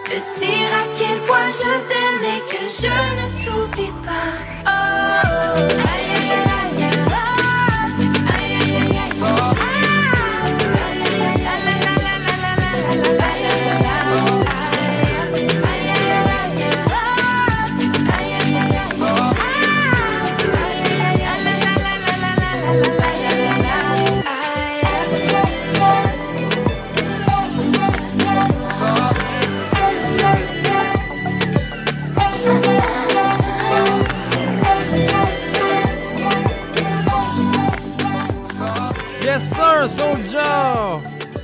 [0.04, 4.30] te dire à quel point je t'aime et que je ne t'oublie pas.
[4.66, 6.13] Oh,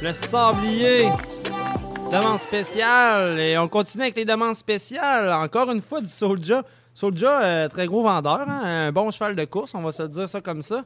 [0.01, 1.09] Le sablier.
[2.13, 3.37] Demande spéciale.
[3.41, 5.33] Et on continue avec les demandes spéciales.
[5.33, 6.63] Encore une fois, du Soulja.
[6.95, 8.49] Soulja, euh, très gros vendeur.
[8.49, 10.85] hein, Un bon cheval de course, on va se dire ça comme ça.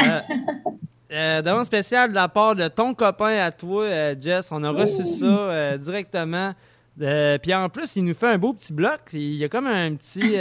[0.00, 0.20] Euh,
[1.12, 4.48] euh, demande spéciale de la part de ton copain à toi, Jess.
[4.52, 6.54] On a reçu ça directement.
[6.98, 9.00] Puis en plus, il nous fait un beau petit bloc.
[9.12, 10.38] Il y a comme un petit.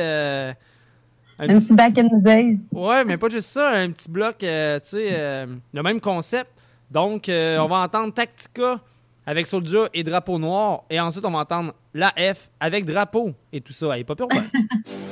[1.42, 2.60] Un petit back in the days.
[2.72, 6.52] Ouais, mais pas juste ça, un petit bloc, euh, tu sais, euh, le même concept.
[6.92, 8.80] Donc, euh, on va entendre Tactica
[9.26, 10.84] avec Soulja et Drapeau Noir.
[10.92, 13.92] Et ensuite, on va entendre la F avec Drapeau et tout ça.
[13.94, 14.44] Allez, pas pire, ouais.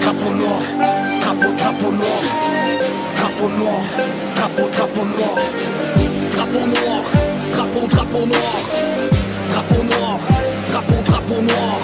[0.00, 0.60] Drapeau noir,
[1.20, 2.22] drapeau, drapeau noir,
[3.16, 3.82] drapeau noir,
[4.34, 5.38] drapeau, drapeau noir,
[6.32, 7.02] drapeau noir,
[7.50, 9.20] drapeau, drapeau noir,
[9.50, 10.18] drapeau noir,
[10.68, 11.78] drapeau, drapeau noir,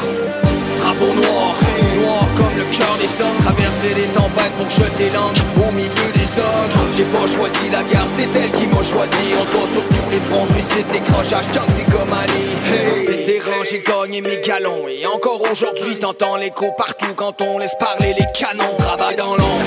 [0.80, 1.54] drapeau noir,
[2.00, 6.30] noir comme le cœur des hommes, traverser les tempêtes pour jeter l'encre au milieu des
[6.38, 6.86] ogres.
[6.94, 9.16] J'ai pas choisi la guerre, c'est elle qui m'a choisi.
[9.38, 12.56] On se bat sur tous les fronts, suicide, décrochage, toxicomanie.
[12.66, 14.82] Hey, vétéran, j'ai gagné mes galons.
[14.88, 18.76] Et encore aujourd'hui, t'entends l'écho partout quand on laisse parler les canons.
[18.78, 19.65] Travail dans l'ombre,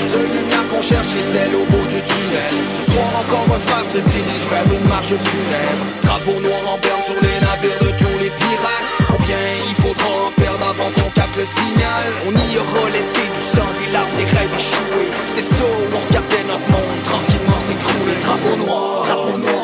[0.80, 2.54] la seule lumière qu'on cherche, c'est celle au bout du tunnel.
[2.76, 5.84] Ce soir encore, votre frère se dirige vers une marche funèbre.
[6.02, 8.90] Drapeau noir en berne sur les navires de tous les pirates.
[9.08, 12.04] Combien il faudra en perdre avant qu'on capte le signal?
[12.26, 15.10] On y aura laissé du sang, des larmes, des rêves échoués.
[15.28, 18.16] C'était ça, on regardait notre monde tranquillement s'écrouler.
[18.24, 19.59] Drapeau noir, drapeau noir,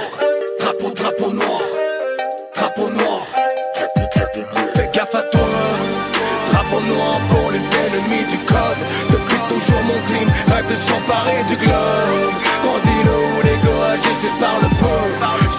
[10.68, 12.34] de s'emparer du globe.
[12.62, 15.00] Grandis le haut, les gars agissent par le peu.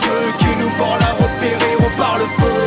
[0.04, 2.60] Ceux qui nous barrent la route périront par le feu.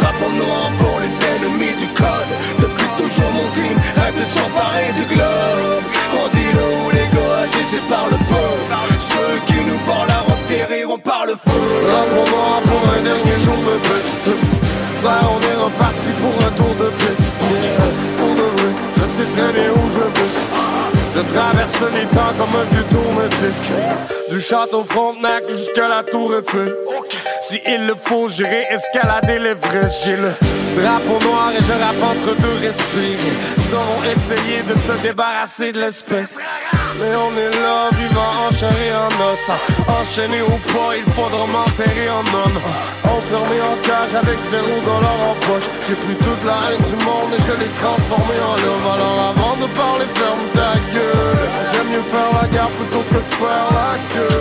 [0.00, 2.32] Drapeau noir pour les ennemis du code.
[2.64, 5.84] Depuis toujours mon team rêve de s'emparer du globe.
[6.12, 8.50] Grandis le haut, les gars agissent par le peu.
[9.12, 11.62] Ceux qui nous barrent la route périront par le feu.
[11.86, 14.04] Drapeau noir pour un dernier jour de paix.
[15.02, 16.71] Frère, on est reparti pour un tour
[21.52, 23.64] traverse les temps comme un vieux tourne-disque.
[24.30, 26.74] Du château Frontenac jusqu'à la tour Eiffel.
[27.52, 30.04] Si il le faut, j'irai escalader l'Everest.
[30.06, 30.32] J'ai le
[30.74, 33.18] drapeau noir et je rappe entre deux respires.
[33.58, 36.38] Ils sauront essayer de se débarrasser de l'espèce.
[36.98, 39.50] Mais on est là, vivant en chair et en os.
[40.00, 42.58] Enchaîné ou pas, il faudra m'enterrer en homme.
[43.04, 45.68] Enfermé en cage avec zéro dollar en poche.
[45.86, 48.88] J'ai pris toute la haine du monde et je l'ai transformé en l'homme.
[48.94, 51.44] Alors avant de parler, ferme ta gueule.
[51.70, 54.40] J'aime mieux faire la guerre plutôt que de faire la queue.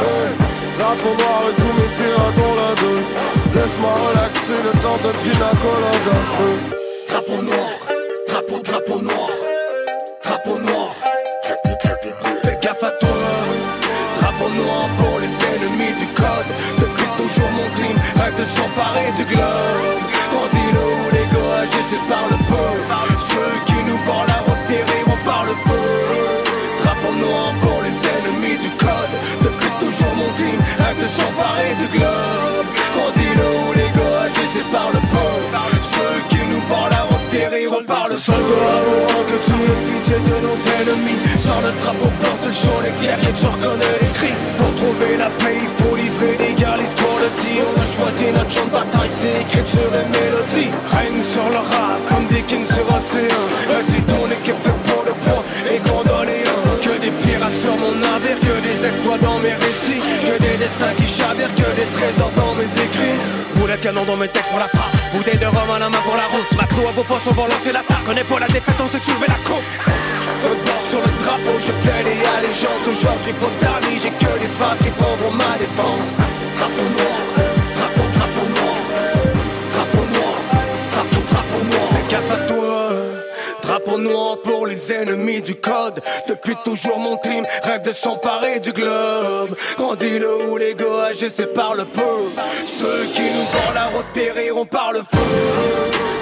[0.00, 0.43] Hey.
[0.84, 2.70] Drapeau noir et tous mes pirates ont la.
[3.54, 6.16] Laisse-moi relaxer le temps de pina colada.
[7.08, 7.72] Drapeau noir,
[8.28, 9.30] drapeau, drapeau noir,
[10.22, 10.90] drapeau noir.
[12.42, 13.08] Fais gaffe à toi,
[14.20, 16.50] drapeau noir pour les ennemis du code.
[16.78, 20.04] Depuis toujours mon team rêve de s'emparer du globe.
[20.32, 22.70] Grandis le haut, les gars agissent par le peu.
[23.30, 25.86] Ceux qui nous barrent la route périront par le feu.
[26.82, 27.54] Drapeau noir
[30.94, 32.66] rêve de s'emparer du globe.
[32.94, 35.32] Grandis le haut, les gars agissent par le peu.
[35.82, 40.36] Ceux qui nous barrent la route périront par le avant que tu aies pitié de
[40.46, 41.20] nos ennemis.
[41.38, 44.34] Sans le drapeau blanc, ce sont les guerriers, tu reconnais les cris.
[44.56, 47.60] Pour trouver la paix, il faut livrer des gars, l'histoire le dit.
[47.62, 50.70] On a choisi notre champ de bataille, c'est écriture et mélodie.
[50.90, 53.44] Règne sur le rap, comme des kings sur océan.
[53.68, 56.03] Le dit ton équipe fait pour le poids et condoléances.
[58.84, 60.02] Exploits dans mes récits.
[60.20, 63.18] Que des destins qui chavirent, que des trésors dans mes écrits.
[63.56, 64.94] Boulet canon dans mes textes pour la frappe.
[65.12, 66.50] Bouteille de rhum à la main pour la route.
[66.56, 68.06] Macro à vos postes, on va lancer l'attaque.
[68.08, 69.64] On est pour la défaite, on sait soulever la coupe.
[70.44, 74.52] Un bord sur le drapeau, je plaide et allégeance Aujourd'hui pour d'amis, j'ai que des
[74.60, 76.20] femmes qui prendront ma défense
[76.58, 77.53] Drapeau noir,
[83.84, 86.00] Drapeau noir pour les ennemis du code.
[86.26, 89.54] Depuis toujours mon team rêve de s'emparer du globe.
[89.76, 92.00] Grandis le haut, les gars agissent par le peu.
[92.64, 95.18] Ceux qui nous barrent la route périront par le feu.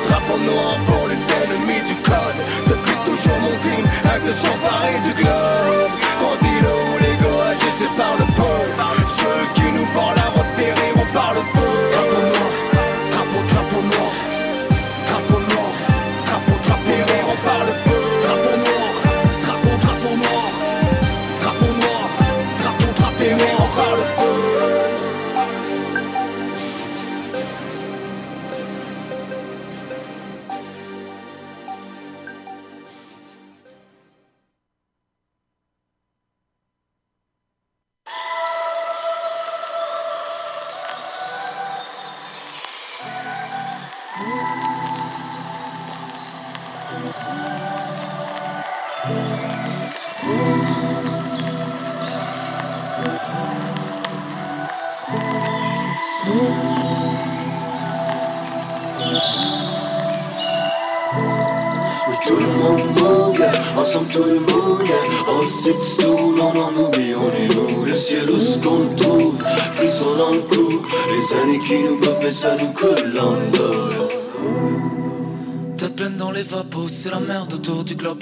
[0.09, 2.39] Drapeau noir pour les ennemis du code.
[2.67, 5.52] Depuis toujours mon team rêve de s'emparer du globe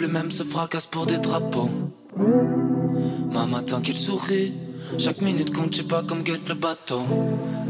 [0.00, 1.68] les mêmes se fracassent pour des drapeaux.
[3.30, 4.52] Maman tant qu'il sourit,
[4.98, 7.02] chaque minute compte, pas comme guette le bateau.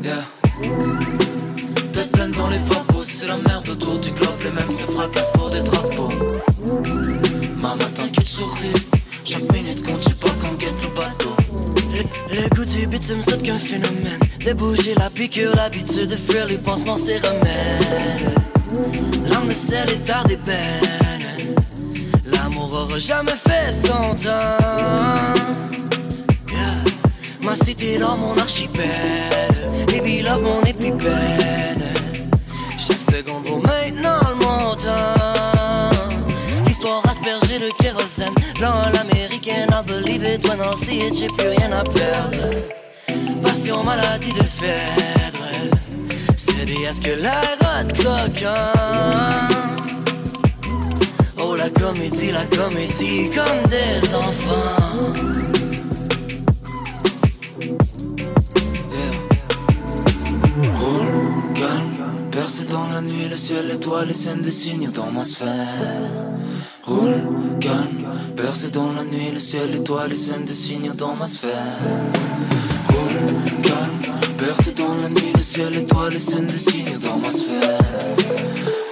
[0.02, 0.14] Yeah.
[1.92, 5.32] Tête pleine dans les vapos, c'est la merde autour du globe, les mêmes se fracassent
[5.34, 6.12] pour des drapeaux.
[7.60, 8.72] Maman tant qu'il sourit,
[9.24, 11.34] chaque minute compte, pas comme guette le bateau.
[12.30, 14.20] Le goût du bitume, c'est qu'un phénomène.
[14.44, 18.34] Des bougies, la piqûre, l'habitude de fuir les pansements, c'est remède.
[19.28, 20.80] L'âme de sel est tard d'ébène.
[20.86, 21.09] L'amour
[22.80, 25.40] aura jamais fait son temps.
[27.42, 28.86] Ma cité dans mon archipel.
[29.86, 31.84] Baby love mon épipène.
[32.78, 35.90] Chaque seconde vaut maintenant le montant.
[36.66, 38.34] L'histoire aspergée de kérosène.
[38.60, 42.50] Dans l'américaine, I believe it when I see j'ai plus rien à perdre.
[43.42, 45.48] Passion, maladie de Phèdre.
[46.36, 47.42] Cédé à ce que l'air
[47.84, 49.69] de coquin.
[51.52, 55.12] Oh, la comédie, la comédie, comme des enfants.
[60.78, 65.24] Roule, calme, percé dans la nuit, le ciel, l'étoile, les scènes des signes dans ma
[65.24, 65.48] sphère.
[66.84, 67.20] Roule,
[67.58, 68.04] calme,
[68.36, 71.78] percé dans la nuit, le ciel, l'étoile, les scènes des signes dans ma sphère.
[72.90, 73.16] Roule,
[73.64, 77.78] calme, percé dans la nuit, le ciel, l'étoile, les scènes des signes dans ma sphère.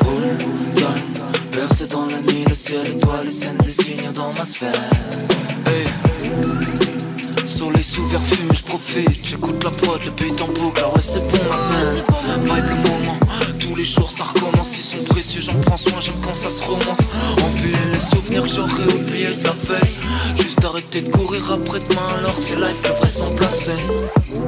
[0.01, 0.37] Roule,
[0.75, 1.18] calme,
[1.51, 4.73] percé dans la nuit, le ciel, l'étoile, les scènes des signes dans ma sphère.
[7.47, 11.27] Soleil sous verre fume, je profite, j'écoute la prod, le beat en boucle, ouais c'est
[11.31, 13.19] bon ma main, vibe le moment,
[13.59, 16.63] tous les jours ça recommence, ils sont précieux, j'en prends soin, j'aime quand ça se
[16.63, 16.99] romance,
[17.43, 19.95] empiler les souvenirs que j'aurais oubliés de la veille,
[20.37, 23.77] juste arrêter de courir après demain, alors c'est life que vrai s'en placer,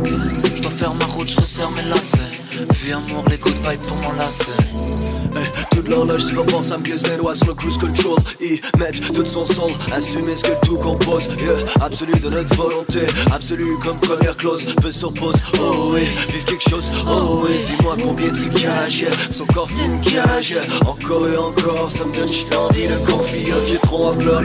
[0.07, 2.30] je dois faire ma route, je resserre mes lacets,
[2.83, 4.53] vie amour, les good vibes pour m'enlacer.
[5.37, 8.19] Eh, toute l'horloge, c'est comment ça me glisse les doigts sur le cruise control.
[8.41, 11.29] Ils mettent tout son soul, assumer ce que tout compose.
[11.39, 13.01] Yeah, absolu de notre volonté,
[13.33, 14.75] absolu comme première clause.
[14.83, 16.01] Peu sur pause, oh oui,
[16.33, 17.59] vivre quelque chose, oh oui.
[17.59, 20.51] Dis-moi combien tu caches, yeah, son corps c'est une cage.
[20.51, 20.63] yeah.
[20.87, 24.43] Encore et encore, ça me donne l'envie de confier vieux tronc à fleur.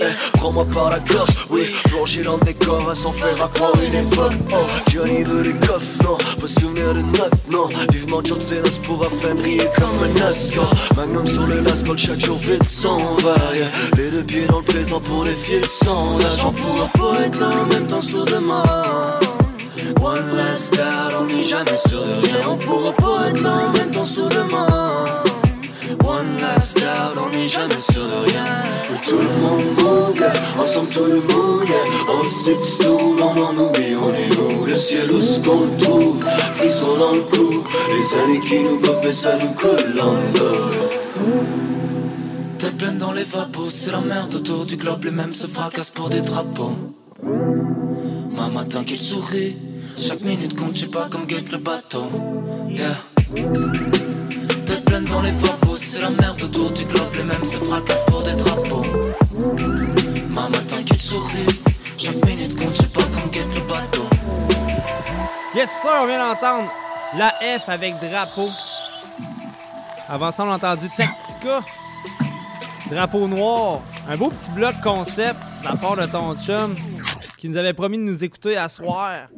[0.00, 4.06] Eh, prends-moi par la gorge, oui, plonger dans le décor à s'en faire accroire une
[4.06, 4.32] époque.
[4.52, 7.68] Oh, Johnny veut des coffres, non, pas souvenir de notes, non.
[7.92, 10.60] Vivement John Cenos pour afin briller comme un Ascot.
[10.96, 13.36] Magnum sur le lascol, chaque jour vite s'en va.
[13.54, 13.66] yeah.
[13.96, 16.40] Les deux pieds dans le présent pour les fils sans âge.
[16.40, 18.64] J'en pourra pas être là en même temps sur demain.
[20.02, 22.48] One last out, on n'est jamais sûr de rien.
[22.48, 25.04] On pourra pas être là en même temps sur demain.
[26.10, 26.76] One last
[27.24, 28.44] on n'est jamais sûr de rien.
[29.06, 30.32] Tout le monde yeah.
[30.60, 31.68] ensemble tout le monde.
[32.28, 36.24] Six two, non, non, oublie, on est où Le ciel où ce qu'on trouve,
[36.54, 37.64] frisson dans le cou.
[37.88, 40.70] Les années qui nous peuvent, mais ça nous colle en bas.
[42.58, 45.90] Tête pleine dans les vapos, c'est la merde autour du globe, les mêmes se fracassent
[45.90, 46.76] pour des drapeaux.
[47.22, 49.56] Maman qu'il sourit,
[49.96, 52.04] chaque minute compte, je pas comme guette le bateau.
[52.68, 52.96] Yeah.
[55.08, 55.30] Dans les
[55.76, 58.84] c'est la merde autour du globe, les mêmes se fracassent pour des drapeaux.
[60.28, 61.46] Maman tant qu'il sourit,
[61.96, 63.00] chaque minute compte, je sais pas
[63.32, 64.02] guette le bateau.
[65.54, 66.70] Yes, sir, on vient d'entendre
[67.16, 68.48] la F avec drapeau.
[70.08, 71.60] Avant ça, on a entendu Tactica.
[72.90, 73.80] Drapeau noir.
[74.08, 76.74] Un beau petit bloc concept de la part de ton chum
[77.38, 79.28] qui nous avait promis de nous écouter à soir.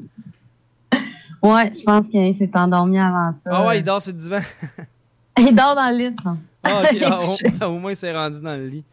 [1.43, 3.51] Ouais, je pense qu'il s'est endormi avant ça.
[3.52, 4.40] Ah ouais, il dort sur le divan.
[5.39, 6.39] Il dort dans le lit, je pense.
[6.65, 8.85] Ah, ah, au, au moins, il s'est rendu dans le lit.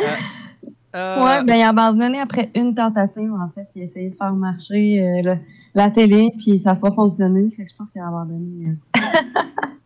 [0.00, 0.04] Euh,
[0.96, 3.66] euh, Ouais, ben il a abandonné après une tentative, en fait.
[3.74, 5.38] Il a essayé de faire marcher euh, le-
[5.74, 7.50] la télé, puis ça n'a pas fonctionné.
[7.56, 8.70] Fait que je pense qu'il a abandonné.
[8.96, 9.00] euh.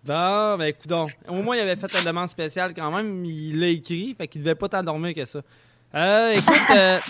[0.05, 1.10] Bon, ben écoute donc.
[1.28, 3.23] Au moins, il avait fait une demande spéciale quand même.
[3.27, 5.40] Il l'a écrit, fait qu'il devait pas t'endormir que ça.
[5.94, 7.05] Euh, écoute,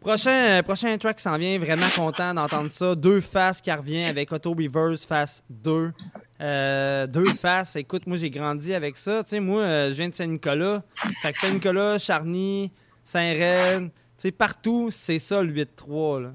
[0.00, 2.94] prochain, prochain track qui s'en vient, vraiment content d'entendre ça.
[2.94, 5.92] Deux faces qui revient avec Auto Reverse Face 2.
[6.40, 9.22] Euh, deux faces, écoute, moi j'ai grandi avec ça.
[9.24, 10.82] Tu sais, moi, euh, je viens de Saint-Nicolas.
[11.22, 12.70] Fait que Saint-Nicolas, Charny,
[13.02, 16.20] Saint-Rennes, tu sais, partout, c'est ça le 8-3.
[16.22, 16.30] là.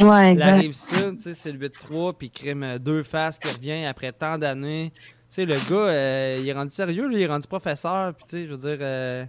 [0.00, 0.60] Ouais, La exact.
[0.60, 4.10] rive sud, tu sais, c'est le 8-3, puis crime euh, deux faces qui revient après
[4.12, 4.92] tant d'années.
[4.98, 8.24] Tu sais, le gars, euh, il est rendu sérieux, lui, il est rendu professeur, puis
[8.24, 9.28] tu sais, je veux dire,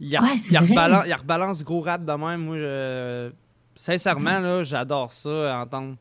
[0.00, 0.66] Il, Ouais, c'est il, vrai.
[0.68, 2.40] rebalance, il rebalance gros rap de même.
[2.44, 3.30] Moi, je-
[3.74, 5.96] sincèrement, là, j'adore ça, entendre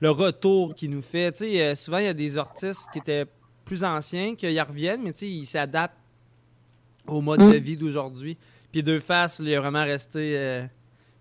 [0.00, 1.32] le retour qu'il nous fait.
[1.32, 3.26] Tu sais, euh, souvent, il y a des artistes qui étaient
[3.64, 5.96] plus anciens, qu'ils reviennent, mais tu sais, ils s'adaptent
[7.06, 7.52] au mode Mm.
[7.52, 8.36] de vie d'aujourd'hui.
[8.72, 10.64] Puis Deux Faces, lui, il est vraiment resté euh,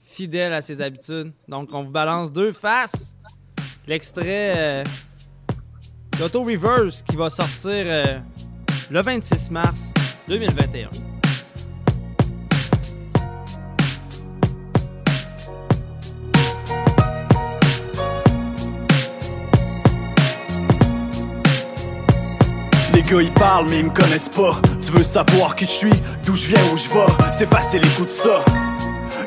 [0.01, 1.31] fidèle à ses habitudes.
[1.47, 3.13] Donc, on vous balance Deux Faces,
[3.87, 4.83] l'extrait euh,
[6.19, 8.19] d'Auto Reverse qui va sortir euh,
[8.91, 9.91] le 26 mars
[10.27, 10.89] 2021.
[23.07, 24.59] Gars ils parlent mais ils me connaissent pas.
[24.85, 25.93] Tu veux savoir qui je suis,
[26.25, 27.13] d'où je viens, où je vais?
[27.37, 28.43] C'est facile, écoute ça.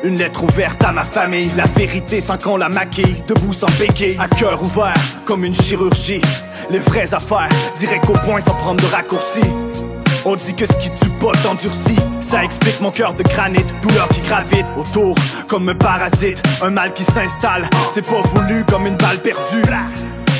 [0.03, 4.17] Une lettre ouverte à ma famille, la vérité sans qu'on la maquille, debout sans béquille,
[4.19, 4.93] à cœur ouvert
[5.25, 6.21] comme une chirurgie.
[6.69, 7.49] Les vraies affaires,
[7.79, 9.49] direct au point sans prendre de raccourcis.
[10.25, 14.07] On dit que ce qui tue pas t'endurcit, ça explique mon cœur de granit, douleur
[14.09, 15.15] qui gravite autour
[15.47, 19.63] comme un parasite, un mal qui s'installe, c'est pas voulu comme une balle perdue.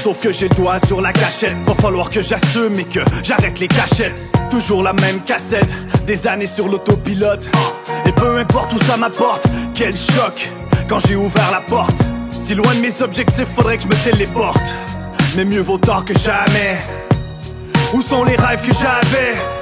[0.03, 3.67] Sauf que j'ai le sur la cachette, va falloir que j'assume et que j'arrête les
[3.67, 4.19] cachettes.
[4.49, 5.69] Toujours la même cassette,
[6.07, 7.47] des années sur l'autopilote.
[8.07, 9.45] Et peu importe où ça m'apporte,
[9.75, 10.49] quel choc
[10.89, 11.95] quand j'ai ouvert la porte.
[12.31, 14.75] Si loin de mes objectifs, faudrait que je me téléporte.
[15.35, 16.79] Mais mieux vaut tard que jamais.
[17.93, 19.60] Où sont les rêves que j'avais?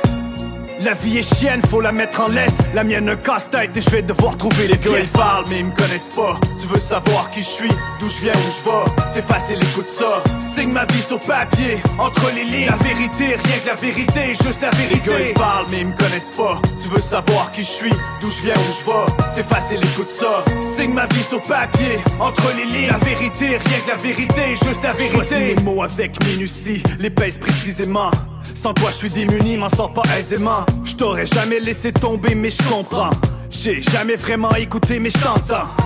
[0.81, 2.57] La vie est chienne, faut la mettre en laisse.
[2.73, 4.99] La mienne casse-tête et je vais devoir trouver les gars.
[5.01, 6.39] Ils parlent mais ils me connaissent pas.
[6.61, 9.11] Tu veux savoir qui je suis, d'où je viens, où je vais?
[9.13, 10.23] C'est facile, écoute ça.
[10.55, 12.67] Signe ma vie sur papier, entre les lignes.
[12.69, 14.95] La vérité, rien que la vérité, juste la vérité.
[14.95, 16.61] Les gars ils parlent mais ils me connaissent pas.
[16.81, 19.33] Tu veux savoir qui je suis, d'où je viens, où je vais?
[19.35, 20.43] C'est facile, écoute ça.
[20.77, 22.89] Signe ma vie sur papier, entre les lignes.
[22.89, 25.15] La vérité, rien que la vérité, juste la vérité.
[25.15, 28.11] Choisis mes mots avec minutie, les pèse précisément.
[28.55, 30.65] Sans toi, je suis démuni, m'en sors pas aisément.
[30.83, 33.11] Je t'aurais jamais laissé tomber, mais je comprends.
[33.49, 35.17] J'ai jamais vraiment écouté, mais je.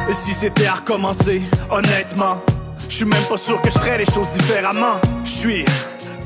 [0.09, 2.41] Et si c'était à recommencer, honnêtement,
[2.89, 4.99] je suis même pas sûr que je ferais les choses différemment.
[5.23, 5.65] Je suis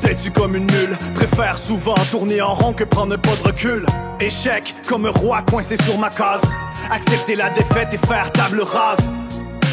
[0.01, 3.85] têtu comme une mule, préfère souvent tourner en rond que prendre pas de recul.
[4.19, 6.41] Échec comme un roi coincé sur ma case.
[6.89, 9.09] Accepter la défaite et faire table rase.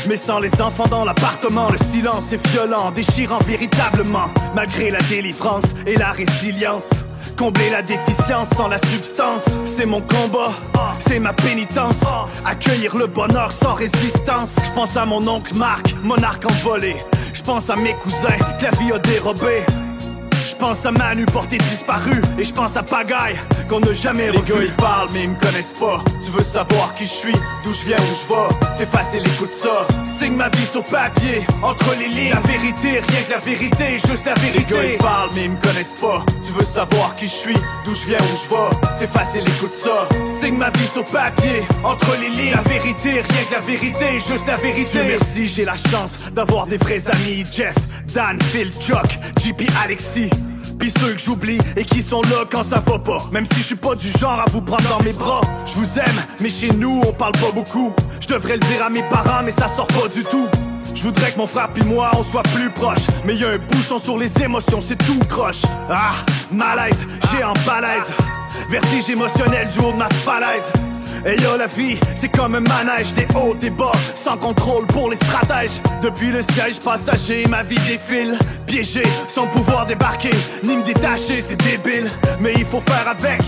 [0.09, 4.29] Mais sans les enfants dans l'appartement, le silence est violent, déchirant véritablement.
[4.55, 6.91] Malgré la délivrance et la résilience.
[7.39, 10.53] Combler la déficience sans la substance, c'est mon combat,
[11.01, 12.01] c'est ma pénitence.
[12.45, 14.55] Accueillir le bonheur sans résistance.
[14.65, 16.97] Je pense à mon oncle Marc, monarque envolé.
[17.33, 19.65] Je pense à mes cousins que la vie a dérobé.
[20.65, 23.39] Je pense à Manu porté disparu et je pense à Pagaille
[23.69, 24.33] qu'on n'a jamais.
[24.33, 26.03] Les gars ils parlent mais ils me connaissent pas.
[26.25, 28.75] Tu veux savoir qui je suis, d'où je viens, où je vais?
[28.79, 29.87] C'est facile, écoute ça.
[30.19, 32.33] Signe ma vie sur papier, entre les lignes.
[32.33, 34.59] La vérité, rien que la vérité, juste la vérité.
[34.59, 36.25] Les gars ils parlent mais ils me connaissent pas.
[36.47, 38.97] Tu veux savoir qui je suis, d'où je viens, où je vais?
[38.99, 40.09] C'est facile, écoute ça.
[40.41, 42.55] Signe ma vie sur papier, entre les lignes.
[42.55, 44.89] La vérité, rien que la vérité, juste la vérité.
[44.93, 47.45] Dieu merci, j'ai la chance d'avoir des vrais amis.
[47.53, 47.75] Jeff,
[48.15, 50.31] Dan, Phil, Chuck, JP, Alexis.
[50.79, 53.23] Pis ceux que j'oublie et qui sont là quand ça va pas.
[53.33, 55.99] Même si je suis pas du genre à vous prendre dans mes bras Je vous
[55.99, 57.93] aime, mais chez nous on parle pas beaucoup.
[58.21, 60.49] Je devrais le dire à mes parents mais ça sort pas du tout.
[60.95, 63.07] Je voudrais que mon frère puis moi on soit plus proches.
[63.25, 65.63] Mais y a un bouchon sur les émotions, c'est tout croche.
[65.91, 66.13] Ah,
[66.53, 68.11] malaise, j'ai en balaise.
[68.71, 70.73] Vertige émotionnel du haut de ma falaise
[71.27, 73.13] et yo la vie, c'est comme un manège.
[73.15, 75.81] Des hauts, des bas, sans contrôle pour les stratèges.
[76.03, 78.39] Depuis le siège passager, ma vie défile.
[78.67, 80.31] Piégé, sans pouvoir débarquer
[80.63, 82.11] Ni me détacher, c'est débile.
[82.41, 83.41] Mais il faut faire avec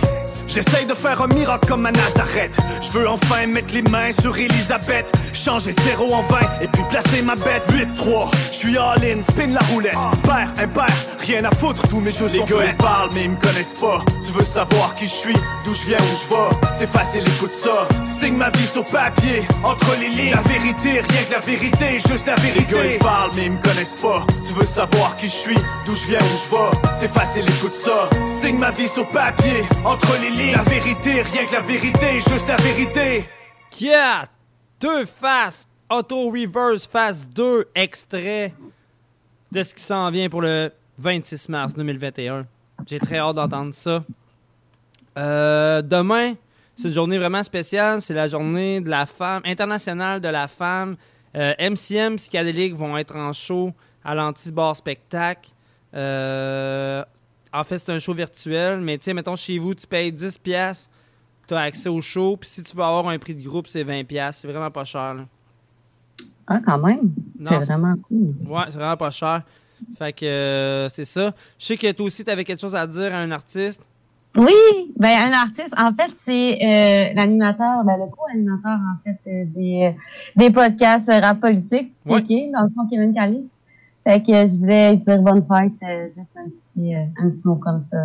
[0.46, 2.56] J'essaye de faire un miracle comme à Nazareth.
[2.80, 7.22] Je veux enfin mettre les mains sur Elisabeth Changer 0 en 20 et puis placer
[7.22, 7.62] ma bête.
[7.68, 9.96] 8-3, je suis all-in, spin la roulette.
[10.22, 10.86] Père, impair,
[11.20, 14.02] rien à foutre, tous mes jeux Les gars ils parlent mais ils me connaissent pas.
[14.26, 16.74] Tu veux savoir qui je suis, d'où je viens, où je vais?
[16.78, 17.86] C'est facile, écoute ça.
[18.20, 20.34] Signe ma vie sur papier, entre les lignes.
[20.34, 23.52] La vérité, rien que la vérité, juste la vérité Les gars ils parlent mais ils
[23.52, 24.26] me connaissent pas.
[24.46, 26.96] Tu veux savoir qui je suis, d'où je viens, où je vais?
[27.00, 28.08] C'est facile, écoute ça.
[28.42, 32.46] Signe ma vie sur papier, entre les lignes La vérité, rien que la vérité, juste
[32.46, 33.24] la vérité
[33.70, 34.24] Qui a
[34.78, 38.52] deux faces, Auto Reverse phase 2, extrait
[39.50, 42.46] de ce qui s'en vient pour le 26 mars 2021.
[42.86, 44.04] J'ai très hâte d'entendre ça.
[45.16, 46.34] Euh, demain,
[46.74, 48.02] c'est une journée vraiment spéciale.
[48.02, 50.96] C'est la journée de la femme, internationale de la femme.
[51.34, 53.72] Euh, MCM Psychedelic vont être en show
[54.04, 55.50] à l'Anti-Bar Spectacle.
[55.94, 57.02] Euh,
[57.52, 60.38] en fait, c'est un show virtuel, mais tu sais, mettons chez vous, tu payes 10$,
[60.38, 60.90] piastres,
[61.48, 62.36] tu as accès au show.
[62.36, 64.04] Puis si tu veux avoir un prix de groupe, c'est 20$.
[64.04, 64.42] piastres.
[64.42, 65.14] C'est vraiment pas cher.
[65.14, 65.24] là.
[66.46, 67.12] Ah, quand même.
[67.38, 68.26] Non, C'est vraiment cool.
[68.48, 69.42] Ouais, c'est vraiment pas cher.
[69.98, 71.32] Fait que euh, c'est ça.
[71.58, 73.82] Je sais que toi aussi, tu avais quelque chose à dire à un artiste.
[74.36, 79.44] Oui, ben un artiste, en fait, c'est euh, l'animateur, ben, le co-animateur, en fait, euh,
[79.46, 79.94] des,
[80.36, 82.18] des podcasts rap politique, Ouais.
[82.20, 83.50] OK, dans le fond, Kevin Callis.
[84.06, 87.56] Fait que je voulais dire bonne fête, euh, juste un petit, euh, un petit mot
[87.56, 87.96] comme ça.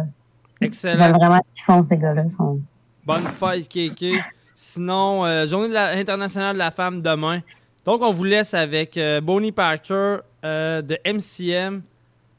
[0.59, 1.11] J'aime Excellent.
[1.11, 2.23] vraiment qu'ils font, ces gars-là.
[2.35, 2.59] Sont...
[3.05, 4.13] Bonne fête, Kéké.
[4.55, 7.39] Sinon, euh, Journée de la- internationale de la femme demain.
[7.85, 11.83] Donc, on vous laisse avec euh, Bonnie Parker euh, de MCM,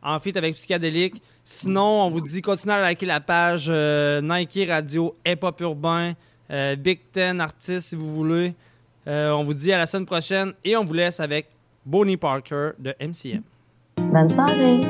[0.02, 1.22] en feat avec Psychedelic.
[1.44, 6.14] Sinon, on vous dit continuez à liker la page Nike Radio Hip Hop Urbain,
[6.78, 8.54] Big Ten Artist si vous voulez.
[9.06, 11.48] On vous dit à la semaine prochaine et on vous laisse avec
[11.84, 13.42] Bonnie Parker de MCM.
[13.96, 14.80] Bonne soirée.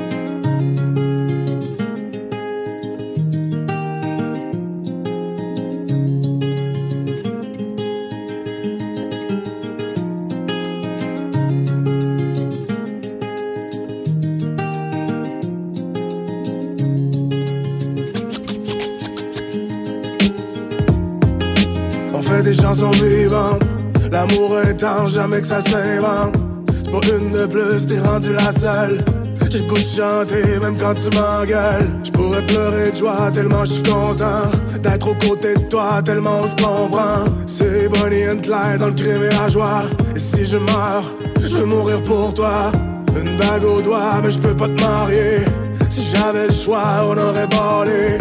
[22.13, 23.63] On fait des chansons vivantes.
[24.11, 26.42] L'amour est temps, jamais que ça s'invente.
[26.93, 29.03] Pour une de plus, t'es rendu la seule.
[29.49, 31.89] J'ai chanter, même quand tu m'engueules.
[32.03, 36.41] Je pourrais pleurer de joie tellement je suis content d'être aux côtés de toi, tellement
[36.43, 37.25] on se comprend.
[37.47, 39.81] C'est Bonnie and Clyde dans le crime et la joie.
[40.15, 41.11] Et si je meurs,
[41.41, 42.71] je veux mourir pour toi.
[43.19, 45.45] Une bague au doigt, mais je peux pas te marier.
[45.89, 48.19] Si j'avais le choix, on aurait ballé.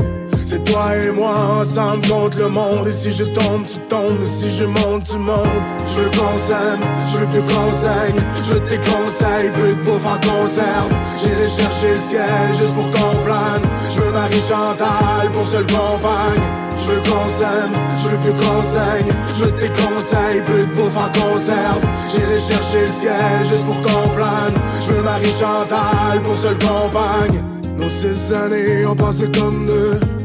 [0.66, 2.88] Toi et moi ensemble contre le monde.
[2.88, 4.24] Et si je tombe, tu tombes.
[4.24, 5.68] Si je monte, tu montes.
[5.94, 6.80] Je veux qu'on s'aime,
[7.12, 10.92] je veux plus qu'on saigne Je tes conseils, plus de bouffe en conserve.
[11.18, 13.64] J'irai chercher le ciel juste pour qu'on plane.
[13.90, 16.42] Je veux Marie Chantal pour seule compagne.
[16.84, 20.96] Je veux qu'on s'aime, je veux plus qu'on saigne Je tes conseils, plus de bouffe
[20.96, 21.82] en conserve.
[22.08, 24.56] J'irai chercher le ciel juste pour qu'on plane.
[24.80, 27.42] Je veux Marie Chantal pour seule compagne.
[27.76, 30.21] Nos six années ont passé comme deux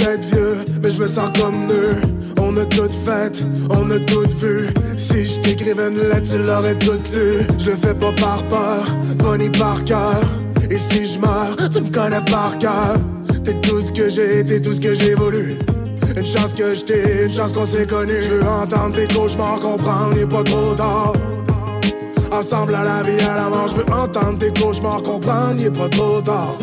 [0.00, 2.00] peut-être vieux, mais je me sens comme eux.
[2.40, 4.68] On a tout fait, on a tout vu.
[4.96, 7.46] Si je t'écrivais une lettre, tu l'aurais toute lue.
[7.58, 8.84] Je le fais pas par peur,
[9.18, 10.20] pas ni par cœur.
[10.70, 12.96] Et si je meurs, tu me connais par cœur.
[13.44, 15.56] T'es tout ce que j'ai, t'es tout ce que j'ai voulu.
[16.16, 18.22] Une chance que je une chance qu'on s'est connus.
[18.22, 21.12] Je veux entendre tes cauchemars, comprendre, il est pas trop tard.
[22.32, 25.70] Ensemble à la vie, à la mort, je veux entendre tes cauchemars, comprendre, il est
[25.70, 26.56] pas trop tard.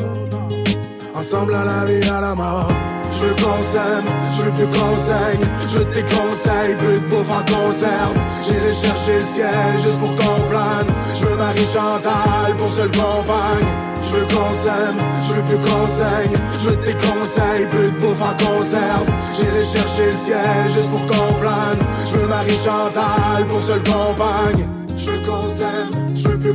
[1.16, 2.97] Ensemble à la vie, à la mort.
[3.12, 3.28] Je
[3.64, 4.06] s'aime,
[4.38, 5.80] je qu'on saigne Je
[6.16, 8.18] conseils, plus de bouffe en conserve.
[8.42, 10.88] J'irai chercher le ciel juste pour qu'on plane.
[11.16, 13.68] Je veux Marie Chantal pour seule compagne.
[14.04, 14.20] Je
[14.56, 14.98] s'aime,
[15.28, 19.08] je veux plus qu'on saigne Je conseils, plus de bouffe en conserve.
[19.34, 21.82] J'irai chercher le ciel juste pour qu'on plane.
[22.06, 24.68] Je veux Marie Chantal pour seule compagne.
[24.98, 25.12] Je
[25.56, 26.54] s'aime, je veux plus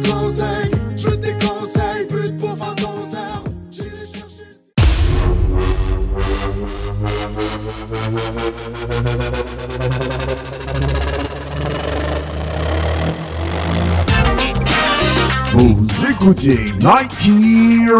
[15.52, 17.28] Vous écoutez Nike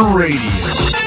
[0.01, 1.02] Radio.